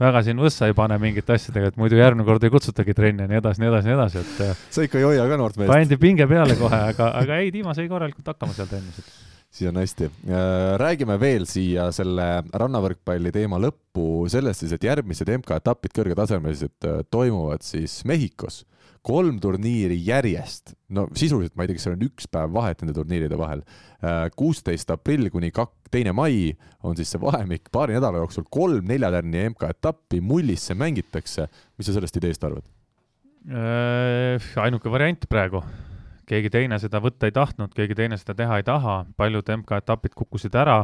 [0.00, 3.30] väga siin võssa ei pane mingite asjadega, et muidu järgmine kord ei kutsutagi trenni ja
[3.30, 5.72] nii edasi, nii edasi, nii edasi, et sa ikka ei hoia ka noort meest?
[5.72, 9.70] pandi pinge peale kohe, aga, aga ei, Dima sai korralikult hakkama seal trennis, et siis
[9.70, 10.04] on hästi.
[10.04, 17.02] Äh, räägime veel siia selle rannavõrkpalli teema lõppu sellest siis, et järgmised MK-etapid, kõrgetasemelised, äh,
[17.10, 18.64] toimuvad siis Mehhikos.
[19.06, 22.94] kolm turniiri järjest, no sisuliselt ma ei tea, kas seal on üks päev vahet nende
[22.96, 23.60] turniiride vahel.
[24.02, 28.82] Äh, kuusteist aprill kuni kak-, teine mai on siis see vahemik, paari nädala jooksul kolm
[28.90, 31.46] neljatärni MK-etappi Mullisse mängitakse.
[31.78, 32.66] mis sa sellest ideest arvad?
[34.58, 35.62] ainuke variant praegu
[36.26, 40.56] keegi teine seda võtta ei tahtnud, keegi teine seda teha ei taha, paljud MK-etapid kukkusid
[40.58, 40.80] ära.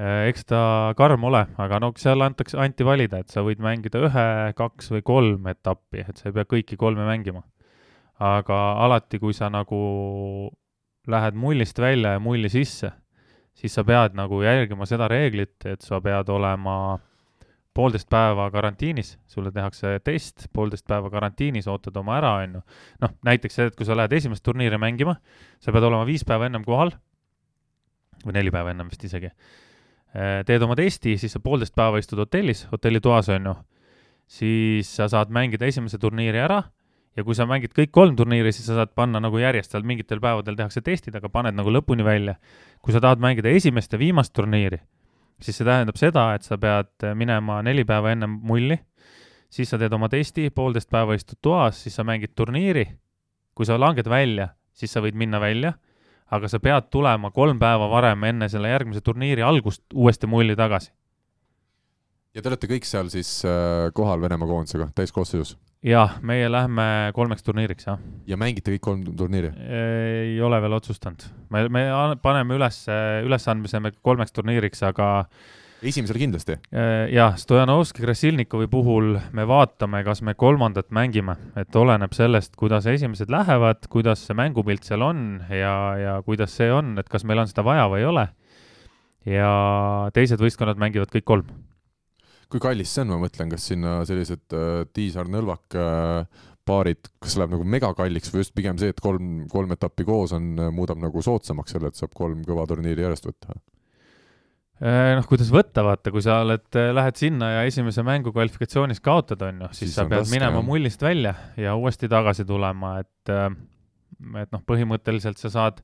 [0.00, 0.60] Äh, eks ta
[0.96, 4.26] karm ole, aga no seal antakse, anti valida, et sa võid mängida ühe,
[4.56, 7.44] kaks või kolm etappi, et sa ei pea kõiki kolme mängima.
[8.20, 9.76] aga alati, kui sa nagu
[11.08, 12.90] lähed mullist välja ja mulli sisse,
[13.56, 16.98] siis sa pead nagu järgima seda reeglit, et sa pead olema
[17.80, 22.62] poolteist päeva karantiinis, sulle tehakse test, poolteist päeva karantiinis, ootad oma ära, on ju.
[23.04, 25.16] noh, näiteks see, et kui sa lähed esimest turniiri mängima,
[25.62, 26.92] sa pead olema viis päeva ennem kohal,
[28.26, 29.32] või neli päeva ennem vist isegi.
[30.10, 33.56] Äh, teed oma testi, siis sa poolteist päeva istud hotellis, hotellitoas, on ju,
[34.40, 36.60] siis sa saad mängida esimese turniiri ära
[37.16, 40.20] ja kui sa mängid kõik kolm turniiri, siis sa saad panna nagu järjest, seal mingitel
[40.22, 42.36] päevadel tehakse testid, aga paned nagu lõpuni välja.
[42.80, 44.78] kui sa tahad mängida esimest ja viimast turniiri
[45.42, 48.78] siis see tähendab seda, et sa pead minema neli päeva ennem mulli,
[49.50, 52.86] siis sa teed oma testi, poolteist päeva istud toas, siis sa mängid turniiri.
[53.54, 55.74] kui sa langed välja, siis sa võid minna välja,
[56.30, 60.92] aga sa pead tulema kolm päeva varem enne selle järgmise turniiri algust uuesti mulli tagasi.
[62.34, 66.84] Ja te olete kõik seal siis äh, kohal Venemaa koondisega täiskoosseisus jah, meie lähme
[67.16, 68.02] kolmeks turniiriks, jah.
[68.28, 69.52] ja mängite kõik kolm turniiri?
[69.76, 71.24] ei ole veel otsustanud.
[71.50, 71.86] me, me
[72.22, 72.82] paneme üles,
[73.24, 75.08] ülesandmise me kolmeks turniiriks, aga
[75.80, 76.58] esimesel kindlasti?
[77.14, 83.32] jah, Stojanovski Krasilnikovi puhul me vaatame, kas me kolmandat mängime, et oleneb sellest, kuidas esimesed
[83.32, 87.48] lähevad, kuidas see mängupilt seal on ja, ja kuidas see on, et kas meil on
[87.48, 88.28] seda vaja või ei ole.
[89.28, 89.50] ja
[90.12, 91.48] teised võistkonnad mängivad kõik kolm.
[92.50, 97.56] Kui kallis see on, ma mõtlen, kas sinna sellised äh, Tiisar-Nõlvak äh, paarid, kas läheb
[97.56, 101.76] nagu megakalliks või just pigem see, et kolm, kolm etappi koos on, muudab nagu soodsamaks
[101.76, 103.56] selle, et saab kolm kõva turniiri järjest võtta?
[104.80, 109.02] Äh, noh, kuidas võtta, vaata, kui sa oled, äh, lähed sinna ja esimese mängu kvalifikatsioonis
[109.04, 110.64] kaotad, on ju, siis sa pead raske, minema jah.
[110.64, 113.50] mullist välja ja uuesti tagasi tulema, et äh,
[114.40, 115.82] et noh, põhimõtteliselt sa saad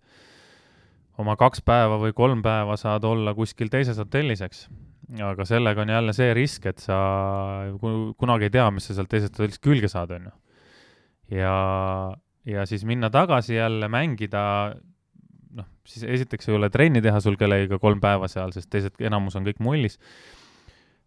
[1.21, 4.67] oma kaks päeva või kolm päeva saad olla kuskil teises hotellis, eks.
[5.07, 6.99] Aga sellega on jälle see risk, et sa
[8.19, 10.35] kunagi ei tea, mis sa sealt teisest hotellist külge saad, on ju.
[11.39, 11.57] ja,
[12.47, 14.43] ja siis minna tagasi jälle mängida
[15.57, 19.39] noh, siis esiteks ei ole trenni teha sul kellegiga kolm päeva seal, sest teised, enamus
[19.39, 20.01] on kõik mullis.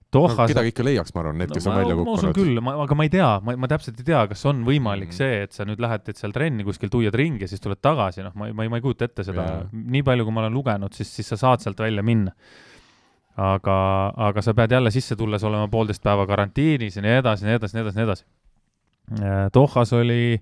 [0.10, 2.10] Dohas no, kedagi ikka leiaks, ma arvan, need, kes no, on välja kukkunud.
[2.10, 5.12] ma usun küll, aga ma ei tea, ma, ma täpselt ei tea, kas on võimalik
[5.12, 5.18] mm -hmm.
[5.20, 8.24] see, et sa nüüd lähed, teed seal trenni kuskil, tuiad ringi ja siis tuled tagasi,
[8.26, 10.98] noh, ma, ma, ma ei kujuta ette seda yeah., nii palju, kui ma olen lugenud,
[10.98, 12.34] siis, siis sa saad sealt välja minna.
[13.40, 13.78] Aga,
[14.30, 17.78] aga sa pead jälle sisse tulles olema poolteist päeva karantiinis ja nii edasi, nii edasi,
[17.78, 18.26] nii edasi, nii edasi.
[19.54, 20.42] Dohas oli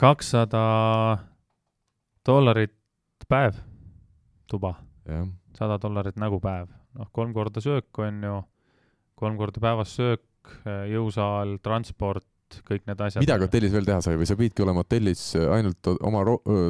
[0.00, 0.62] kakssada
[2.26, 2.76] dollarit
[3.28, 3.58] päev,
[4.48, 4.74] tuba.
[5.58, 6.68] sada dollarit nägu päev.
[6.94, 8.42] noh, kolm korda söök on ju,
[9.14, 10.22] kolm korda päevas söök,
[10.90, 12.26] jõusaal, transport,
[12.66, 13.22] kõik need asjad.
[13.24, 15.24] midagi hotellis veel teha sai või sa pididki olema hotellis
[15.56, 16.24] ainult oma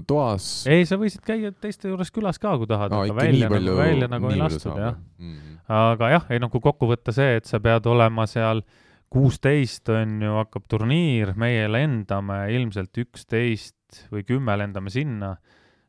[0.09, 0.51] toas?
[0.70, 4.31] ei, sa võisid käia teiste juures külas ka, kui tahad, aga välja nagu, välja nagu
[4.32, 5.35] ei lastud, jah mm.
[5.35, 5.61] -hmm.
[5.81, 8.65] aga jah, ei noh, kui kokku võtta see, et sa pead olema seal
[9.11, 15.35] kuusteist on ju, hakkab turniir, meie lendame ilmselt üksteist või kümme lendame sinna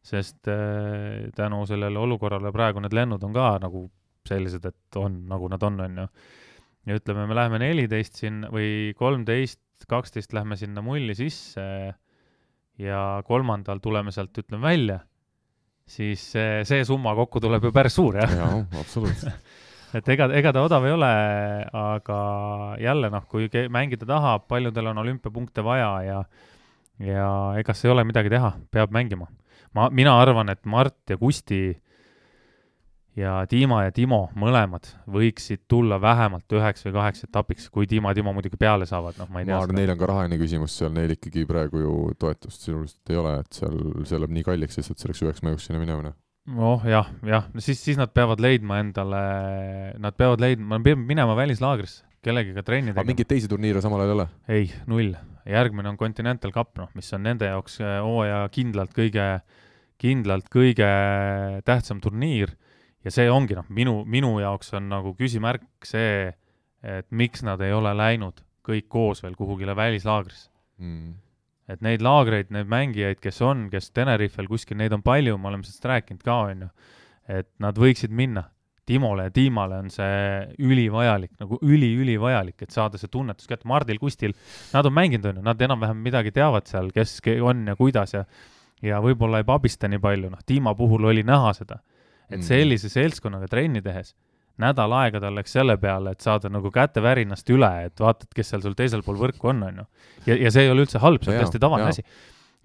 [0.01, 3.85] sest äh, tänu sellele olukorrale praegu need lennud on ka nagu
[4.27, 6.07] sellised, et on nagu nad on, on ju.
[6.89, 11.63] ja ütleme, me läheme neliteist siin või kolmteist, kaksteist lähme sinna mulli sisse
[12.81, 14.99] ja kolmandal tuleme sealt, ütleme, välja,
[15.87, 18.37] siis see, see summa kokku tuleb ju päris suur, jah?
[18.37, 19.51] jaa, absoluutselt
[19.97, 21.11] et ega, ega ta odav ei ole,
[21.81, 22.21] aga
[22.81, 26.23] jälle noh, kui mängida tahab, paljudel on olümpiapunkte vaja ja
[27.01, 29.27] ja ega see ei ole midagi teha, peab mängima
[29.77, 31.63] ma, mina arvan, et Mart ja Kusti
[33.17, 38.19] ja Dima ja Timo mõlemad võiksid tulla vähemalt üheks või kaheks etapiks, kui Dima ja
[38.19, 39.55] Timo muidugi peale saavad, noh, ma ei tea.
[39.55, 43.19] ma arvan, neil on ka rahaline küsimus seal, neil ikkagi praegu ju toetust sisuliselt ei
[43.19, 46.13] ole, et seal, see läheb nii kalliks lihtsalt selleks üheks mänguks sinna minemine.
[46.55, 49.25] noh, jah, jah, siis, siis nad peavad leidma endale,
[49.99, 53.11] nad peavad leidma, nad peavad minema välislaagrisse, kellegiga trenni tegema.
[53.11, 54.29] mingeid teisi turniire samal ajal ei ole?
[54.47, 55.11] ei, null.
[55.51, 59.27] järgmine on Continental Cup, noh, mis on nende jaoks äh, hooaja kindlalt kõige,
[59.99, 60.87] kindlalt kõige
[61.67, 62.55] tähtsam turniir
[63.05, 66.29] ja see ongi noh, minu, minu jaoks on nagu küsimärk see,
[66.81, 70.49] et miks nad ei ole läinud kõik koos veel kuhugile välislaagrisse.
[70.81, 71.13] Mm.
[71.69, 75.63] et neid laagreid, neid mängijaid, kes on, kes Tenerifel kuskil, neid on palju, me oleme
[75.63, 76.69] sellest rääkinud ka, on ju,
[77.31, 78.47] et nad võiksid minna.
[78.89, 83.69] Timole ja Tiimale on see ülivajalik, nagu üli-ülivajalik, et saada see tunnetus kätte.
[83.69, 84.33] Mardil, Kustil,
[84.73, 88.25] nad on mänginud, on ju, nad enam-vähem midagi teavad seal, kes on ja kuidas ja
[88.81, 91.77] ja võib-olla ei pabista nii palju, noh, Tiima puhul oli näha seda,
[92.31, 92.47] et mm.
[92.47, 94.15] sellise seltskonnaga trenni tehes
[94.61, 98.65] nädal aega tal läks selle peale, et saada nagu kätevärinast üle, et vaatad, kes seal
[98.65, 99.87] sul teisel pool võrku on, on ju.
[100.27, 102.05] ja, ja see ei ole üldse halb, see on täiesti tavaline asi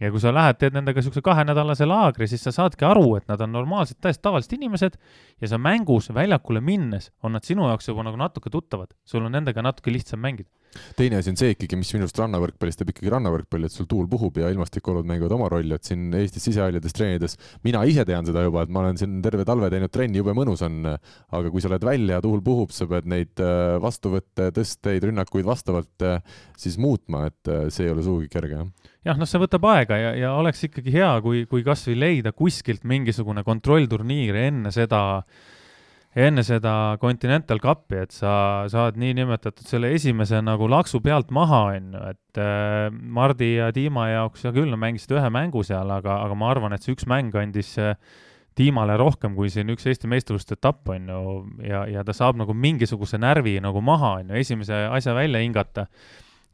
[0.01, 3.41] ja kui sa lähed, teed nendega niisuguse kahenädalase laagri, siis sa saadki aru, et nad
[3.41, 4.99] on normaalsed, täiesti tavalised inimesed
[5.41, 9.33] ja sa mängus väljakule minnes on nad sinu jaoks juba nagu natuke tuttavad, sul on
[9.39, 10.51] nendega natuke lihtsam mängida
[10.99, 14.09] teine asi on see ikkagi, mis minu arust rannavõrkpallis teeb ikkagi rannavõrkpalli, et sul tuul
[14.11, 17.37] puhub ja ilmastikuolud mängivad oma rolli, et siin Eestis sisehallides treenides,
[17.67, 20.65] mina ise tean seda juba, et ma olen siin terve talve teinud trenni, jube mõnus
[20.67, 25.07] on, aga kui sa lähed välja ja tuul puhub, sa pead neid äh, vastuvõtte, tõsteid,
[25.09, 26.21] rünnakuid vastavalt äh,
[26.59, 28.93] siis muutma, et äh, see ei ole sugugi kerge, jah.
[29.07, 32.83] Jah, noh, see võtab aega ja, ja oleks ikkagi hea, kui, kui kasvõi leida kuskilt
[32.89, 35.23] mingisugune kontrollturniir enne seda,
[36.17, 38.31] enne seda Continental Cupi, et sa
[38.73, 44.09] saad niinimetatud selle esimese nagu laksu pealt maha, on ju, et äh, Mardi ja Dima
[44.09, 47.09] jaoks, hea küll, nad mängisid ühe mängu seal, aga, aga ma arvan, et see üks
[47.11, 47.99] mäng andis äh,
[48.57, 51.33] Tiimale rohkem kui siin üks Eesti meistrivõistluste etapp, on ju,
[51.69, 55.85] ja, ja ta saab nagu mingisuguse närvi nagu maha, on ju, esimese asja välja hingata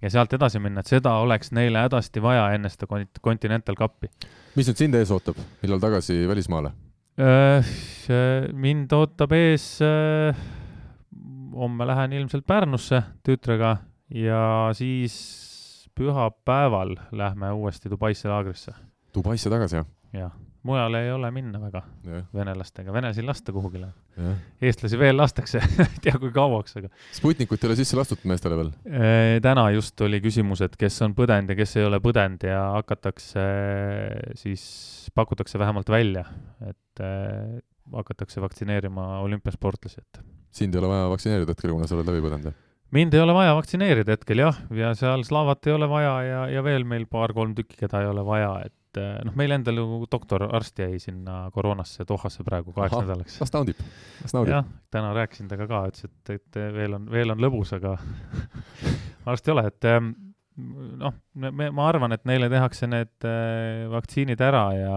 [0.03, 2.91] ja sealt edasi minna, et seda oleks neile hädasti vaja enne seda
[3.23, 4.11] Continental Cupi.
[4.59, 6.75] mis nüüd sind ees ootab, millal tagasi välismaale?
[7.21, 10.33] Äh, mind ootab ees, äh,
[11.53, 13.77] homme lähen ilmselt Pärnusse tütrega
[14.09, 18.73] ja siis pühapäeval lähme uuesti Dubaisse laagrisse.
[19.13, 19.87] Dubaisse tagasi, jah?
[20.13, 20.33] jah,
[20.67, 22.23] mujale ei ole minna väga ja.
[22.35, 23.89] venelastega, venelasi ei lasta kuhugile.
[24.63, 26.91] eestlasi veel lastakse ei tea kui kauaks, aga.
[27.17, 28.73] Sputnikut ei ole sisse lastud meestele veel?
[29.43, 33.47] täna just oli küsimus, et kes on põdenud ja kes ei ole põdenud ja hakatakse
[34.39, 34.65] siis,
[35.15, 36.25] pakutakse vähemalt välja,
[36.69, 37.63] et äh,
[37.93, 40.21] hakatakse vaktsineerima olümpiasportlasi, et.
[40.55, 42.61] sind ei ole vaja vaktsineerida hetkel, kuna sa oled läbi põdenud, jah?
[42.93, 46.63] mind ei ole vaja vaktsineerida hetkel jah, ja seal Slavat ei ole vaja ja, ja
[46.65, 50.45] veel meil paar-kolm tükki, keda ei ole vaja, et eh, noh, meil endal ju doktor,
[50.57, 53.39] arst jäi sinna koroonasse Dohasse praegu kaheks Aha, nädalaks.
[53.41, 53.81] las naudib,
[54.23, 54.57] las naudib.
[54.57, 57.97] jah, täna rääkisin temaga ka, ütles, et, et veel on, veel on lõbus, aga
[59.27, 59.91] varsti ei ole, et
[61.03, 64.95] noh, me, ma arvan, et neile tehakse need eh, vaktsiinid ära ja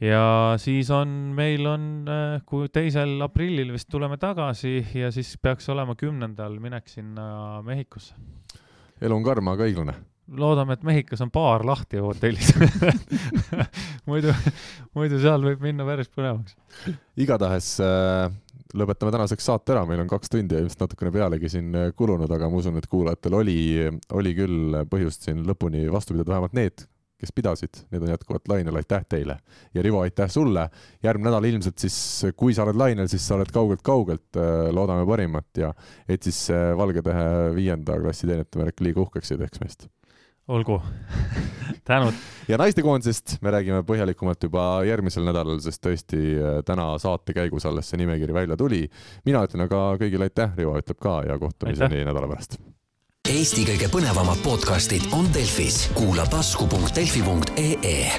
[0.00, 0.22] ja
[0.60, 5.96] siis on, meil on, äh, kui teisel aprillil vist tuleme tagasi ja siis peaks olema
[5.98, 8.14] kümnendal minek sinna Mehhikosse.
[9.00, 9.94] elu on karm, aga õiglane.
[10.38, 12.52] Loodame, et Mehhikos on baar lahti hotellis
[14.10, 14.34] muidu,
[14.96, 16.54] muidu seal võib minna päris põnevaks.
[17.20, 18.28] igatahes äh,
[18.76, 22.30] lõpetame tänaseks saate ära, meil on kaks tundi ja ilmselt natukene pealegi siin äh, kulunud,
[22.30, 23.58] aga ma usun, et kuulajatel oli,
[24.16, 26.86] oli küll põhjust siin lõpuni vastu pidada, vähemalt need,
[27.20, 29.40] kes pidasid, need on jätkuvalt lainel, aitäh teile.
[29.74, 30.68] ja Rivo, aitäh sulle.
[31.02, 31.96] järgmine nädal ilmselt siis,
[32.36, 35.74] kui sa oled lainel, siis sa oled kaugelt-kaugelt, äh, loodame parimat ja
[36.08, 36.46] et siis
[36.76, 39.90] Valgetähe viienda klassi teenetemärk liiga uhkeks ei teeks meist.
[40.50, 40.82] Olgu.
[41.84, 42.14] Tänud.
[42.48, 47.90] ja naistekoondisest me räägime põhjalikumalt juba järgmisel nädalal, sest tõesti äh, täna saate käigus alles
[47.90, 48.84] see nimekiri välja tuli.
[49.24, 52.58] mina ütlen aga kõigile aitäh, Rivo ütleb ka ja kohtumiseni nädala pärast.
[53.30, 58.10] Eesti kõige põnevamad podcastid on Delfis, kuula tasku.delfi.ee